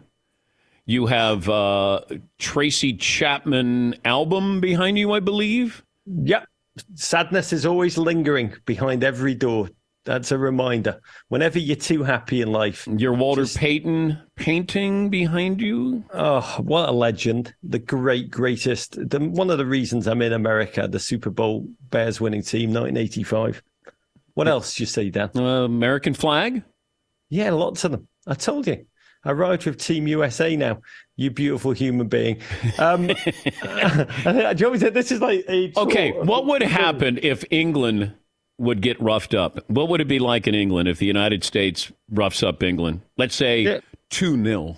You 0.86 1.06
have 1.06 1.48
uh, 1.48 2.00
Tracy 2.38 2.94
Chapman 2.94 3.96
album 4.04 4.60
behind 4.60 4.98
you, 4.98 5.12
I 5.12 5.20
believe. 5.20 5.84
Yep. 6.06 6.46
Sadness 6.94 7.52
is 7.52 7.66
always 7.66 7.96
lingering 7.98 8.54
behind 8.64 9.04
every 9.04 9.34
door. 9.34 9.68
That's 10.04 10.32
a 10.32 10.38
reminder. 10.38 11.00
Whenever 11.28 11.60
you're 11.60 11.76
too 11.76 12.02
happy 12.02 12.40
in 12.40 12.50
life, 12.50 12.88
your 12.88 13.12
Walter 13.12 13.42
just... 13.42 13.56
Payton 13.56 14.18
painting 14.34 15.10
behind 15.10 15.60
you. 15.60 16.02
Oh, 16.12 16.56
what 16.58 16.88
a 16.88 16.92
legend! 16.92 17.54
The 17.62 17.78
great, 17.78 18.28
greatest. 18.28 18.96
The, 19.10 19.20
one 19.20 19.50
of 19.50 19.58
the 19.58 19.66
reasons 19.66 20.08
I'm 20.08 20.22
in 20.22 20.32
America, 20.32 20.88
the 20.88 20.98
Super 20.98 21.30
Bowl 21.30 21.68
Bears 21.90 22.20
winning 22.20 22.42
team, 22.42 22.70
1985. 22.70 23.62
What 24.34 24.48
else 24.48 24.80
you 24.80 24.86
see, 24.86 25.10
Dan? 25.10 25.30
Uh, 25.36 25.64
American 25.64 26.14
flag. 26.14 26.64
Yeah, 27.30 27.50
lots 27.50 27.84
of 27.84 27.92
them. 27.92 28.08
I 28.26 28.34
told 28.34 28.66
you. 28.66 28.84
I 29.24 29.32
ride 29.32 29.64
with 29.64 29.78
Team 29.78 30.08
USA 30.08 30.56
now. 30.56 30.80
You 31.16 31.30
beautiful 31.30 31.72
human 31.72 32.08
being. 32.08 32.40
Um, 32.78 33.06
do 33.06 33.14
you 33.14 33.16
want 33.54 34.72
me 34.72 34.78
to, 34.80 34.90
this 34.90 35.12
is 35.12 35.20
like 35.20 35.44
a 35.48 35.72
okay. 35.76 36.12
What 36.12 36.46
would 36.46 36.62
happen 36.62 37.18
if 37.22 37.44
England 37.50 38.14
would 38.58 38.80
get 38.80 39.00
roughed 39.00 39.34
up? 39.34 39.58
What 39.68 39.88
would 39.88 40.00
it 40.00 40.08
be 40.08 40.18
like 40.18 40.46
in 40.46 40.54
England 40.54 40.88
if 40.88 40.98
the 40.98 41.06
United 41.06 41.44
States 41.44 41.92
roughs 42.10 42.42
up 42.42 42.62
England? 42.62 43.02
Let's 43.16 43.34
say 43.34 43.80
two 44.10 44.36
yeah. 44.36 44.44
0 44.44 44.76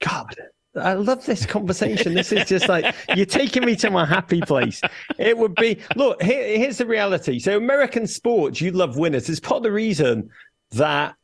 God, 0.00 0.34
I 0.76 0.94
love 0.94 1.24
this 1.24 1.46
conversation. 1.46 2.14
This 2.14 2.32
is 2.32 2.48
just 2.48 2.68
like 2.68 2.94
you're 3.14 3.26
taking 3.26 3.64
me 3.64 3.76
to 3.76 3.90
my 3.90 4.04
happy 4.04 4.40
place. 4.40 4.80
It 5.18 5.38
would 5.38 5.54
be 5.54 5.78
look. 5.94 6.20
Here, 6.22 6.58
here's 6.58 6.78
the 6.78 6.86
reality. 6.86 7.38
So, 7.38 7.56
American 7.56 8.06
sports, 8.06 8.60
you 8.60 8.72
love 8.72 8.96
winners. 8.96 9.28
It's 9.28 9.40
part 9.40 9.58
of 9.58 9.62
the 9.62 9.72
reason 9.72 10.30
that 10.72 11.14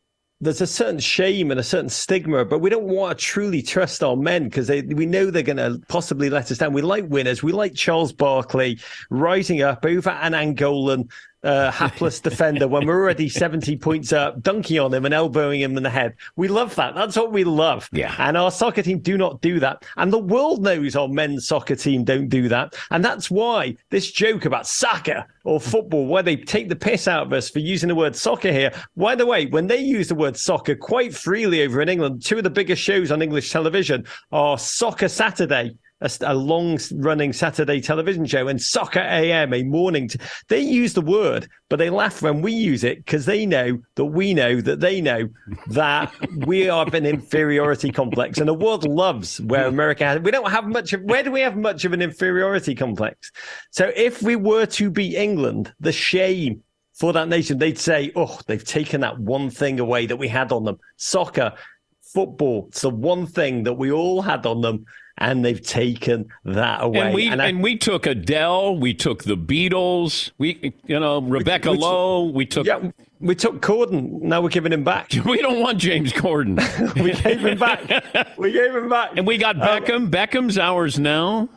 there's 0.41 0.63
a 0.63 0.67
certain 0.67 0.99
shame 0.99 1.51
and 1.51 1.61
a 1.61 1.63
certain 1.63 1.91
stigma, 1.91 2.45
but 2.47 2.61
we 2.61 2.71
don't 2.71 2.85
want 2.85 3.19
to 3.19 3.25
truly 3.25 3.61
trust 3.61 4.03
our 4.03 4.17
men 4.17 4.45
because 4.45 4.71
we 4.71 5.05
know 5.05 5.31
they're 5.31 5.43
going 5.43 5.59
to 5.59 5.81
possibly 5.89 6.31
let 6.31 6.51
us 6.51 6.59
down. 6.59 6.73
We 6.73 6.81
like 6.81 7.05
winners. 7.09 7.43
We 7.43 7.53
like 7.53 7.75
Charles 7.75 8.13
Barkley 8.13 8.79
rising 9.11 9.61
up 9.61 9.85
over 9.85 10.11
an 10.11 10.33
Angolan 10.33 11.11
uh, 11.43 11.71
hapless 11.71 12.21
defender 12.21 12.69
when 12.69 12.87
we're 12.87 13.01
already 13.01 13.29
70 13.41 13.77
points 13.79 14.13
up, 14.13 14.43
dunking 14.43 14.79
on 14.79 14.93
him 14.93 15.05
and 15.05 15.15
elbowing 15.15 15.61
him 15.61 15.77
in 15.77 15.83
the 15.83 15.91
head. 15.91 16.15
We 16.37 16.49
love 16.49 16.75
that. 16.77 16.95
That's 16.95 17.17
what 17.17 17.33
we 17.33 17.45
love. 17.45 17.89
Yeah. 17.93 18.15
And 18.19 18.37
our 18.37 18.51
soccer 18.51 18.83
team 18.83 18.99
do 19.01 19.17
not 19.17 19.41
do 19.41 19.61
that. 19.61 19.85
And 19.97 20.13
the 20.13 20.19
world 20.19 20.63
knows 20.63 20.97
our 20.97 21.09
men's 21.09 21.47
soccer 21.47 21.77
team 21.77 22.05
don't 22.05 22.29
do 22.29 22.49
that. 22.49 22.75
And 22.91 23.05
that's 23.05 23.31
why 23.31 23.77
this 23.91 24.11
joke 24.11 24.45
about 24.45 24.67
soccer 24.67 25.27
or 25.45 25.61
football, 25.61 26.07
where 26.07 26.23
they 26.23 26.37
take 26.37 26.69
the 26.69 26.77
piss 26.77 27.09
out 27.09 27.27
of 27.27 27.33
us 27.33 27.49
for 27.49 27.61
using 27.61 27.89
the 27.89 27.95
word 27.95 28.15
soccer 28.15 28.53
here. 28.53 28.73
By 28.97 29.15
the 29.15 29.27
way, 29.27 29.47
when 29.47 29.67
they 29.67 29.79
use 29.79 30.09
the 30.09 30.15
word 30.15 30.37
soccer 30.37 30.75
quite 30.75 31.15
freely 31.15 31.63
over 31.63 31.81
in 31.81 31.89
England, 31.89 32.25
two 32.25 32.39
of 32.39 32.45
the 32.45 32.51
biggest 32.51 32.83
shows 32.83 33.11
on 33.11 33.23
English 33.23 33.51
television 33.51 34.07
are 34.33 34.59
Soccer 34.59 35.09
Saturday 35.09 35.77
a, 36.01 36.11
a 36.23 36.35
long 36.35 36.79
running 36.95 37.33
Saturday 37.33 37.81
television 37.81 38.25
show 38.27 38.49
and 38.49 38.61
Soccer 38.61 39.01
AM, 39.01 39.53
a 39.53 39.63
morning. 39.63 40.09
T- 40.09 40.19
they 40.49 40.61
use 40.61 40.95
the 40.95 41.01
word, 41.01 41.49
but 41.69 41.79
they 41.79 41.91
laugh 41.91 42.23
when 42.23 42.43
we 42.43 42.53
use 42.53 42.85
it 42.85 43.05
because 43.05 43.27
they 43.27 43.45
know 43.47 43.79
that 43.97 44.07
we 44.07 44.35
know 44.35 44.61
that 44.61 44.81
they 44.81 45.01
know 45.01 45.29
that 45.69 46.13
we 46.47 46.61
have 46.63 46.95
an 46.95 47.07
inferiority 47.07 47.91
complex. 47.91 48.39
And 48.39 48.49
the 48.49 48.55
world 48.55 48.89
loves 48.89 49.41
where 49.43 49.67
America 49.67 50.05
has. 50.05 50.21
We 50.21 50.31
don't 50.31 50.51
have 50.51 50.67
much 50.67 50.93
of, 50.93 51.03
where 51.03 51.23
do 51.23 51.31
we 51.31 51.41
have 51.41 51.57
much 51.57 51.85
of 51.85 51.93
an 51.93 52.03
inferiority 52.03 52.75
complex? 52.75 53.31
So 53.71 53.93
if 53.95 54.23
we 54.23 54.37
were 54.37 54.67
to 54.67 54.91
beat 54.91 55.17
England, 55.17 55.73
the 55.81 55.93
shame 55.93 56.63
for 56.95 57.13
that 57.13 57.29
nation, 57.29 57.59
they'd 57.59 57.79
say, 57.79 58.13
oh, 58.17 58.39
they've 58.47 58.65
taken 58.65 59.01
that 59.03 59.19
one 59.19 59.51
thing 59.51 59.81
away 59.81 60.07
that 60.07 60.17
we 60.17 60.29
had 60.29 60.53
on 60.53 60.65
them. 60.65 60.79
Soccer, 60.97 61.55
football, 62.03 62.67
it's 62.69 62.83
the 62.83 62.91
one 62.91 63.27
thing 63.27 63.63
that 63.65 63.75
we 63.75 63.91
all 63.91 64.23
had 64.23 64.45
on 64.47 64.61
them 64.61 64.85
and 65.21 65.45
they've 65.45 65.61
taken 65.61 66.29
that 66.45 66.83
away. 66.83 67.01
And 67.01 67.15
we 67.15 67.29
and, 67.29 67.43
I, 67.43 67.47
and, 67.47 67.63
we 67.63 67.77
took 67.77 68.07
Adele, 68.07 68.77
we 68.77 68.95
took 68.95 69.25
the 69.25 69.37
Beatles, 69.37 70.31
we 70.39 70.75
you 70.87 70.99
know 70.99 71.21
Rebecca 71.21 71.71
we, 71.71 71.77
we, 71.77 71.83
Lowe, 71.83 72.25
we 72.25 72.47
took 72.47 72.67
yeah, 72.67 72.91
we 73.21 73.35
took 73.35 73.61
Corden. 73.61 74.23
Now 74.23 74.41
we're 74.41 74.49
giving 74.49 74.73
him 74.73 74.85
back. 74.85 75.13
We 75.25 75.43
don't 75.43 75.61
want 75.61 75.79
James 75.79 76.13
Corden. 76.13 76.57
we 77.03 77.13
gave 77.13 77.45
him 77.45 77.59
back. 77.59 78.39
We 78.39 78.53
gave 78.53 78.75
him 78.75 78.89
back. 78.89 79.17
And 79.17 79.27
we 79.27 79.39
got 79.39 79.57
Beckham. 79.57 79.97
Um, 79.97 80.11
Beckham's 80.11 80.59
ours 80.59 80.99
now. 80.99 81.49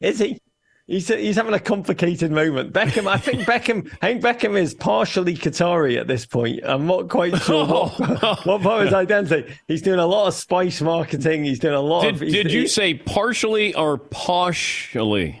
Is 0.00 0.18
he? 0.18 0.40
He's 0.90 1.06
he's 1.06 1.36
having 1.36 1.54
a 1.54 1.60
complicated 1.60 2.32
moment. 2.32 2.72
Beckham, 2.72 3.06
I 3.06 3.16
think 3.16 3.42
Beckham, 3.42 3.96
I 4.02 4.08
think 4.08 4.24
Beckham 4.24 4.60
is 4.60 4.74
partially 4.74 5.36
Qatari 5.36 5.96
at 5.96 6.08
this 6.08 6.26
point. 6.26 6.62
I'm 6.64 6.84
not 6.84 7.08
quite 7.08 7.40
sure 7.42 7.64
what, 7.64 7.94
oh. 8.00 8.36
what 8.42 8.60
part 8.60 8.80
of 8.80 8.86
his 8.86 8.92
identity. 8.92 9.54
He's 9.68 9.82
doing 9.82 10.00
a 10.00 10.06
lot 10.06 10.26
of 10.26 10.34
spice 10.34 10.80
marketing. 10.80 11.44
He's 11.44 11.60
doing 11.60 11.76
a 11.76 11.80
lot 11.80 12.02
did, 12.02 12.14
of. 12.14 12.20
Did 12.22 12.50
you 12.50 12.66
say 12.66 12.94
partially 12.94 13.72
or 13.76 13.98
partially? 13.98 15.40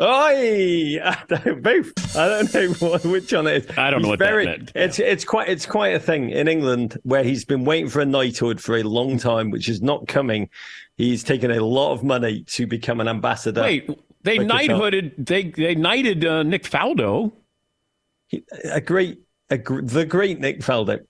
Oi! 0.00 0.98
I 1.04 1.22
don't, 1.28 1.62
both. 1.62 2.16
I 2.16 2.28
don't 2.28 2.54
know 2.54 2.88
what, 2.88 3.04
which 3.04 3.34
one 3.34 3.48
it 3.48 3.64
is. 3.64 3.78
I 3.78 3.90
don't 3.90 4.00
he's 4.00 4.04
know 4.04 4.08
what 4.08 4.18
very, 4.18 4.46
that 4.46 4.58
meant. 4.58 4.72
It's 4.74 4.98
it's 4.98 5.26
quite 5.26 5.50
it's 5.50 5.66
quite 5.66 5.94
a 5.94 6.00
thing 6.00 6.30
in 6.30 6.48
England 6.48 6.98
where 7.02 7.22
he's 7.22 7.44
been 7.44 7.66
waiting 7.66 7.90
for 7.90 8.00
a 8.00 8.06
knighthood 8.06 8.62
for 8.62 8.78
a 8.78 8.82
long 8.82 9.18
time, 9.18 9.50
which 9.50 9.68
is 9.68 9.82
not 9.82 10.08
coming. 10.08 10.48
He's 10.96 11.22
taken 11.22 11.50
a 11.50 11.62
lot 11.62 11.92
of 11.92 12.02
money 12.02 12.44
to 12.44 12.66
become 12.66 13.00
an 13.00 13.08
ambassador. 13.08 13.60
Wait, 13.60 13.90
they 14.26 14.38
knighthooded. 14.38 15.12
They 15.26 15.44
they 15.44 15.74
knighted 15.74 16.24
uh, 16.24 16.42
Nick 16.42 16.64
Faldo. 16.64 17.32
He, 18.28 18.44
a 18.64 18.80
great, 18.80 19.20
a, 19.50 19.56
the 19.58 20.04
great 20.04 20.40
Nick 20.40 20.60
Faldo. 20.60 21.04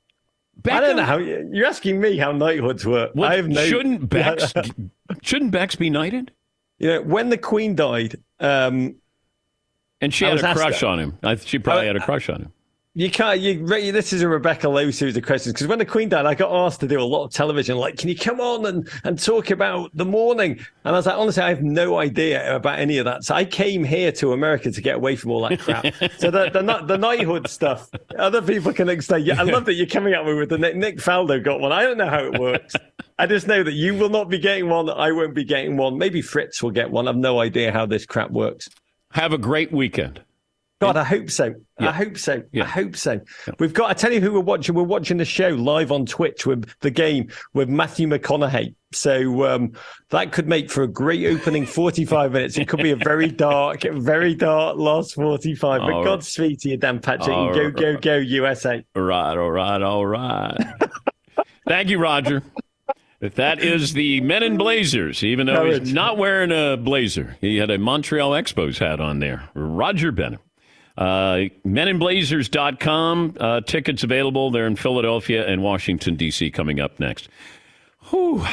Beckham, 0.63 0.73
I 0.73 0.81
don't 0.81 0.97
know 0.97 1.05
how 1.05 1.17
you're 1.19 1.67
asking 1.67 2.01
me 2.01 2.17
how 2.17 2.33
knighthoods 2.33 2.87
work. 2.87 3.13
Well, 3.15 3.31
I 3.31 3.37
have 3.37 3.49
no. 3.49 3.65
Shouldn't 3.67 4.09
Bex 4.11 4.53
Shouldn't 5.23 5.51
Bex 5.51 5.77
be 5.77 5.91
knighted? 5.91 6.33
You 6.79 6.89
know, 6.91 7.03
when 7.03 7.31
the 7.31 7.39
Queen 7.39 7.75
died, 7.75 8.17
um, 8.41 8.97
and 10.01 10.13
she 10.13 10.27
I 10.27 10.31
had 10.31 10.39
a 10.39 10.55
crush 10.55 10.81
that- 10.81 10.87
on 10.87 10.99
him. 10.99 11.19
I, 11.23 11.37
she 11.37 11.59
probably 11.59 11.85
I- 11.85 11.87
had 11.87 11.97
a 11.97 12.01
crush 12.01 12.29
on 12.29 12.43
him. 12.43 12.53
You 12.99 13.11
can't. 13.11 13.39
You, 13.41 13.67
this 13.93 14.15
is 14.15 14.23
a 14.23 14.29
Rebecca 14.29 14.71
Lowe 14.71 14.91
series 14.91 15.19
of 15.19 15.27
questions 15.27 15.53
because 15.53 15.67
when 15.67 15.79
the 15.79 15.85
Queen 15.85 16.09
died, 16.09 16.25
I 16.25 16.35
got 16.35 16.51
asked 16.51 16.81
to 16.81 16.89
do 16.89 16.99
a 16.99 17.05
lot 17.05 17.27
of 17.27 17.31
television. 17.31 17.77
Like, 17.77 17.99
can 17.99 18.09
you 18.09 18.17
come 18.17 18.41
on 18.41 18.65
and, 18.65 18.89
and 19.05 19.23
talk 19.23 19.51
about 19.51 19.91
the 19.93 20.07
morning? 20.07 20.53
And 20.53 20.67
I 20.85 20.93
was 20.93 21.05
like, 21.05 21.19
honestly, 21.19 21.43
I 21.43 21.51
have 21.51 21.63
no 21.63 21.99
idea 21.99 22.57
about 22.57 22.79
any 22.79 22.97
of 22.97 23.05
that. 23.05 23.23
So 23.25 23.35
I 23.35 23.45
came 23.45 23.85
here 23.85 24.13
to 24.13 24.33
America 24.33 24.71
to 24.71 24.81
get 24.81 24.97
away 24.97 25.15
from 25.15 25.33
all 25.33 25.47
that 25.47 25.61
crap. 25.61 25.85
so 26.17 26.31
the 26.31 26.49
the, 26.49 26.85
the 26.87 26.97
knighthood 26.97 27.51
stuff, 27.51 27.91
other 28.19 28.41
people 28.41 28.73
can 28.73 28.89
explain. 28.89 29.27
Yeah, 29.27 29.43
I 29.43 29.43
love 29.43 29.67
that 29.67 29.75
you're 29.75 29.87
coming 29.87 30.15
up 30.15 30.25
with 30.25 30.49
the 30.49 30.57
Nick, 30.57 30.77
Nick 30.77 30.97
Faldo 30.97 31.45
got 31.45 31.61
one. 31.61 31.73
I 31.73 31.83
don't 31.83 31.99
know 31.99 32.09
how 32.09 32.25
it 32.25 32.41
works. 32.41 32.75
I 33.19 33.27
just 33.27 33.47
know 33.47 33.63
that 33.63 33.75
you 33.75 33.95
will 33.95 34.09
not 34.09 34.31
be 34.31 34.39
getting 34.39 34.71
one. 34.71 34.89
I 34.89 35.13
won't 35.13 35.35
be 35.35 35.45
getting 35.45 35.77
one. 35.77 35.99
Maybe 35.99 36.23
Fritz 36.23 36.63
will 36.63 36.71
get 36.71 36.91
one. 36.91 37.09
I've 37.09 37.17
no 37.17 37.41
idea 37.41 37.73
how 37.73 37.85
this 37.85 38.07
crap 38.07 38.31
works. 38.31 38.71
Have 39.11 39.35
a 39.35 39.39
great 39.39 39.71
weekend. 39.71 40.23
God, 40.79 40.99
I 40.99 41.05
hope 41.05 41.31
so. 41.31 41.55
Yeah. 41.81 41.89
I 41.89 41.93
hope 41.93 42.19
so. 42.19 42.43
Yeah. 42.53 42.65
I 42.65 42.67
hope 42.67 42.97
so. 42.97 43.21
We've 43.59 43.73
got. 43.73 43.91
I 43.91 43.95
tell 43.95 44.13
you 44.13 44.21
who 44.21 44.33
we're 44.33 44.41
watching. 44.41 44.75
We're 44.75 44.83
watching 44.83 45.17
the 45.17 45.25
show 45.25 45.49
live 45.49 45.91
on 45.91 46.05
Twitch 46.05 46.45
with 46.45 46.69
the 46.81 46.91
game 46.91 47.31
with 47.55 47.71
Matthew 47.71 48.07
McConaughey. 48.07 48.75
So 48.93 49.47
um, 49.47 49.73
that 50.11 50.33
could 50.33 50.47
make 50.47 50.71
for 50.71 50.83
a 50.83 50.87
great 50.89 51.27
opening 51.27 51.65
forty-five 51.65 52.33
minutes. 52.33 52.59
It 52.59 52.69
could 52.69 52.83
be 52.83 52.91
a 52.91 52.97
very 52.97 53.31
dark, 53.31 53.83
very 53.91 54.35
dark 54.35 54.77
last 54.77 55.15
forty-five. 55.15 55.81
But 55.81 55.93
All 55.93 55.99
right. 56.01 56.05
Godspeed 56.05 56.61
to 56.61 56.69
you, 56.71 56.77
Dan 56.77 56.99
Patrick. 57.01 57.35
All 57.35 57.55
go, 57.55 57.65
right. 57.65 57.75
go, 57.75 57.97
go, 57.97 58.17
USA. 58.19 58.85
All 58.95 59.03
right, 59.03 59.37
all 59.37 59.51
right, 59.51 59.81
all 59.81 60.07
right. 60.07 60.57
Thank 61.67 61.89
you, 61.89 61.99
Roger. 61.99 62.43
That 63.21 63.61
is 63.61 63.95
the 63.95 64.21
Men 64.21 64.43
in 64.43 64.59
Blazers, 64.59 65.25
even 65.25 65.47
though 65.47 65.65
he's 65.65 65.79
Courage. 65.79 65.93
not 65.95 66.19
wearing 66.19 66.53
a 66.53 66.77
blazer. 66.77 67.39
He 67.41 67.57
had 67.57 67.71
a 67.71 67.79
Montreal 67.79 68.33
Expos 68.33 68.79
hat 68.79 69.01
on 69.01 69.21
there. 69.21 69.49
Roger 69.55 70.13
Bennett. 70.13 70.41
Uh, 70.97 71.49
meninblazers.com. 71.67 73.37
Uh, 73.39 73.61
tickets 73.63 74.03
available. 74.03 74.51
They're 74.51 74.67
in 74.67 74.77
Philadelphia 74.77 75.47
and 75.47 75.63
Washington, 75.63 76.17
D.C. 76.17 76.51
coming 76.51 76.81
up 76.81 76.99
next. 76.99 77.29
Whew. 78.11 78.45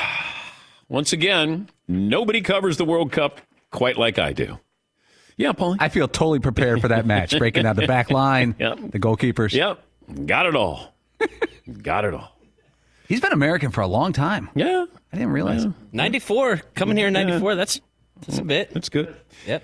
Once 0.89 1.13
again, 1.13 1.69
nobody 1.87 2.41
covers 2.41 2.77
the 2.77 2.85
World 2.85 3.11
Cup 3.11 3.41
quite 3.71 3.97
like 3.97 4.19
I 4.19 4.33
do. 4.33 4.59
Yeah, 5.37 5.53
Paul. 5.53 5.77
I 5.79 5.89
feel 5.89 6.07
totally 6.07 6.39
prepared 6.39 6.81
for 6.81 6.89
that 6.89 7.05
match. 7.05 7.37
Breaking 7.37 7.63
down 7.63 7.75
the 7.75 7.87
back 7.87 8.11
line, 8.11 8.55
Yep. 8.59 8.91
the 8.91 8.99
goalkeepers. 8.99 9.53
Yep. 9.53 9.81
Got 10.27 10.45
it 10.45 10.55
all. 10.55 10.93
Got 11.81 12.05
it 12.05 12.13
all. 12.13 12.37
He's 13.07 13.19
been 13.21 13.31
American 13.31 13.71
for 13.71 13.81
a 13.81 13.87
long 13.87 14.13
time. 14.13 14.49
Yeah. 14.53 14.85
I 15.11 15.15
didn't 15.17 15.31
realize. 15.31 15.65
94. 15.91 16.57
Coming 16.75 16.97
here 16.97 17.07
in 17.07 17.13
94. 17.13 17.55
That's 17.55 17.81
that's 18.25 18.37
a 18.39 18.43
bit. 18.43 18.71
That's 18.73 18.89
good. 18.89 19.15
Yep. 19.47 19.63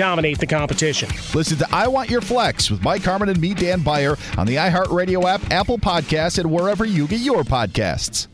dominate 0.00 0.38
the 0.38 0.46
competition. 0.46 1.10
Listen 1.34 1.58
to 1.58 1.68
I 1.70 1.86
Want 1.86 2.08
Your 2.08 2.22
Flex 2.22 2.70
with 2.70 2.82
Mike 2.82 3.02
Harmon 3.02 3.28
and 3.28 3.38
me, 3.38 3.52
Dan 3.52 3.82
Beyer, 3.82 4.16
on 4.38 4.46
the 4.46 4.56
iHeartRadio 4.56 5.24
app, 5.24 5.42
Apple 5.50 5.76
Podcasts, 5.76 6.38
and 6.38 6.50
wherever 6.50 6.86
you 6.86 7.06
get 7.06 7.20
your 7.20 7.42
podcasts. 7.42 8.26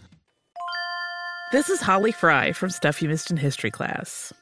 This 1.51 1.69
is 1.69 1.81
Holly 1.81 2.13
Fry 2.13 2.53
from 2.53 2.71
Stuff 2.71 3.03
You 3.03 3.09
Missed 3.09 3.33
in 3.33 3.37
History 3.37 3.73
class. 3.73 4.33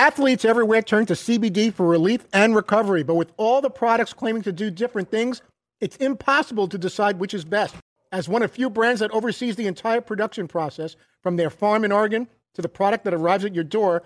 Athletes 0.00 0.46
everywhere 0.46 0.80
turn 0.80 1.04
to 1.04 1.12
CBD 1.12 1.74
for 1.74 1.86
relief 1.86 2.24
and 2.32 2.56
recovery, 2.56 3.02
but 3.02 3.16
with 3.16 3.32
all 3.36 3.60
the 3.60 3.68
products 3.68 4.14
claiming 4.14 4.40
to 4.44 4.50
do 4.50 4.70
different 4.70 5.10
things, 5.10 5.42
it's 5.78 5.96
impossible 5.96 6.68
to 6.68 6.78
decide 6.78 7.18
which 7.18 7.34
is 7.34 7.44
best. 7.44 7.74
As 8.10 8.26
one 8.26 8.42
of 8.42 8.50
few 8.50 8.70
brands 8.70 9.00
that 9.00 9.10
oversees 9.10 9.56
the 9.56 9.66
entire 9.66 10.00
production 10.00 10.48
process, 10.48 10.96
from 11.22 11.36
their 11.36 11.50
farm 11.50 11.84
in 11.84 11.92
Oregon 11.92 12.28
to 12.54 12.62
the 12.62 12.68
product 12.68 13.04
that 13.04 13.12
arrives 13.12 13.44
at 13.44 13.54
your 13.54 13.62
door, 13.62 14.02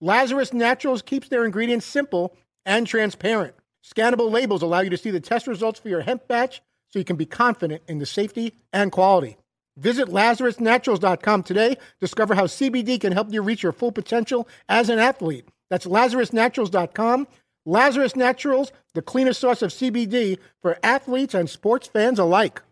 Lazarus 0.00 0.52
Naturals 0.52 1.02
keeps 1.02 1.28
their 1.28 1.44
ingredients 1.44 1.86
simple 1.86 2.36
and 2.66 2.84
transparent. 2.84 3.54
Scannable 3.86 4.32
labels 4.32 4.62
allow 4.62 4.80
you 4.80 4.90
to 4.90 4.98
see 4.98 5.12
the 5.12 5.20
test 5.20 5.46
results 5.46 5.78
for 5.78 5.88
your 5.88 6.00
hemp 6.00 6.26
batch 6.26 6.62
so 6.88 6.98
you 6.98 7.04
can 7.04 7.14
be 7.14 7.26
confident 7.26 7.84
in 7.86 7.98
the 7.98 8.06
safety 8.06 8.54
and 8.72 8.90
quality. 8.90 9.36
Visit 9.78 10.08
LazarusNaturals.com 10.08 11.42
today. 11.44 11.76
Discover 12.00 12.34
how 12.34 12.46
CBD 12.46 13.00
can 13.00 13.12
help 13.12 13.32
you 13.32 13.42
reach 13.42 13.62
your 13.62 13.72
full 13.72 13.92
potential 13.92 14.48
as 14.68 14.88
an 14.90 14.98
athlete. 14.98 15.48
That's 15.70 15.86
LazarusNaturals.com. 15.86 17.28
Lazarus 17.64 18.16
Naturals, 18.16 18.72
the 18.94 19.02
cleanest 19.02 19.40
source 19.40 19.60
of 19.60 19.70
CBD 19.70 20.38
for 20.62 20.78
athletes 20.82 21.34
and 21.34 21.50
sports 21.50 21.86
fans 21.86 22.18
alike. 22.18 22.62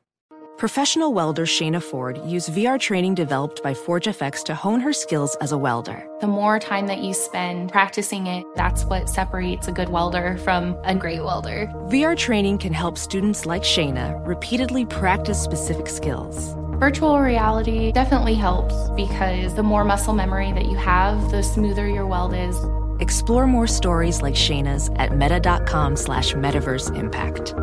Professional 0.57 1.13
welder 1.13 1.45
Shayna 1.45 1.83
Ford 1.83 2.19
used 2.25 2.49
VR 2.49 2.81
training 2.81 3.15
developed 3.15 3.63
by 3.63 3.75
ForgeFX 3.75 4.43
to 4.45 4.55
hone 4.55 4.81
her 4.81 4.95
skills 4.95 5.37
as 5.43 5.53
a 5.53 5.59
welder. 5.59 6.09
The 6.23 6.27
more 6.27 6.59
time 6.59 6.87
that 6.87 7.01
you 7.01 7.13
spend 7.13 7.71
practicing 7.71 8.27
it, 8.27 8.47
that's 8.55 8.87
what 8.87 9.11
separates 9.11 9.69
a 9.69 9.73
good 9.73 9.91
welder 9.91 10.39
from 10.39 10.75
a 10.85 10.95
great 10.95 11.23
welder. 11.23 11.67
VR 11.91 12.17
training 12.17 12.57
can 12.57 12.73
help 12.73 12.97
students 12.97 13.45
like 13.45 13.65
Shayna 13.65 14.27
repeatedly 14.27 14.87
practice 14.87 15.39
specific 15.43 15.89
skills. 15.89 16.57
Virtual 16.79 17.19
reality 17.19 17.91
definitely 17.91 18.35
helps 18.35 18.91
because 18.91 19.55
the 19.55 19.63
more 19.63 19.83
muscle 19.83 20.13
memory 20.13 20.53
that 20.53 20.67
you 20.67 20.77
have, 20.77 21.31
the 21.31 21.43
smoother 21.43 21.89
your 21.89 22.07
weld 22.07 22.35
is. 22.35 22.55
Explore 23.01 23.47
more 23.47 23.67
stories 23.67 24.21
like 24.21 24.35
Shayna's 24.35 24.91
at 24.97 25.17
meta.com 25.17 25.97
slash 25.97 26.35
metaverse 26.35 26.95
impact. 26.95 27.55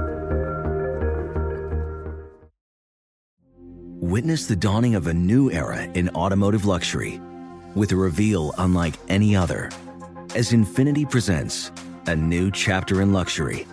Witness 4.01 4.47
the 4.47 4.55
dawning 4.55 4.95
of 4.95 5.05
a 5.05 5.13
new 5.13 5.51
era 5.51 5.83
in 5.83 6.09
automotive 6.15 6.65
luxury 6.65 7.21
with 7.75 7.91
a 7.91 7.95
reveal 7.95 8.51
unlike 8.57 8.95
any 9.09 9.35
other 9.35 9.69
as 10.33 10.51
Infiniti 10.53 11.07
presents 11.07 11.71
a 12.07 12.15
new 12.15 12.49
chapter 12.49 13.03
in 13.03 13.13
luxury, 13.13 13.67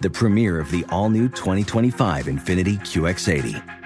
the 0.00 0.10
premiere 0.10 0.60
of 0.60 0.70
the 0.70 0.84
all 0.90 1.10
new 1.10 1.28
2025 1.28 2.26
Infiniti 2.26 2.78
QX80. 2.78 3.85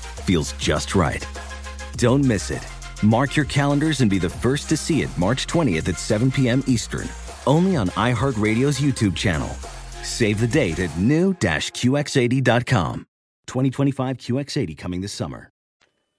feels 0.21 0.53
just 0.53 0.95
right. 0.95 1.27
Don't 1.97 2.25
miss 2.25 2.49
it. 2.51 2.65
Mark 3.03 3.35
your 3.35 3.45
calendars 3.45 4.01
and 4.01 4.09
be 4.09 4.19
the 4.19 4.29
first 4.29 4.69
to 4.69 4.77
see 4.77 5.01
it 5.01 5.09
March 5.17 5.47
20th 5.47 5.89
at 5.89 5.97
7 5.97 6.31
p.m. 6.31 6.63
Eastern, 6.67 7.09
only 7.47 7.75
on 7.75 7.87
iHeartRadio's 7.89 8.79
YouTube 8.79 9.15
channel. 9.15 9.49
Save 10.03 10.39
the 10.39 10.47
date 10.47 10.79
at 10.79 10.95
new-QX80.com. 10.97 13.05
2025 13.47 14.17
QX80 14.17 14.77
coming 14.77 15.01
this 15.01 15.13
summer. 15.13 15.49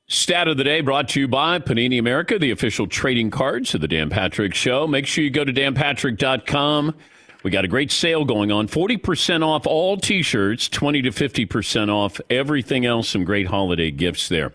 Stat 0.09 0.49
of 0.49 0.57
the 0.59 0.65
day 0.65 0.83
brought 0.83 1.09
to 1.11 1.21
you 1.21 1.29
by 1.29 1.59
Panini 1.59 1.99
America, 1.99 2.39
the 2.39 2.51
official 2.51 2.87
trading 2.87 3.31
cards 3.31 3.75
of 3.75 3.81
the 3.81 3.89
Dan 3.89 4.11
Patrick 4.11 4.55
Show. 4.55 4.87
Make 4.87 5.07
sure 5.07 5.25
you 5.25 5.31
go 5.31 5.45
to 5.45 5.53
danpatrick.com. 5.53 6.95
We 7.43 7.51
got 7.51 7.65
a 7.65 7.69
great 7.69 7.91
sale 7.91 8.25
going 8.25 8.53
on 8.53 8.69
40% 8.69 9.45
off 9.45 9.67
all 9.67 9.97
t 9.97 10.23
shirts, 10.23 10.69
20 10.69 11.03
to 11.03 11.11
50% 11.11 11.89
off 11.89 12.21
everything 12.31 12.87
else. 12.87 13.09
Some 13.09 13.25
great 13.25 13.49
holiday 13.49 13.91
gifts 13.91 14.29
there. 14.29 14.53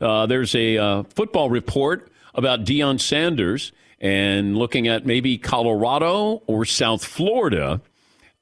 Uh, 0.00 0.26
there's 0.26 0.54
a 0.54 0.78
uh, 0.78 1.02
football 1.14 1.50
report 1.50 2.10
about 2.34 2.64
Deion 2.64 3.00
Sanders 3.00 3.72
and 4.00 4.56
looking 4.56 4.88
at 4.88 5.04
maybe 5.04 5.36
Colorado 5.36 6.42
or 6.46 6.64
South 6.64 7.04
Florida. 7.04 7.82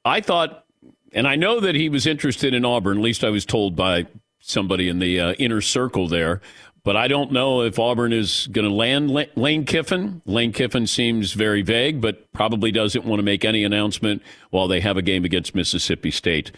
I 0.05 0.21
thought, 0.21 0.63
and 1.11 1.27
I 1.27 1.35
know 1.35 1.59
that 1.59 1.75
he 1.75 1.89
was 1.89 2.07
interested 2.07 2.53
in 2.53 2.63
Auburn, 2.63 2.97
at 2.97 3.03
least 3.03 3.23
I 3.23 3.29
was 3.29 3.45
told 3.45 3.75
by 3.75 4.05
somebody 4.39 4.87
in 4.87 4.99
the 4.99 5.19
uh, 5.19 5.33
inner 5.33 5.61
circle 5.61 6.07
there. 6.07 6.41
But 6.83 6.95
I 6.95 7.07
don't 7.07 7.31
know 7.31 7.61
if 7.61 7.77
Auburn 7.77 8.13
is 8.13 8.47
going 8.47 8.67
to 8.67 8.73
land 8.73 9.11
Lane 9.35 9.65
Kiffin. 9.65 10.21
Lane 10.25 10.53
Kiffin 10.53 10.87
seems 10.87 11.33
very 11.33 11.61
vague, 11.61 11.99
but 11.99 12.31
probably 12.31 12.71
doesn't 12.71 13.05
want 13.05 13.19
to 13.19 13.23
make 13.23 13.43
any 13.43 13.63
announcement 13.63 14.21
while 14.49 14.67
they 14.67 14.79
have 14.79 14.97
a 14.97 15.01
game 15.01 15.25
against 15.25 15.53
Mississippi 15.53 16.11
State 16.11 16.51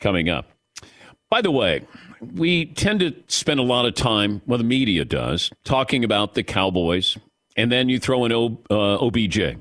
coming 0.00 0.28
up. 0.28 0.50
By 1.30 1.42
the 1.42 1.50
way, 1.50 1.82
we 2.20 2.66
tend 2.66 3.00
to 3.00 3.14
spend 3.28 3.60
a 3.60 3.64
lot 3.64 3.84
of 3.84 3.94
time, 3.94 4.40
well, 4.46 4.58
the 4.58 4.64
media 4.64 5.04
does, 5.04 5.50
talking 5.64 6.04
about 6.04 6.34
the 6.34 6.42
Cowboys, 6.42 7.18
and 7.56 7.70
then 7.70 7.88
you 7.88 7.98
throw 7.98 8.24
in 8.24 8.32
o, 8.32 8.58
uh, 8.70 9.04
OBJ, 9.04 9.56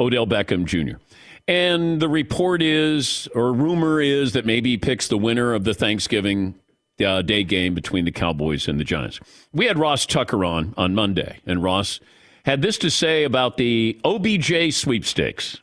Odell 0.00 0.26
Beckham 0.26 0.64
Jr. 0.64 0.98
And 1.48 2.00
the 2.00 2.08
report 2.08 2.62
is, 2.62 3.28
or 3.34 3.52
rumor 3.52 4.00
is, 4.00 4.32
that 4.32 4.46
maybe 4.46 4.70
he 4.70 4.78
picks 4.78 5.08
the 5.08 5.18
winner 5.18 5.54
of 5.54 5.64
the 5.64 5.74
Thanksgiving 5.74 6.54
uh, 7.00 7.22
day 7.22 7.44
game 7.44 7.74
between 7.74 8.04
the 8.04 8.12
Cowboys 8.12 8.68
and 8.68 8.78
the 8.78 8.84
Giants. 8.84 9.20
We 9.52 9.66
had 9.66 9.78
Ross 9.78 10.06
Tucker 10.06 10.44
on 10.44 10.74
on 10.76 10.94
Monday, 10.94 11.40
and 11.46 11.62
Ross 11.62 12.00
had 12.44 12.62
this 12.62 12.78
to 12.78 12.90
say 12.90 13.24
about 13.24 13.56
the 13.56 13.98
OBJ 14.04 14.72
sweepstakes. 14.74 15.60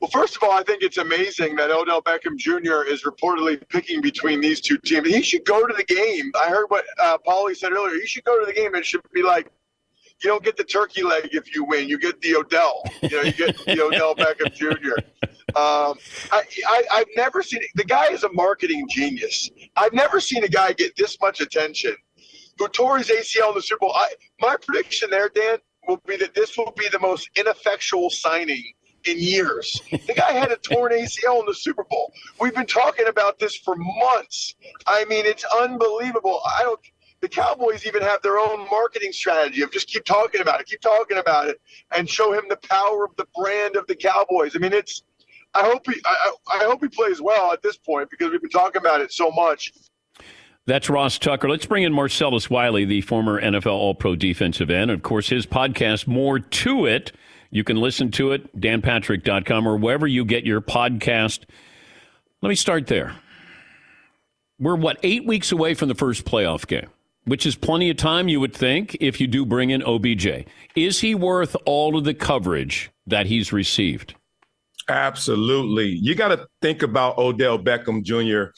Well, 0.00 0.10
first 0.10 0.36
of 0.36 0.42
all, 0.42 0.52
I 0.52 0.62
think 0.62 0.82
it's 0.82 0.98
amazing 0.98 1.56
that 1.56 1.70
Odell 1.70 2.02
Beckham 2.02 2.36
Jr. 2.36 2.82
is 2.86 3.04
reportedly 3.04 3.66
picking 3.68 4.02
between 4.02 4.40
these 4.40 4.60
two 4.60 4.76
teams. 4.76 5.08
He 5.08 5.22
should 5.22 5.46
go 5.46 5.66
to 5.66 5.72
the 5.72 5.84
game. 5.84 6.30
I 6.38 6.50
heard 6.50 6.66
what 6.68 6.84
uh, 7.02 7.16
Paulie 7.26 7.56
said 7.56 7.72
earlier. 7.72 7.98
He 7.98 8.06
should 8.06 8.24
go 8.24 8.38
to 8.38 8.44
the 8.44 8.52
game. 8.52 8.74
It 8.74 8.84
should 8.84 9.00
be 9.14 9.22
like, 9.22 9.50
you 10.22 10.30
don't 10.30 10.44
get 10.44 10.56
the 10.56 10.64
turkey 10.64 11.02
leg 11.02 11.30
if 11.32 11.54
you 11.54 11.64
win. 11.64 11.88
You 11.88 11.98
get 11.98 12.20
the 12.20 12.36
Odell. 12.36 12.82
You 13.02 13.10
know, 13.10 13.22
you 13.22 13.32
get 13.32 13.56
the 13.64 13.82
Odell 13.82 14.14
Beckham 14.14 14.52
Jr. 14.52 14.98
Um, 15.56 15.96
I, 16.32 16.42
I, 16.66 16.82
I've 16.92 17.06
never 17.16 17.42
seen 17.42 17.62
the 17.74 17.84
guy 17.84 18.08
is 18.08 18.24
a 18.24 18.32
marketing 18.32 18.86
genius. 18.90 19.50
I've 19.76 19.92
never 19.92 20.20
seen 20.20 20.44
a 20.44 20.48
guy 20.48 20.72
get 20.72 20.96
this 20.96 21.16
much 21.20 21.40
attention. 21.40 21.96
Who 22.58 22.68
tore 22.68 22.98
his 22.98 23.08
ACL 23.08 23.48
in 23.48 23.54
the 23.56 23.62
Super 23.62 23.80
Bowl? 23.80 23.92
I, 23.94 24.08
my 24.40 24.56
prediction 24.60 25.10
there, 25.10 25.28
Dan, 25.28 25.58
will 25.88 26.00
be 26.06 26.16
that 26.16 26.34
this 26.34 26.56
will 26.56 26.72
be 26.76 26.88
the 26.88 27.00
most 27.00 27.28
ineffectual 27.36 28.10
signing 28.10 28.62
in 29.06 29.18
years. 29.18 29.80
The 29.90 30.14
guy 30.14 30.32
had 30.32 30.50
a 30.50 30.56
torn 30.56 30.92
ACL 30.92 31.40
in 31.40 31.46
the 31.46 31.54
Super 31.54 31.84
Bowl. 31.84 32.12
We've 32.40 32.54
been 32.54 32.66
talking 32.66 33.08
about 33.08 33.38
this 33.38 33.56
for 33.56 33.74
months. 33.76 34.54
I 34.86 35.04
mean, 35.06 35.26
it's 35.26 35.44
unbelievable. 35.44 36.40
I 36.46 36.62
don't. 36.62 36.80
The 37.20 37.28
Cowboys 37.28 37.86
even 37.86 38.02
have 38.02 38.20
their 38.20 38.38
own 38.38 38.68
marketing 38.70 39.12
strategy 39.12 39.62
of 39.62 39.72
just 39.72 39.88
keep 39.88 40.04
talking 40.04 40.42
about 40.42 40.60
it, 40.60 40.66
keep 40.66 40.82
talking 40.82 41.16
about 41.16 41.48
it, 41.48 41.58
and 41.96 42.08
show 42.08 42.34
him 42.34 42.44
the 42.50 42.58
power 42.68 43.04
of 43.06 43.16
the 43.16 43.26
brand 43.34 43.76
of 43.76 43.86
the 43.86 43.96
Cowboys. 43.96 44.54
I 44.54 44.58
mean, 44.58 44.74
it's 44.74 45.02
I 45.54 45.62
hope 45.62 45.86
he 45.86 46.00
I, 46.04 46.32
I 46.52 46.64
hope 46.64 46.82
he 46.82 46.88
plays 46.88 47.20
well 47.20 47.52
at 47.52 47.62
this 47.62 47.76
point 47.76 48.10
because 48.10 48.30
we've 48.30 48.42
been 48.42 48.50
talking 48.50 48.80
about 48.80 49.00
it 49.00 49.12
so 49.12 49.30
much. 49.30 49.72
That's 50.66 50.88
Ross 50.88 51.18
Tucker. 51.18 51.48
Let's 51.48 51.66
bring 51.66 51.82
in 51.82 51.92
Marcellus 51.92 52.48
Wiley, 52.48 52.86
the 52.86 53.02
former 53.02 53.40
NFL 53.40 53.72
All 53.72 53.94
Pro 53.94 54.16
defensive 54.16 54.70
end. 54.70 54.90
Of 54.90 55.02
course, 55.02 55.28
his 55.28 55.44
podcast, 55.44 56.06
More 56.06 56.38
to 56.38 56.86
It. 56.86 57.12
You 57.50 57.64
can 57.64 57.76
listen 57.76 58.10
to 58.12 58.32
it, 58.32 58.58
danpatrick.com, 58.58 59.68
or 59.68 59.76
wherever 59.76 60.06
you 60.06 60.24
get 60.24 60.44
your 60.44 60.62
podcast. 60.62 61.44
Let 62.40 62.48
me 62.48 62.54
start 62.54 62.86
there. 62.86 63.14
We're, 64.58 64.74
what, 64.74 64.98
eight 65.02 65.26
weeks 65.26 65.52
away 65.52 65.74
from 65.74 65.88
the 65.88 65.94
first 65.94 66.24
playoff 66.24 66.66
game, 66.66 66.88
which 67.24 67.44
is 67.44 67.56
plenty 67.56 67.90
of 67.90 67.98
time, 67.98 68.28
you 68.28 68.40
would 68.40 68.54
think, 68.54 68.96
if 69.00 69.20
you 69.20 69.26
do 69.26 69.44
bring 69.44 69.68
in 69.70 69.82
OBJ. 69.82 70.46
Is 70.74 71.00
he 71.00 71.14
worth 71.14 71.54
all 71.66 71.96
of 71.96 72.04
the 72.04 72.14
coverage 72.14 72.90
that 73.06 73.26
he's 73.26 73.52
received? 73.52 74.14
Absolutely. 74.88 75.88
You 75.88 76.14
got 76.14 76.28
to 76.28 76.46
think 76.60 76.82
about 76.82 77.18
Odell 77.18 77.58
Beckham 77.58 78.02
Jr. 78.02 78.52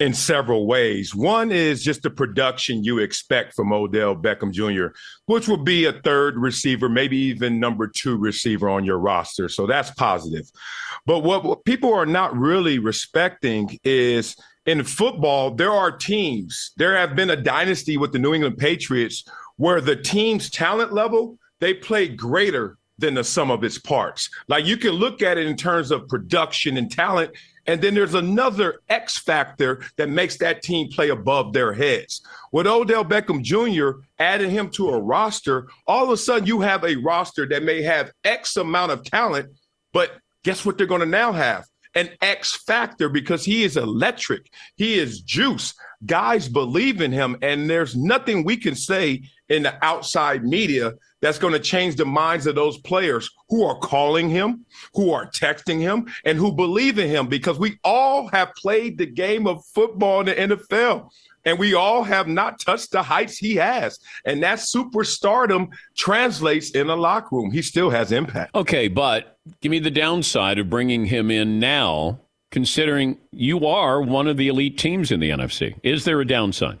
in 0.00 0.14
several 0.14 0.66
ways. 0.66 1.14
One 1.14 1.52
is 1.52 1.84
just 1.84 2.02
the 2.02 2.10
production 2.10 2.82
you 2.82 2.98
expect 2.98 3.54
from 3.54 3.72
Odell 3.72 4.16
Beckham 4.16 4.52
Jr., 4.52 4.96
which 5.26 5.48
will 5.48 5.62
be 5.62 5.84
a 5.84 5.92
third 5.92 6.36
receiver, 6.38 6.88
maybe 6.88 7.16
even 7.16 7.60
number 7.60 7.86
two 7.86 8.16
receiver 8.16 8.68
on 8.68 8.84
your 8.84 8.98
roster. 8.98 9.48
So 9.48 9.66
that's 9.66 9.90
positive. 9.92 10.50
But 11.04 11.20
what, 11.20 11.64
people 11.64 11.92
are 11.92 12.06
not 12.06 12.36
really 12.36 12.78
respecting 12.78 13.78
is 13.84 14.36
in 14.64 14.82
football, 14.82 15.52
there 15.52 15.72
are 15.72 15.92
teams, 15.92 16.72
there 16.76 16.96
have 16.96 17.14
been 17.14 17.30
a 17.30 17.36
dynasty 17.36 17.96
with 17.96 18.12
the 18.12 18.18
New 18.18 18.34
England 18.34 18.58
Patriots 18.58 19.24
where 19.56 19.80
the 19.80 19.96
team's 19.96 20.50
talent 20.50 20.92
level, 20.92 21.38
they 21.60 21.72
play 21.72 22.08
greater 22.08 22.76
than 22.98 23.14
the 23.14 23.24
sum 23.24 23.50
of 23.50 23.64
its 23.64 23.78
parts. 23.78 24.30
Like 24.48 24.64
you 24.64 24.76
can 24.76 24.92
look 24.92 25.22
at 25.22 25.38
it 25.38 25.46
in 25.46 25.56
terms 25.56 25.90
of 25.90 26.08
production 26.08 26.76
and 26.76 26.90
talent, 26.90 27.32
and 27.66 27.80
then 27.80 27.94
there's 27.94 28.14
another 28.14 28.80
X 28.88 29.18
factor 29.18 29.82
that 29.96 30.08
makes 30.08 30.36
that 30.38 30.62
team 30.62 30.88
play 30.90 31.10
above 31.10 31.52
their 31.52 31.72
heads. 31.72 32.22
With 32.52 32.66
Odell 32.66 33.04
Beckham 33.04 33.42
Jr., 33.42 34.00
adding 34.18 34.50
him 34.50 34.70
to 34.70 34.90
a 34.90 35.00
roster, 35.00 35.68
all 35.86 36.04
of 36.04 36.10
a 36.10 36.16
sudden 36.16 36.46
you 36.46 36.60
have 36.60 36.84
a 36.84 36.96
roster 36.96 37.46
that 37.48 37.62
may 37.62 37.82
have 37.82 38.12
X 38.24 38.56
amount 38.56 38.92
of 38.92 39.04
talent, 39.04 39.50
but 39.92 40.12
guess 40.44 40.64
what 40.64 40.78
they're 40.78 40.86
going 40.86 41.00
to 41.00 41.06
now 41.06 41.32
have? 41.32 41.64
An 41.94 42.10
X 42.20 42.62
factor 42.66 43.08
because 43.08 43.44
he 43.44 43.64
is 43.64 43.76
electric. 43.76 44.50
He 44.76 44.98
is 44.98 45.22
juice. 45.22 45.74
Guys 46.04 46.46
believe 46.48 47.00
in 47.00 47.10
him, 47.10 47.36
and 47.40 47.68
there's 47.68 47.96
nothing 47.96 48.44
we 48.44 48.56
can 48.56 48.74
say 48.74 49.22
in 49.48 49.62
the 49.62 49.84
outside 49.84 50.44
media 50.44 50.92
that's 51.22 51.38
going 51.38 51.52
to 51.52 51.60
change 51.60 51.96
the 51.96 52.04
minds 52.04 52.46
of 52.46 52.54
those 52.54 52.78
players 52.78 53.30
who 53.48 53.64
are 53.64 53.78
calling 53.78 54.28
him, 54.28 54.66
who 54.94 55.12
are 55.12 55.30
texting 55.30 55.80
him, 55.80 56.06
and 56.24 56.38
who 56.38 56.52
believe 56.52 56.98
in 56.98 57.08
him 57.08 57.26
because 57.26 57.58
we 57.58 57.78
all 57.84 58.28
have 58.28 58.54
played 58.54 58.98
the 58.98 59.06
game 59.06 59.46
of 59.46 59.64
football 59.66 60.20
in 60.20 60.26
the 60.26 60.56
NFL. 60.56 61.10
And 61.44 61.60
we 61.60 61.74
all 61.74 62.02
have 62.02 62.26
not 62.26 62.58
touched 62.58 62.90
the 62.90 63.04
heights 63.04 63.38
he 63.38 63.54
has. 63.54 64.00
And 64.24 64.42
that 64.42 64.58
superstardom 64.58 65.68
translates 65.96 66.70
in 66.70 66.90
a 66.90 66.96
locker 66.96 67.36
room. 67.36 67.52
He 67.52 67.62
still 67.62 67.88
has 67.88 68.10
impact. 68.10 68.56
Okay, 68.56 68.88
but 68.88 69.38
give 69.60 69.70
me 69.70 69.78
the 69.78 69.92
downside 69.92 70.58
of 70.58 70.68
bringing 70.68 71.06
him 71.06 71.30
in 71.30 71.60
now, 71.60 72.18
considering 72.50 73.16
you 73.30 73.64
are 73.64 74.02
one 74.02 74.26
of 74.26 74.36
the 74.36 74.48
elite 74.48 74.76
teams 74.76 75.12
in 75.12 75.20
the 75.20 75.30
NFC. 75.30 75.78
Is 75.84 76.04
there 76.04 76.20
a 76.20 76.26
downside? 76.26 76.80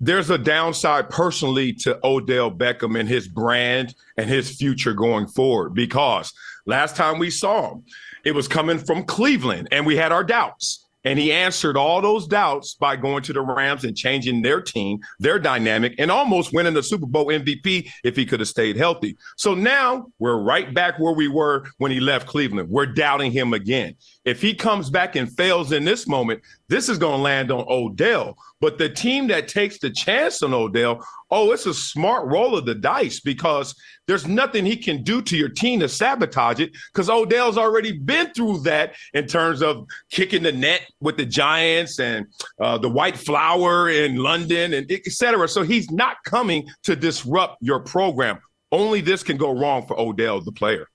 There's 0.00 0.30
a 0.30 0.38
downside 0.38 1.10
personally 1.10 1.74
to 1.74 1.98
Odell 2.02 2.50
Beckham 2.50 2.98
and 2.98 3.08
his 3.08 3.28
brand 3.28 3.94
and 4.16 4.28
his 4.28 4.56
future 4.56 4.94
going 4.94 5.26
forward 5.26 5.74
because 5.74 6.32
last 6.66 6.96
time 6.96 7.18
we 7.18 7.30
saw 7.30 7.72
him, 7.72 7.84
it 8.24 8.34
was 8.34 8.48
coming 8.48 8.78
from 8.78 9.04
Cleveland 9.04 9.68
and 9.70 9.86
we 9.86 9.96
had 9.96 10.10
our 10.10 10.24
doubts. 10.24 10.86
And 11.04 11.18
he 11.18 11.32
answered 11.32 11.76
all 11.76 12.02
those 12.02 12.26
doubts 12.26 12.74
by 12.74 12.96
going 12.96 13.22
to 13.22 13.32
the 13.32 13.40
Rams 13.40 13.84
and 13.84 13.96
changing 13.96 14.42
their 14.42 14.60
team, 14.60 15.00
their 15.18 15.38
dynamic, 15.38 15.94
and 15.98 16.10
almost 16.10 16.52
winning 16.52 16.74
the 16.74 16.82
Super 16.82 17.06
Bowl 17.06 17.26
MVP 17.26 17.90
if 18.04 18.16
he 18.16 18.26
could 18.26 18.40
have 18.40 18.48
stayed 18.48 18.76
healthy. 18.76 19.16
So 19.36 19.54
now 19.54 20.06
we're 20.18 20.42
right 20.42 20.72
back 20.74 20.98
where 20.98 21.14
we 21.14 21.28
were 21.28 21.64
when 21.78 21.90
he 21.90 22.00
left 22.00 22.26
Cleveland. 22.26 22.68
We're 22.68 22.86
doubting 22.86 23.32
him 23.32 23.54
again. 23.54 23.94
If 24.24 24.42
he 24.42 24.54
comes 24.54 24.90
back 24.90 25.16
and 25.16 25.34
fails 25.34 25.72
in 25.72 25.84
this 25.84 26.06
moment, 26.06 26.42
this 26.68 26.88
is 26.88 26.98
going 26.98 27.16
to 27.16 27.22
land 27.22 27.50
on 27.50 27.64
Odell. 27.68 28.36
But 28.60 28.76
the 28.76 28.90
team 28.90 29.26
that 29.28 29.48
takes 29.48 29.78
the 29.78 29.90
chance 29.90 30.42
on 30.42 30.52
Odell, 30.52 31.04
oh, 31.30 31.52
it's 31.52 31.66
a 31.66 31.72
smart 31.72 32.26
roll 32.26 32.56
of 32.56 32.66
the 32.66 32.74
dice 32.74 33.20
because 33.20 33.74
there's 34.10 34.26
nothing 34.26 34.66
he 34.66 34.76
can 34.76 35.04
do 35.04 35.22
to 35.22 35.36
your 35.36 35.48
team 35.48 35.78
to 35.78 35.88
sabotage 35.88 36.58
it 36.58 36.72
because 36.92 37.08
Odell's 37.08 37.56
already 37.56 37.92
been 37.96 38.32
through 38.34 38.58
that 38.58 38.96
in 39.14 39.24
terms 39.28 39.62
of 39.62 39.86
kicking 40.10 40.42
the 40.42 40.50
net 40.50 40.82
with 41.00 41.16
the 41.16 41.24
Giants 41.24 42.00
and 42.00 42.26
uh, 42.60 42.76
the 42.76 42.88
White 42.88 43.16
Flower 43.16 43.88
in 43.88 44.16
London 44.16 44.74
and 44.74 44.90
et 44.90 45.04
cetera. 45.06 45.46
So 45.46 45.62
he's 45.62 45.92
not 45.92 46.16
coming 46.24 46.68
to 46.82 46.96
disrupt 46.96 47.58
your 47.60 47.78
program. 47.78 48.40
Only 48.72 49.00
this 49.00 49.22
can 49.22 49.36
go 49.36 49.56
wrong 49.56 49.86
for 49.86 49.96
Odell, 49.96 50.40
the 50.40 50.50
player. 50.50 50.88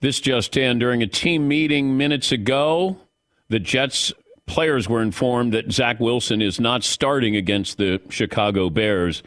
This 0.00 0.18
just 0.18 0.56
in 0.56 0.78
during 0.78 1.02
a 1.02 1.06
team 1.06 1.46
meeting 1.48 1.98
minutes 1.98 2.32
ago, 2.32 2.96
the 3.50 3.58
Jets 3.58 4.10
players 4.46 4.88
were 4.88 5.02
informed 5.02 5.52
that 5.52 5.70
Zach 5.70 6.00
Wilson 6.00 6.40
is 6.40 6.58
not 6.58 6.82
starting 6.82 7.36
against 7.36 7.76
the 7.76 8.00
Chicago 8.08 8.70
Bears. 8.70 9.22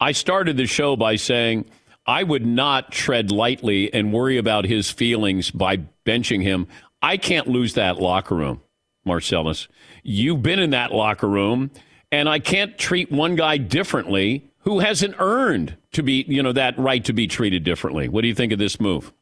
I 0.00 0.12
started 0.12 0.56
the 0.56 0.66
show 0.66 0.96
by 0.96 1.16
saying 1.16 1.66
I 2.06 2.22
would 2.22 2.46
not 2.46 2.92
tread 2.92 3.30
lightly 3.32 3.92
and 3.92 4.12
worry 4.12 4.38
about 4.38 4.64
his 4.64 4.90
feelings 4.90 5.50
by 5.50 5.78
benching 6.04 6.42
him. 6.42 6.68
I 7.02 7.16
can't 7.16 7.48
lose 7.48 7.74
that 7.74 8.00
locker 8.00 8.34
room, 8.34 8.62
Marcellus. 9.04 9.68
You've 10.02 10.42
been 10.42 10.58
in 10.58 10.70
that 10.70 10.92
locker 10.92 11.28
room, 11.28 11.70
and 12.12 12.28
I 12.28 12.38
can't 12.38 12.78
treat 12.78 13.10
one 13.10 13.34
guy 13.34 13.56
differently 13.56 14.48
who 14.60 14.78
hasn't 14.78 15.16
earned 15.18 15.76
to 15.92 16.02
be, 16.02 16.24
you 16.28 16.42
know, 16.42 16.52
that 16.52 16.78
right 16.78 17.04
to 17.04 17.12
be 17.12 17.26
treated 17.26 17.64
differently. 17.64 18.08
What 18.08 18.22
do 18.22 18.28
you 18.28 18.34
think 18.34 18.52
of 18.52 18.58
this 18.58 18.80
move? 18.80 19.12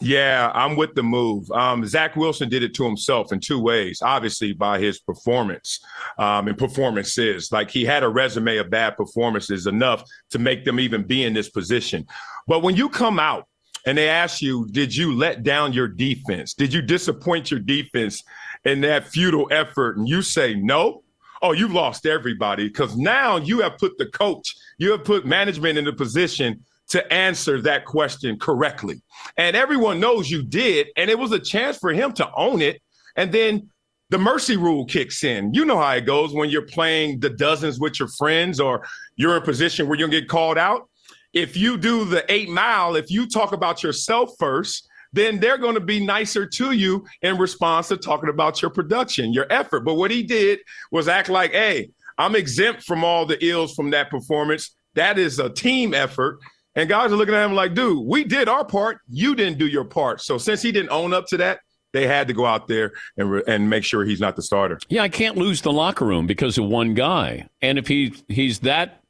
Yeah, 0.00 0.50
I'm 0.54 0.76
with 0.76 0.94
the 0.94 1.02
move. 1.02 1.50
Um, 1.50 1.86
Zach 1.86 2.16
Wilson 2.16 2.48
did 2.48 2.62
it 2.62 2.74
to 2.74 2.84
himself 2.84 3.32
in 3.32 3.40
two 3.40 3.58
ways. 3.58 4.02
Obviously, 4.02 4.52
by 4.52 4.78
his 4.78 5.00
performance 5.00 5.80
um, 6.18 6.48
and 6.48 6.58
performances. 6.58 7.50
Like 7.50 7.70
he 7.70 7.84
had 7.84 8.02
a 8.02 8.08
resume 8.08 8.58
of 8.58 8.68
bad 8.68 8.96
performances 8.96 9.66
enough 9.66 10.04
to 10.30 10.38
make 10.38 10.64
them 10.64 10.80
even 10.80 11.02
be 11.02 11.24
in 11.24 11.32
this 11.32 11.48
position. 11.48 12.06
But 12.46 12.62
when 12.62 12.76
you 12.76 12.88
come 12.90 13.18
out 13.18 13.48
and 13.86 13.96
they 13.96 14.08
ask 14.08 14.42
you, 14.42 14.66
did 14.70 14.94
you 14.94 15.14
let 15.14 15.42
down 15.42 15.72
your 15.72 15.88
defense? 15.88 16.52
Did 16.52 16.74
you 16.74 16.82
disappoint 16.82 17.50
your 17.50 17.60
defense 17.60 18.22
in 18.64 18.82
that 18.82 19.08
futile 19.08 19.48
effort? 19.50 19.96
And 19.96 20.06
you 20.06 20.20
say 20.20 20.54
no. 20.54 21.04
Oh, 21.42 21.52
you 21.52 21.68
lost 21.68 22.06
everybody 22.06 22.68
because 22.68 22.96
now 22.96 23.36
you 23.36 23.60
have 23.60 23.78
put 23.78 23.96
the 23.98 24.06
coach, 24.06 24.54
you 24.78 24.90
have 24.92 25.04
put 25.04 25.26
management 25.26 25.78
in 25.78 25.84
the 25.84 25.92
position 25.92 26.64
to 26.88 27.12
answer 27.12 27.60
that 27.62 27.84
question 27.84 28.38
correctly. 28.38 29.00
And 29.36 29.56
everyone 29.56 30.00
knows 30.00 30.30
you 30.30 30.42
did. 30.42 30.88
And 30.96 31.10
it 31.10 31.18
was 31.18 31.32
a 31.32 31.38
chance 31.38 31.76
for 31.78 31.92
him 31.92 32.12
to 32.12 32.30
own 32.36 32.62
it. 32.62 32.80
And 33.16 33.32
then 33.32 33.70
the 34.10 34.18
mercy 34.18 34.56
rule 34.56 34.84
kicks 34.84 35.24
in. 35.24 35.52
You 35.52 35.64
know 35.64 35.78
how 35.78 35.92
it 35.92 36.06
goes 36.06 36.32
when 36.32 36.48
you're 36.48 36.62
playing 36.62 37.20
the 37.20 37.30
dozens 37.30 37.80
with 37.80 37.98
your 37.98 38.08
friends 38.08 38.60
or 38.60 38.86
you're 39.16 39.36
in 39.36 39.42
a 39.42 39.44
position 39.44 39.88
where 39.88 39.98
you'll 39.98 40.08
get 40.08 40.28
called 40.28 40.58
out. 40.58 40.88
If 41.32 41.56
you 41.56 41.76
do 41.76 42.04
the 42.04 42.24
eight 42.32 42.48
mile, 42.48 42.96
if 42.96 43.10
you 43.10 43.26
talk 43.28 43.52
about 43.52 43.82
yourself 43.82 44.30
first, 44.38 44.88
then 45.12 45.40
they're 45.40 45.58
going 45.58 45.74
to 45.74 45.80
be 45.80 46.04
nicer 46.04 46.46
to 46.46 46.72
you 46.72 47.04
in 47.22 47.36
response 47.36 47.88
to 47.88 47.96
talking 47.96 48.28
about 48.28 48.62
your 48.62 48.70
production, 48.70 49.32
your 49.32 49.46
effort. 49.50 49.80
But 49.80 49.94
what 49.94 50.10
he 50.10 50.22
did 50.22 50.60
was 50.92 51.08
act 51.08 51.28
like, 51.28 51.52
hey, 51.52 51.90
I'm 52.18 52.36
exempt 52.36 52.84
from 52.84 53.02
all 53.02 53.26
the 53.26 53.44
ills 53.44 53.74
from 53.74 53.90
that 53.90 54.10
performance. 54.10 54.76
That 54.94 55.18
is 55.18 55.38
a 55.38 55.50
team 55.50 55.94
effort. 55.94 56.38
And 56.76 56.88
guys 56.88 57.10
are 57.10 57.16
looking 57.16 57.34
at 57.34 57.44
him 57.44 57.54
like, 57.54 57.74
dude, 57.74 58.06
we 58.06 58.22
did 58.22 58.48
our 58.48 58.64
part. 58.64 58.98
You 59.08 59.34
didn't 59.34 59.58
do 59.58 59.66
your 59.66 59.84
part. 59.84 60.20
So 60.20 60.38
since 60.38 60.62
he 60.62 60.70
didn't 60.70 60.90
own 60.90 61.14
up 61.14 61.26
to 61.28 61.38
that, 61.38 61.60
they 61.92 62.06
had 62.06 62.28
to 62.28 62.34
go 62.34 62.44
out 62.44 62.68
there 62.68 62.92
and 63.16 63.30
re- 63.30 63.42
and 63.48 63.70
make 63.70 63.82
sure 63.82 64.04
he's 64.04 64.20
not 64.20 64.36
the 64.36 64.42
starter. 64.42 64.78
Yeah, 64.88 65.02
I 65.02 65.08
can't 65.08 65.36
lose 65.36 65.62
the 65.62 65.72
locker 65.72 66.04
room 66.04 66.26
because 66.26 66.58
of 66.58 66.66
one 66.66 66.92
guy. 66.92 67.48
And 67.62 67.78
if 67.78 67.88
he 67.88 68.14
he's 68.28 68.58
that 68.60 69.02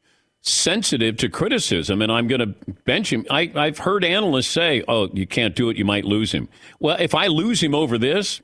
sensitive 0.42 1.16
to 1.16 1.28
criticism, 1.28 2.00
and 2.00 2.12
I'm 2.12 2.28
going 2.28 2.40
to 2.40 2.54
bench 2.84 3.12
him, 3.12 3.26
I, 3.28 3.50
I've 3.56 3.78
heard 3.78 4.04
analysts 4.04 4.48
say, 4.48 4.84
"Oh, 4.86 5.08
you 5.12 5.26
can't 5.26 5.56
do 5.56 5.68
it. 5.68 5.76
You 5.76 5.84
might 5.84 6.04
lose 6.04 6.30
him." 6.30 6.48
Well, 6.78 6.96
if 7.00 7.14
I 7.14 7.26
lose 7.26 7.60
him 7.60 7.74
over 7.74 7.98
this, 7.98 8.40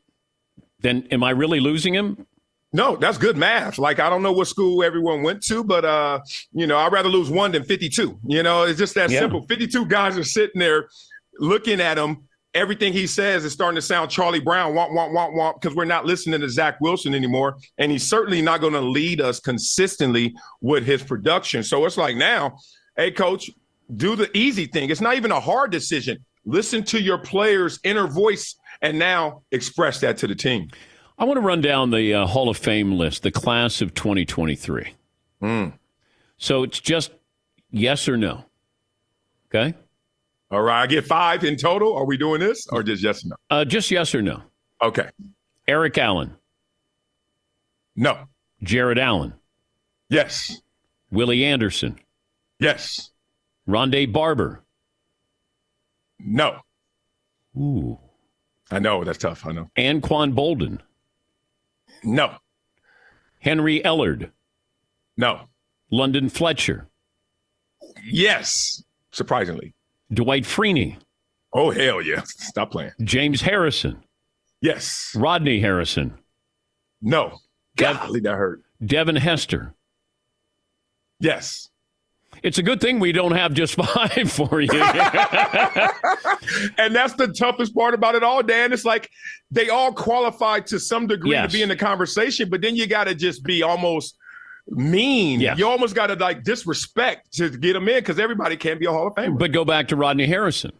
then 0.81 1.07
am 1.12 1.23
I 1.23 1.31
really 1.31 1.61
losing 1.61 1.95
him? 1.95 2.27
No, 2.73 2.97
that's 2.97 3.18
good 3.18 3.37
math. 3.37 3.79
Like 3.79 4.01
I 4.01 4.09
don't 4.09 4.23
know 4.23 4.33
what 4.33 4.47
school 4.47 4.83
everyone 4.83 5.23
went 5.23 5.43
to, 5.45 5.62
but 5.62 5.85
uh, 5.85 6.20
you 6.53 6.66
know, 6.66 6.79
I'd 6.79 6.93
rather 6.93 7.09
lose 7.09 7.31
one 7.31 7.53
than 7.53 7.64
52. 7.64 8.18
You 8.27 8.43
know, 8.43 8.62
it's 8.62 8.79
just 8.79 8.95
that 8.95 9.11
yeah. 9.11 9.20
simple. 9.20 9.47
52 9.47 9.87
guys 9.87 10.16
are 10.16 10.25
sitting 10.25 10.59
there 10.59 10.89
looking 11.39 11.81
at 11.81 11.99
him. 11.99 12.29
Everything 12.55 12.93
he 12.93 13.07
says 13.07 13.47
is 13.47 13.53
starting 13.53 13.77
to 13.77 13.83
sound 13.83 14.11
Charlie 14.11 14.41
Brown, 14.41 14.75
want, 14.75 14.93
want, 14.93 15.14
want, 15.14 15.33
want, 15.35 15.61
because 15.61 15.75
we're 15.75 15.87
not 15.87 16.05
listening 16.05 16.41
to 16.43 16.51
Zach 16.51 16.79
Wilson 16.83 17.14
anymore. 17.14 17.57
And 17.79 17.91
he's 17.91 18.07
certainly 18.07 18.43
not 18.43 18.61
going 18.61 18.75
to 18.75 18.81
lead 18.81 19.23
us 19.23 19.41
consistently 19.41 20.35
with 20.61 20.85
his 20.85 21.03
production. 21.03 21.62
So 21.62 21.87
it's 21.87 21.97
like 21.97 22.14
now, 22.14 22.59
hey, 22.95 23.11
coach, 23.11 23.51
do 23.97 24.16
the 24.16 24.35
easy 24.37 24.66
thing. 24.66 24.91
It's 24.91 25.01
not 25.01 25.16
even 25.16 25.33
a 25.33 25.41
hard 25.41 25.70
decision. 25.70 26.18
Listen 26.45 26.83
to 26.85 27.01
your 27.01 27.18
players' 27.18 27.81
inner 27.85 28.07
voice 28.07 28.57
and 28.83 28.99
now 28.99 29.43
express 29.51 30.01
that 30.01 30.18
to 30.18 30.27
the 30.27 30.35
team. 30.35 30.68
I 31.19 31.25
want 31.25 31.37
to 31.37 31.43
run 31.43 31.61
down 31.61 31.91
the 31.91 32.15
uh, 32.15 32.27
Hall 32.27 32.49
of 32.49 32.57
Fame 32.57 32.93
list, 32.93 33.23
the 33.23 33.31
class 33.31 33.81
of 33.81 33.95
2023. 33.95 34.95
Mm. 35.43 35.73
So 36.39 36.63
it's 36.63 36.81
just 36.81 37.13
yes 37.71 38.09
or 38.09 38.17
no. 38.17 38.45
Okay. 39.49 39.75
All 40.51 40.63
right. 40.63 40.83
I 40.83 40.87
get 40.87 41.07
five 41.07 41.45
in 41.45 41.57
total. 41.57 41.95
Are 41.95 42.05
we 42.05 42.17
doing 42.17 42.41
this 42.41 42.67
or 42.69 42.83
just 42.83 43.03
yes 43.03 43.25
or 43.25 43.29
no? 43.29 43.37
Uh, 43.51 43.65
just 43.65 43.91
yes 43.91 44.15
or 44.15 44.23
no. 44.23 44.43
Okay. 44.83 45.09
Eric 45.69 45.99
Allen. 45.99 46.37
No. 47.95 48.27
Jared 48.63 48.99
Allen. 48.99 49.35
Yes. 50.09 50.61
Willie 51.11 51.45
Anderson. 51.45 51.99
Yes. 52.59 53.11
Rondé 53.69 54.11
Barber. 54.11 54.63
No. 56.19 56.59
Ooh. 57.57 57.99
I 58.71 58.79
know. 58.79 59.05
That's 59.05 59.19
tough. 59.19 59.47
I 59.47 59.53
know. 59.53 59.71
Anquan 59.77 60.35
Boldin. 60.35 60.81
No. 62.05 62.36
Henry 63.40 63.80
Ellard. 63.84 64.30
No. 65.16 65.42
London 65.90 66.28
Fletcher. 66.28 66.88
Yes. 68.05 68.82
Surprisingly. 69.11 69.74
Dwight 70.12 70.44
Freeney. 70.44 70.96
Oh, 71.53 71.70
hell 71.70 72.00
yeah. 72.00 72.22
Stop 72.26 72.70
playing. 72.72 72.92
James 73.03 73.42
Harrison. 73.42 74.03
Yes. 74.61 75.12
Rodney 75.14 75.61
Harrison. 75.61 76.14
No. 77.00 77.38
Golly, 77.76 78.20
that 78.20 78.34
hurt. 78.36 78.62
Devin 78.84 79.16
Hester. 79.16 79.74
Yes. 81.20 81.68
It's 82.43 82.59
a 82.59 82.62
good 82.62 82.80
thing 82.80 82.99
we 82.99 83.12
don't 83.12 83.33
have 83.33 83.53
just 83.55 83.74
five 83.83 84.30
for 84.30 84.61
you. 84.61 84.83
and 86.78 86.95
that's 86.95 87.14
the 87.14 87.33
toughest 87.39 87.74
part 87.74 87.95
about 87.95 88.14
it 88.14 88.22
all, 88.22 88.43
Dan. 88.43 88.72
It's 88.72 88.85
like 88.85 89.11
they 89.51 89.68
all 89.68 89.93
qualify 89.93 90.61
to 90.61 90.80
some 90.80 91.07
degree 91.07 91.33
yes. 91.33 91.51
to 91.51 91.59
be 91.59 91.62
in 91.62 91.68
the 91.68 91.76
conversation, 91.76 92.49
but 92.51 92.61
then 92.61 92.74
you 92.76 92.87
got 92.87 93.05
to 93.05 93.14
just 93.14 93.45
be 93.45 93.62
almost 93.62 94.16
mean. 94.68 95.41
Yes. 95.41 95.59
You 95.59 95.68
almost 95.68 95.95
got 95.95 96.09
to 96.09 96.14
like 96.14 96.43
disrespect 96.43 97.33
to 97.35 97.51
get 97.51 97.74
them 97.74 97.89
in 97.89 98.01
because 98.01 98.18
everybody 98.18 98.57
can't 98.57 98.80
be 98.80 98.87
a 98.87 98.91
Hall 98.91 99.09
of 99.09 99.14
Famer. 99.14 99.39
But 99.39 99.53
go 99.53 99.64
back 99.64 99.89
to 99.89 99.97
Rodney 99.97 100.26
Harrison. 100.26 100.72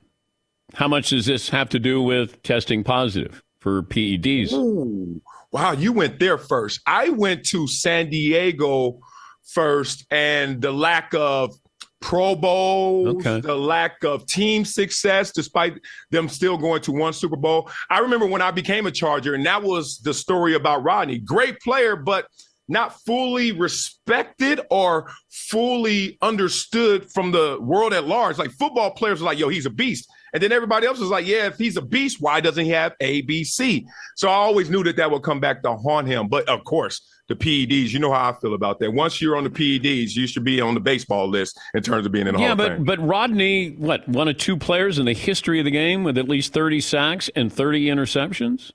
How 0.75 0.89
much 0.89 1.11
does 1.11 1.27
this 1.27 1.51
have 1.51 1.69
to 1.71 1.79
do 1.79 2.03
with 2.03 2.43
testing 2.43 2.83
positive 2.83 3.43
for 3.61 3.83
PEDs? 3.83 4.53
Ooh. 4.53 5.21
Wow, 5.51 5.73
you 5.73 5.93
went 5.93 6.19
there 6.19 6.39
first. 6.39 6.81
I 6.87 7.11
went 7.11 7.45
to 7.49 7.69
San 7.69 8.09
Diego 8.09 9.01
first 9.45 10.07
and 10.11 10.61
the 10.61 10.73
lack 10.73 11.13
of 11.15 11.55
Pro 12.01 12.35
Bowls, 12.35 13.17
okay. 13.17 13.41
the 13.41 13.55
lack 13.55 14.03
of 14.05 14.27
team 14.27 14.65
success, 14.65 15.31
despite 15.31 15.75
them 16.11 16.29
still 16.29 16.59
going 16.59 16.83
to 16.83 16.93
one 16.93 17.13
Super 17.13 17.37
Bowl. 17.37 17.71
I 17.89 18.01
remember 18.01 18.27
when 18.27 18.43
I 18.43 18.51
became 18.51 18.87
a 18.87 18.91
Charger, 18.91 19.35
and 19.35 19.47
that 19.47 19.63
was 19.63 19.99
the 20.01 20.13
story 20.13 20.55
about 20.55 20.83
Rodney. 20.83 21.19
Great 21.19 21.61
player, 21.61 21.97
but 21.97 22.27
not 22.69 23.01
fully 23.03 23.53
respected 23.53 24.61
or 24.71 25.11
fully 25.31 26.19
understood 26.23 27.11
from 27.13 27.31
the 27.31 27.59
world 27.61 27.93
at 27.93 28.07
large. 28.07 28.39
Like 28.39 28.51
football 28.53 28.91
players 28.91 29.21
are 29.21 29.25
like, 29.25 29.39
yo, 29.39 29.49
he's 29.49 29.67
a 29.67 29.71
beast. 29.71 30.11
And 30.33 30.43
then 30.43 30.53
everybody 30.53 30.87
else 30.87 30.99
was 30.99 31.11
like, 31.11 31.27
yeah, 31.27 31.47
if 31.47 31.59
he's 31.59 31.77
a 31.77 31.83
beast, 31.83 32.19
why 32.21 32.41
doesn't 32.41 32.65
he 32.65 32.71
have 32.71 32.95
ABC? 33.03 33.85
So 34.17 34.29
I 34.29 34.35
always 34.35 34.71
knew 34.71 34.83
that 34.85 34.97
that 34.97 35.11
would 35.11 35.23
come 35.23 35.41
back 35.41 35.63
to 35.63 35.77
haunt 35.77 36.07
him. 36.07 36.29
But 36.29 36.49
of 36.49 36.65
course, 36.65 37.07
the 37.33 37.67
PEDs. 37.67 37.93
You 37.93 37.99
know 37.99 38.13
how 38.13 38.31
I 38.31 38.33
feel 38.33 38.55
about 38.55 38.79
that. 38.81 38.91
Once 38.91 39.21
you're 39.21 39.37
on 39.37 39.45
the 39.45 39.51
PEDs, 39.51 40.15
you 40.15 40.27
should 40.27 40.45
be 40.45 40.61
on 40.61 40.75
the 40.75 40.81
baseball 40.81 41.29
list 41.29 41.59
in 41.75 41.83
terms 41.83 42.07
of 42.07 42.13
being 42.13 42.27
in 42.27 42.35
the 42.35 42.41
yeah, 42.41 42.49
Hall 42.49 42.57
but, 42.57 42.73
of 42.73 42.79
Fame. 42.79 42.85
but 42.85 43.07
Rodney, 43.07 43.71
what, 43.71 44.07
one 44.09 44.29
of 44.29 44.37
two 44.37 44.57
players 44.57 44.99
in 44.99 45.07
the 45.07 45.13
history 45.13 45.59
of 45.59 45.65
the 45.65 45.71
game 45.71 46.05
with 46.05 46.19
at 46.19 46.29
least 46.29 46.53
30 46.53 46.81
sacks 46.81 47.31
and 47.35 47.53
30 47.53 47.87
interceptions? 47.87 48.73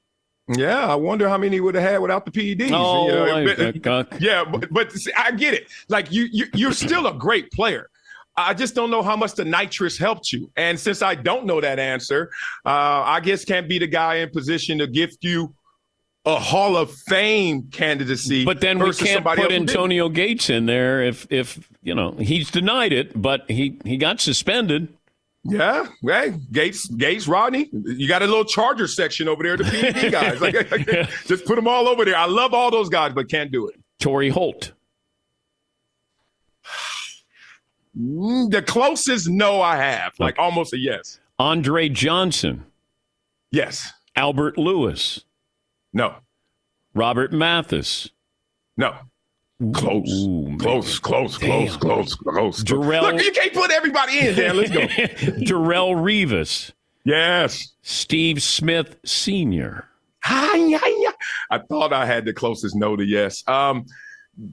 Yeah, 0.49 0.87
I 0.87 0.95
wonder 0.95 1.27
how 1.27 1.37
many 1.37 1.57
he 1.57 1.59
would 1.59 1.75
have 1.75 1.83
had 1.83 1.97
without 1.97 2.25
the 2.25 2.31
PEDs. 2.31 2.71
Oh, 2.71 3.07
you 3.07 3.11
know, 3.11 3.73
but, 4.07 4.21
yeah, 4.21 4.45
but, 4.45 4.71
but 4.71 4.91
see, 4.93 5.11
I 5.17 5.31
get 5.31 5.53
it. 5.53 5.67
Like 5.89 6.11
you, 6.11 6.27
you, 6.31 6.45
you're 6.53 6.71
still 6.71 7.07
a 7.07 7.13
great 7.13 7.51
player. 7.51 7.89
I 8.37 8.53
just 8.53 8.75
don't 8.75 8.91
know 8.91 9.01
how 9.01 9.17
much 9.17 9.33
the 9.33 9.43
nitrous 9.43 9.97
helped 9.97 10.31
you. 10.31 10.49
And 10.55 10.79
since 10.79 11.01
I 11.01 11.15
don't 11.15 11.45
know 11.45 11.59
that 11.59 11.79
answer, 11.79 12.29
uh, 12.65 12.69
I 13.03 13.19
guess 13.19 13.43
can't 13.43 13.67
be 13.67 13.79
the 13.79 13.87
guy 13.87 14.15
in 14.15 14.29
position 14.29 14.77
to 14.77 14.87
gift 14.87 15.23
you 15.23 15.53
a 16.27 16.39
Hall 16.39 16.75
of 16.75 16.93
Fame 16.93 17.69
candidacy. 17.71 18.43
But 18.43 18.59
then 18.59 18.79
we 18.79 18.93
can't 18.93 19.23
put 19.23 19.51
Antonio 19.51 20.09
Gates 20.09 20.49
in 20.49 20.65
there 20.65 21.01
if 21.01 21.25
if 21.29 21.69
you 21.81 21.95
know 21.95 22.11
he's 22.11 22.51
denied 22.51 22.91
it, 22.91 23.19
but 23.19 23.49
he 23.49 23.79
he 23.85 23.97
got 23.97 24.19
suspended. 24.19 24.89
Yeah, 25.49 25.87
hey, 26.05 26.33
Gates, 26.51 26.87
Gates, 26.87 27.25
Rodney, 27.25 27.69
you 27.71 28.05
got 28.05 28.21
a 28.21 28.25
little 28.25 28.43
Charger 28.43 28.85
section 28.85 29.29
over 29.29 29.43
there, 29.43 29.55
the 29.55 29.63
PD 29.63 30.11
guys. 30.11 30.41
Like, 30.41 31.09
just 31.25 31.45
put 31.45 31.55
them 31.55 31.69
all 31.69 31.87
over 31.87 32.03
there. 32.03 32.17
I 32.17 32.25
love 32.25 32.53
all 32.53 32.69
those 32.69 32.89
guys, 32.89 33.13
but 33.13 33.29
can't 33.29 33.49
do 33.49 33.69
it. 33.69 33.75
Torry 33.97 34.27
Holt. 34.27 34.73
Mm, 37.97 38.51
the 38.51 38.61
closest 38.61 39.29
no 39.29 39.61
I 39.61 39.77
have, 39.77 40.13
like 40.19 40.37
almost 40.37 40.73
a 40.73 40.77
yes. 40.77 41.21
Andre 41.39 41.87
Johnson. 41.87 42.65
Yes. 43.49 43.89
Albert 44.17 44.57
Lewis. 44.57 45.23
No. 45.97 46.15
Robert 46.93 47.33
Mathis. 47.33 48.09
No. 48.77 48.95
Close. 49.73 50.07
Ooh, 50.11 50.55
close, 50.59 50.99
close, 50.99 51.37
close, 51.39 51.71
Damn. 51.71 51.79
close, 51.79 52.13
close. 52.13 52.63
Jarrell- 52.63 53.01
Look, 53.13 53.23
you 53.23 53.31
can't 53.31 53.51
put 53.53 53.71
everybody 53.71 54.19
in 54.19 54.35
there. 54.35 54.53
Let's 54.53 54.69
go. 54.69 54.79
Darrelle 55.43 55.95
Revis. 55.95 56.71
yes. 57.03 57.73
Steve 57.81 58.43
Smith 58.43 58.97
Sr. 59.05 59.85
I 60.23 61.59
thought 61.69 61.93
I 61.93 62.05
had 62.05 62.25
the 62.25 62.33
closest 62.33 62.75
no 62.75 62.95
to 62.95 63.03
yes. 63.03 63.43
Um, 63.47 63.85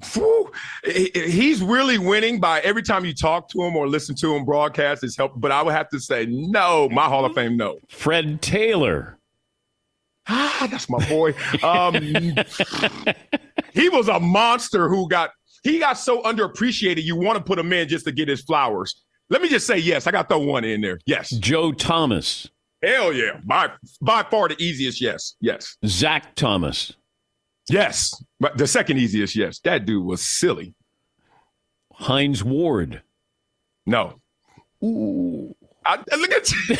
phew, 0.03 0.51
he- 0.85 1.11
he's 1.15 1.61
really 1.61 1.99
winning 1.99 2.41
by 2.41 2.61
every 2.61 2.83
time 2.83 3.05
you 3.05 3.13
talk 3.13 3.49
to 3.51 3.63
him 3.63 3.77
or 3.77 3.87
listen 3.89 4.15
to 4.17 4.35
him 4.35 4.45
broadcast 4.47 5.05
is 5.05 5.17
help. 5.17 5.33
But 5.37 5.51
I 5.53 5.61
would 5.63 5.75
have 5.75 5.91
to 5.91 6.01
say 6.01 6.27
no. 6.31 6.89
My 6.89 7.05
Hall 7.05 7.27
of 7.27 7.35
Fame 7.35 7.57
no. 7.59 7.79
Fred 7.89 8.41
Taylor. 8.41 9.19
Ah, 10.29 10.69
that's 10.71 10.89
my 10.89 11.07
boy. 11.09 11.35
Um, 11.63 11.95
he 13.73 13.89
was 13.89 14.09
a 14.09 14.19
monster 14.19 14.89
who 14.89 15.09
got 15.09 15.31
he 15.63 15.79
got 15.79 15.99
so 15.99 16.23
underappreciated. 16.23 17.03
You 17.03 17.17
want 17.17 17.39
to 17.39 17.45
put 17.45 17.59
him 17.59 17.73
in 17.73 17.89
just 17.89 18.05
to 18.07 18.13
get 18.13 18.29
his 18.29 18.43
flowers. 18.43 19.03
Let 19.31 19.43
me 19.43 19.49
just 19.49 19.67
say 19.67 19.79
yes. 19.79 20.07
I 20.07 20.11
got 20.11 20.29
the 20.29 20.39
one 20.39 20.65
in 20.65 20.81
there. 20.81 20.99
Yes. 21.07 21.31
Joe 21.31 21.73
Thomas. 21.73 22.49
Hell 22.83 23.13
yeah. 23.13 23.41
By 23.45 23.71
by 24.01 24.23
far 24.25 24.49
the 24.49 24.63
easiest 24.63 25.01
yes. 25.01 25.37
Yes. 25.41 25.77
Zach 25.87 26.35
Thomas. 26.35 26.93
Yes. 27.69 28.23
But 28.41 28.59
the 28.59 28.67
second 28.67 28.99
easiest 28.99 29.35
yes. 29.35 29.59
That 29.61 29.87
dude 29.87 30.05
was 30.05 30.23
silly. 30.23 30.75
Hines 31.93 32.45
Ward. 32.45 33.03
No. 33.87 34.21
Ooh. 34.83 35.55
I, 35.87 35.97
look 36.17 36.33
at 36.33 36.51
you. 36.51 36.59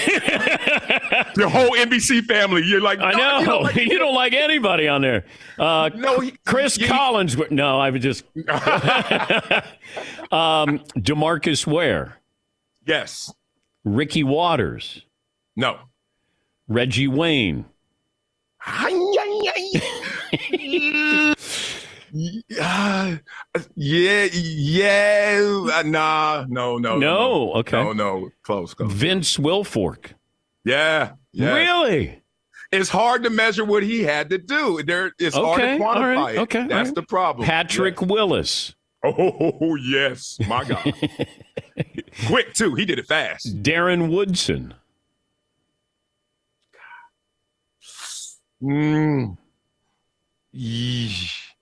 the 1.37 1.49
whole 1.49 1.71
NBC 1.77 2.25
family. 2.25 2.63
You're 2.65 2.81
like, 2.81 3.01
I 3.01 3.13
know. 3.13 3.39
you 3.41 3.47
don't 3.47 3.63
like 3.63 3.77
you 3.93 3.99
don't 3.99 4.15
like 4.15 4.33
anybody 4.33 4.89
on 4.89 5.03
there. 5.03 5.25
Uh, 5.59 5.91
No, 5.95 6.21
he- 6.21 6.33
Chris 6.47 6.79
you- 6.79 6.87
Collins. 6.87 7.37
No, 7.51 7.79
I 7.81 7.91
would 7.91 8.01
just. 8.03 8.25
um, 10.33 10.79
Demarcus 10.97 11.67
Ware. 11.67 12.19
Yes. 12.87 13.33
Ricky 13.85 14.23
Watters. 14.25 15.03
No. 15.57 15.79
Reggie 16.69 17.09
Wayne. 17.09 17.67
Yeah, 22.15 23.19
yeah. 23.75 25.83
Nah, 25.85 26.45
no, 26.49 26.79
no, 26.79 26.99
No, 26.99 27.53
okay. 27.55 27.83
no, 27.83 27.93
no. 27.93 28.31
Close, 28.45 28.73
close. 28.75 28.93
Vince 28.93 29.37
Wilfork. 29.37 30.13
Yeah, 30.65 31.13
yeah. 31.33 31.55
Really? 31.55 32.23
It's 32.71 32.89
hard 32.89 33.25
to 33.25 33.31
measure 33.31 33.65
what 33.65 33.83
he 33.83 34.03
had 34.03 34.31
to 34.31 34.39
do. 34.39 34.81
There, 34.85 35.13
it's 35.19 35.35
hard 35.37 35.61
to 35.61 35.67
quantify 35.67 36.17
right, 36.17 36.35
it. 36.37 36.41
okay, 36.43 36.67
That's 36.69 36.89
right. 36.91 36.95
the 36.95 37.03
problem. 37.03 37.47
Patrick 37.47 38.01
Willis. 38.01 38.75
Oh 39.05 39.75
yes, 39.77 40.39
my 40.49 40.65
God. 40.65 40.83
Quick 42.27 42.55
too. 42.55 42.75
He 42.75 42.85
did 42.87 42.99
it 42.99 43.07
fast. 43.07 43.63
Darren 43.63 44.09
Woodson. 44.11 44.75
Mm. 48.63 49.37
Ye- 50.53 51.13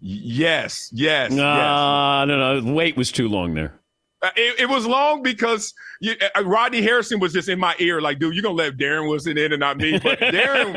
Yes, 0.04 0.90
yes, 0.92 1.30
yes. 1.30 1.36
No, 1.36 2.24
no. 2.24 2.60
The 2.60 2.72
wait 2.72 2.96
was 2.96 3.12
too 3.12 3.28
long 3.28 3.54
there. 3.54 3.72
Uh, 4.20 4.30
It, 4.36 4.60
it 4.60 4.68
was 4.68 4.84
long 4.84 5.22
because 5.22 5.72
you, 6.00 6.14
uh, 6.36 6.44
Rodney 6.44 6.82
Harrison 6.82 7.20
was 7.20 7.32
just 7.32 7.48
in 7.48 7.60
my 7.60 7.76
ear, 7.78 8.00
like, 8.00 8.18
dude, 8.18 8.34
you're 8.34 8.42
gonna 8.42 8.56
let 8.56 8.76
Darren 8.76 9.08
Wilson 9.08 9.38
in 9.38 9.52
and 9.52 9.60
not 9.60 9.76
me. 9.76 10.00
But 10.02 10.18
Darren, 10.20 10.74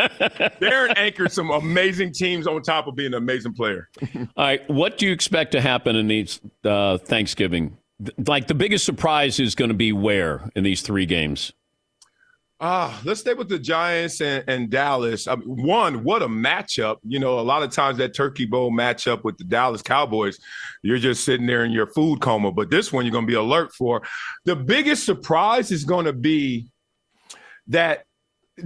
Darren 0.59 0.93
anchored 0.95 1.31
some 1.31 1.49
amazing 1.49 2.13
teams 2.13 2.45
on 2.45 2.61
top 2.61 2.85
of 2.85 2.95
being 2.95 3.13
an 3.13 3.15
amazing 3.15 3.53
player. 3.53 3.89
All 4.15 4.27
right, 4.37 4.69
what 4.69 4.99
do 4.99 5.07
you 5.07 5.11
expect 5.11 5.53
to 5.53 5.61
happen 5.61 5.95
in 5.95 6.07
these 6.07 6.39
uh, 6.63 6.99
Thanksgiving? 6.99 7.77
Like 8.27 8.45
the 8.47 8.55
biggest 8.55 8.85
surprise 8.85 9.39
is 9.39 9.55
going 9.55 9.69
to 9.69 9.75
be 9.75 9.91
where 9.91 10.51
in 10.55 10.63
these 10.63 10.81
three 10.83 11.07
games? 11.07 11.51
Ah, 12.61 13.01
let's 13.03 13.19
stay 13.19 13.33
with 13.33 13.49
the 13.49 13.59
Giants 13.59 14.21
and, 14.21 14.41
and 14.47 14.69
Dallas. 14.69 15.27
One, 15.43 16.05
what 16.05 16.21
a 16.21 16.27
matchup! 16.27 16.97
You 17.03 17.19
know, 17.19 17.39
a 17.39 17.41
lot 17.41 17.63
of 17.63 17.71
times 17.71 17.97
that 17.97 18.13
Turkey 18.13 18.45
Bowl 18.45 18.71
matchup 18.71 19.25
with 19.25 19.37
the 19.37 19.43
Dallas 19.43 19.81
Cowboys, 19.81 20.39
you're 20.81 20.97
just 20.97 21.25
sitting 21.25 21.47
there 21.47 21.65
in 21.65 21.71
your 21.71 21.87
food 21.87 22.21
coma. 22.21 22.53
But 22.53 22.69
this 22.69 22.93
one, 22.93 23.05
you're 23.05 23.11
going 23.11 23.25
to 23.25 23.31
be 23.31 23.35
alert 23.35 23.73
for. 23.73 24.03
The 24.45 24.55
biggest 24.55 25.05
surprise 25.05 25.69
is 25.69 25.83
going 25.83 26.05
to 26.05 26.13
be 26.13 26.69
that 27.67 28.05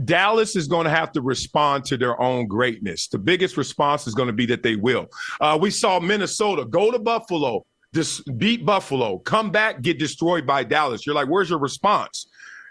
Dallas 0.05 0.55
is 0.55 0.67
going 0.67 0.83
to 0.83 0.91
have 0.91 1.11
to 1.13 1.21
respond 1.21 1.83
to 1.85 1.97
their 1.97 2.21
own 2.21 2.45
greatness. 2.45 3.07
The 3.07 3.17
biggest 3.17 3.57
response 3.57 4.05
is 4.05 4.13
going 4.13 4.27
to 4.27 4.33
be 4.33 4.45
that 4.47 4.61
they 4.61 4.75
will. 4.75 5.07
Uh, 5.41 5.57
we 5.59 5.71
saw 5.71 5.99
Minnesota 5.99 6.63
go 6.63 6.91
to 6.91 6.99
Buffalo, 6.99 7.65
just 7.95 8.21
beat 8.37 8.67
Buffalo, 8.67 9.17
come 9.17 9.49
back, 9.49 9.81
get 9.81 9.97
destroyed 9.97 10.45
by 10.45 10.63
Dallas. 10.63 11.07
You're 11.07 11.15
like, 11.15 11.27
where's 11.27 11.49
your 11.49 11.57
response? 11.57 12.27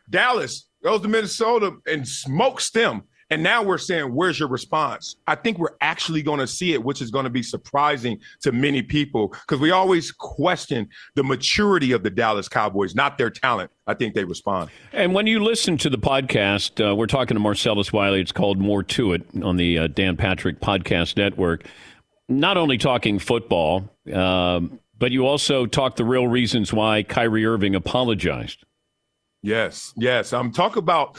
Dallas 0.09 0.68
goes 0.83 1.01
to 1.03 1.09
Minnesota 1.09 1.77
and 1.87 2.07
smokes 2.07 2.71
them. 2.71 3.03
And 3.31 3.43
now 3.43 3.63
we're 3.63 3.77
saying, 3.77 4.15
where's 4.15 4.39
your 4.41 4.49
response? 4.49 5.17
I 5.27 5.35
think 5.35 5.59
we're 5.59 5.77
actually 5.83 6.23
going 6.23 6.41
to 6.41 6.47
see 6.47 6.73
it, 6.73 6.83
which 6.83 7.03
is 7.03 7.11
going 7.11 7.25
to 7.25 7.31
be 7.31 7.43
surprising 7.43 8.19
to 8.41 8.53
many 8.53 8.81
people 8.81 9.29
because 9.29 9.61
we 9.61 9.71
always 9.71 10.11
question 10.11 10.89
the 11.15 11.23
maturity 11.23 11.93
of 11.93 12.03
the 12.03 12.09
Dallas 12.09 12.49
Cowboys, 12.49 12.95
not 12.95 13.19
their 13.19 13.29
talent. 13.29 13.71
I 13.87 13.93
think 13.93 14.15
they 14.15 14.25
respond. 14.25 14.71
And 14.95 15.13
when 15.13 15.27
you 15.27 15.45
listen 15.45 15.77
to 15.79 15.91
the 15.91 15.99
podcast, 15.99 16.83
uh, 16.83 16.97
we're 16.97 17.07
talking 17.07 17.35
to 17.35 17.41
Marcellus 17.41 17.93
Wiley. 17.93 18.23
It's 18.23 18.33
called 18.33 18.59
More 18.59 18.83
to 18.85 19.13
It 19.13 19.27
on 19.43 19.59
the 19.59 19.79
uh, 19.79 19.87
Dan 19.89 20.17
Patrick 20.17 20.61
Podcast 20.61 21.19
Network. 21.19 21.67
Not 22.31 22.57
only 22.57 22.79
talking 22.79 23.19
football, 23.19 23.91
um, 24.13 24.81
but 24.99 25.13
you 25.13 25.27
also 25.27 25.67
talk 25.67 25.97
the 25.97 26.05
real 26.05 26.29
reasons 26.29 26.73
why 26.73 27.03
Kyrie 27.03 27.45
Irving 27.45 27.75
apologized. 27.75 28.65
Yes, 29.43 29.93
yes. 29.97 30.33
Um, 30.33 30.47
I'm 30.47 30.53
talking 30.53 30.83
about. 30.83 31.19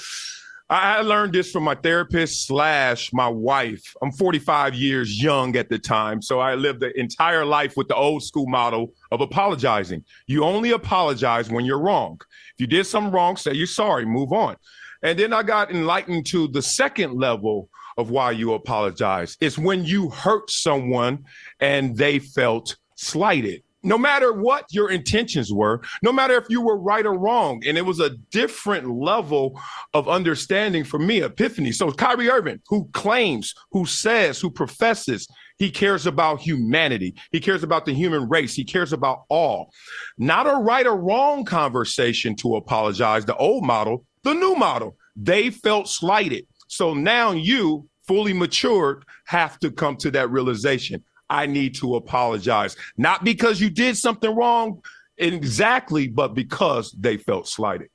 I 0.70 0.98
I 0.98 1.02
learned 1.02 1.34
this 1.34 1.52
from 1.52 1.64
my 1.64 1.76
therapist 1.76 2.46
slash 2.46 3.12
my 3.12 3.28
wife. 3.28 3.82
I'm 4.02 4.12
45 4.12 4.76
years 4.76 5.22
young 5.22 5.56
at 5.56 5.70
the 5.70 5.80
time, 5.80 6.22
so 6.22 6.40
I 6.40 6.56
lived 6.56 6.82
the 6.82 6.98
entire 7.00 7.44
life 7.44 7.76
with 7.76 7.88
the 7.88 7.96
old 7.96 8.24
school 8.24 8.48
model 8.48 8.94
of 9.12 9.22
apologizing. 9.22 10.04
You 10.28 10.44
only 10.44 10.72
apologize 10.72 11.50
when 11.50 11.66
you're 11.66 11.80
wrong. 11.80 12.20
If 12.54 12.60
you 12.60 12.68
did 12.68 12.86
something 12.86 13.12
wrong, 13.12 13.36
say 13.36 13.54
you're 13.54 13.68
sorry, 13.68 14.06
move 14.06 14.32
on. 14.32 14.58
And 15.02 15.18
then 15.18 15.34
I 15.34 15.44
got 15.44 15.72
enlightened 15.72 16.26
to 16.28 16.48
the 16.50 16.62
second 16.62 17.14
level 17.14 17.70
of 17.98 18.10
why 18.10 18.32
you 18.32 18.54
apologize. 18.54 19.38
It's 19.42 19.58
when 19.58 19.86
you 19.86 20.10
hurt 20.10 20.50
someone 20.50 21.26
and 21.60 21.98
they 21.98 22.20
felt 22.20 22.76
slighted. 22.96 23.64
No 23.82 23.98
matter 23.98 24.34
what 24.34 24.66
your 24.72 24.92
intentions 24.92 25.54
were, 25.54 25.82
no 26.04 26.12
matter 26.12 26.36
if 26.36 26.46
you 26.50 26.62
were 26.62 26.78
right 26.78 27.06
or 27.06 27.18
wrong. 27.18 27.62
And 27.66 27.78
it 27.78 27.86
was 27.86 28.00
a 28.00 28.18
different 28.32 28.90
level 28.90 29.60
of 29.94 30.10
understanding 30.10 30.84
for 30.84 31.00
me, 31.00 31.22
epiphany. 31.22 31.72
So 31.72 31.92
Kyrie 31.92 32.30
Irving, 32.30 32.60
who 32.68 32.90
claims, 32.92 33.54
who 33.72 33.86
says, 33.86 34.42
who 34.42 34.50
professes, 34.50 35.28
he 35.58 35.70
cares 35.70 36.06
about 36.06 36.40
humanity. 36.40 37.16
He 37.32 37.40
cares 37.40 37.64
about 37.64 37.86
the 37.86 37.94
human 37.94 38.30
race. 38.30 38.54
He 38.54 38.64
cares 38.64 38.94
about 38.94 39.24
all. 39.30 39.72
Not 40.18 40.48
a 40.48 40.56
right 40.56 40.88
or 40.88 40.98
wrong 40.98 41.44
conversation 41.46 42.36
to 42.38 42.56
apologize. 42.56 43.26
The 43.26 43.36
old 43.36 43.66
model, 43.66 44.06
the 44.24 44.34
new 44.34 44.56
model. 44.56 44.96
They 45.16 45.50
felt 45.50 45.90
slighted. 45.90 46.48
So 46.68 46.94
now 46.94 47.32
you, 47.32 47.88
fully 48.08 48.32
matured, 48.32 49.04
have 49.26 49.60
to 49.60 49.70
come 49.70 49.98
to 49.98 50.12
that 50.12 50.32
realization. 50.32 51.04
I 51.30 51.46
need 51.46 51.76
to 51.76 51.96
apologize. 51.96 52.76
Not 52.98 53.24
because 53.24 53.62
you 53.62 53.70
did 53.70 53.98
something 53.98 54.34
wrong 54.34 54.82
exactly, 55.18 56.08
but 56.08 56.34
because 56.34 56.92
they 56.92 57.18
felt 57.18 57.48
slighted. 57.48 57.90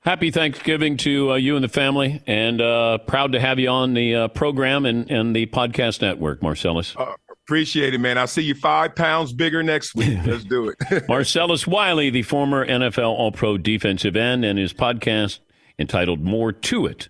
Happy 0.00 0.30
Thanksgiving 0.30 0.96
to 0.98 1.32
uh, 1.32 1.34
you 1.34 1.56
and 1.56 1.64
the 1.64 1.68
family, 1.68 2.22
and 2.28 2.60
uh, 2.60 2.98
proud 2.98 3.32
to 3.32 3.40
have 3.40 3.58
you 3.58 3.68
on 3.68 3.94
the 3.94 4.14
uh, 4.14 4.28
program 4.28 4.86
and, 4.86 5.10
and 5.10 5.34
the 5.34 5.46
podcast 5.46 6.00
network, 6.00 6.40
Marcellus. 6.42 6.94
Uh, 6.96 7.14
appreciate 7.28 7.92
it, 7.92 7.98
man. 7.98 8.16
I'll 8.16 8.28
see 8.28 8.42
you 8.42 8.54
five 8.54 8.94
pounds 8.94 9.32
bigger 9.32 9.64
next 9.64 9.96
week. 9.96 10.18
Let's 10.26 10.44
do 10.44 10.68
it. 10.68 11.08
Marcellus 11.08 11.66
Wiley, 11.66 12.10
the 12.10 12.22
former 12.22 12.64
NFL 12.64 13.08
All 13.08 13.32
Pro 13.32 13.58
defensive 13.58 14.14
end, 14.14 14.44
and 14.44 14.60
his 14.60 14.72
podcast 14.72 15.40
entitled 15.76 16.20
More 16.20 16.52
to 16.52 16.86
It. 16.86 17.08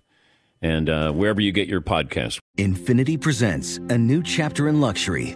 And 0.61 0.89
uh, 0.89 1.11
wherever 1.11 1.39
you 1.39 1.51
get 1.51 1.67
your 1.67 1.81
podcast. 1.81 2.39
Infiniti 2.57 3.19
presents 3.19 3.77
a 3.89 3.97
new 3.97 4.23
chapter 4.23 4.67
in 4.67 4.79
luxury, 4.81 5.35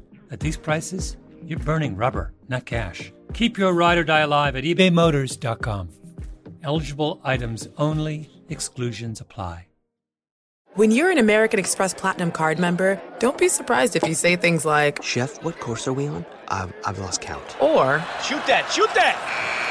at 0.31 0.39
these 0.39 0.57
prices, 0.57 1.17
you're 1.45 1.59
burning 1.59 1.95
rubber, 1.95 2.33
not 2.49 2.65
cash. 2.65 3.11
Keep 3.33 3.57
your 3.57 3.73
ride 3.73 3.97
or 3.97 4.03
die 4.03 4.19
alive 4.21 4.55
at 4.55 4.63
ebaymotors.com. 4.63 5.89
Eligible 6.63 7.19
items 7.23 7.67
only, 7.77 8.29
exclusions 8.49 9.19
apply. 9.21 9.67
When 10.75 10.91
you're 10.91 11.11
an 11.11 11.17
American 11.17 11.59
Express 11.59 11.93
Platinum 11.93 12.31
card 12.31 12.57
member, 12.57 13.01
don't 13.19 13.37
be 13.37 13.49
surprised 13.49 13.97
if 13.97 14.03
you 14.03 14.13
say 14.13 14.37
things 14.37 14.63
like, 14.63 15.03
Chef, 15.03 15.43
what 15.43 15.59
course 15.59 15.85
are 15.85 15.91
we 15.93 16.07
on? 16.07 16.25
I've, 16.47 16.73
I've 16.85 16.97
lost 16.99 17.19
count. 17.19 17.61
or, 17.61 17.99
Shoot 18.23 18.45
that, 18.47 18.71
shoot 18.71 18.89
that! 18.93 19.70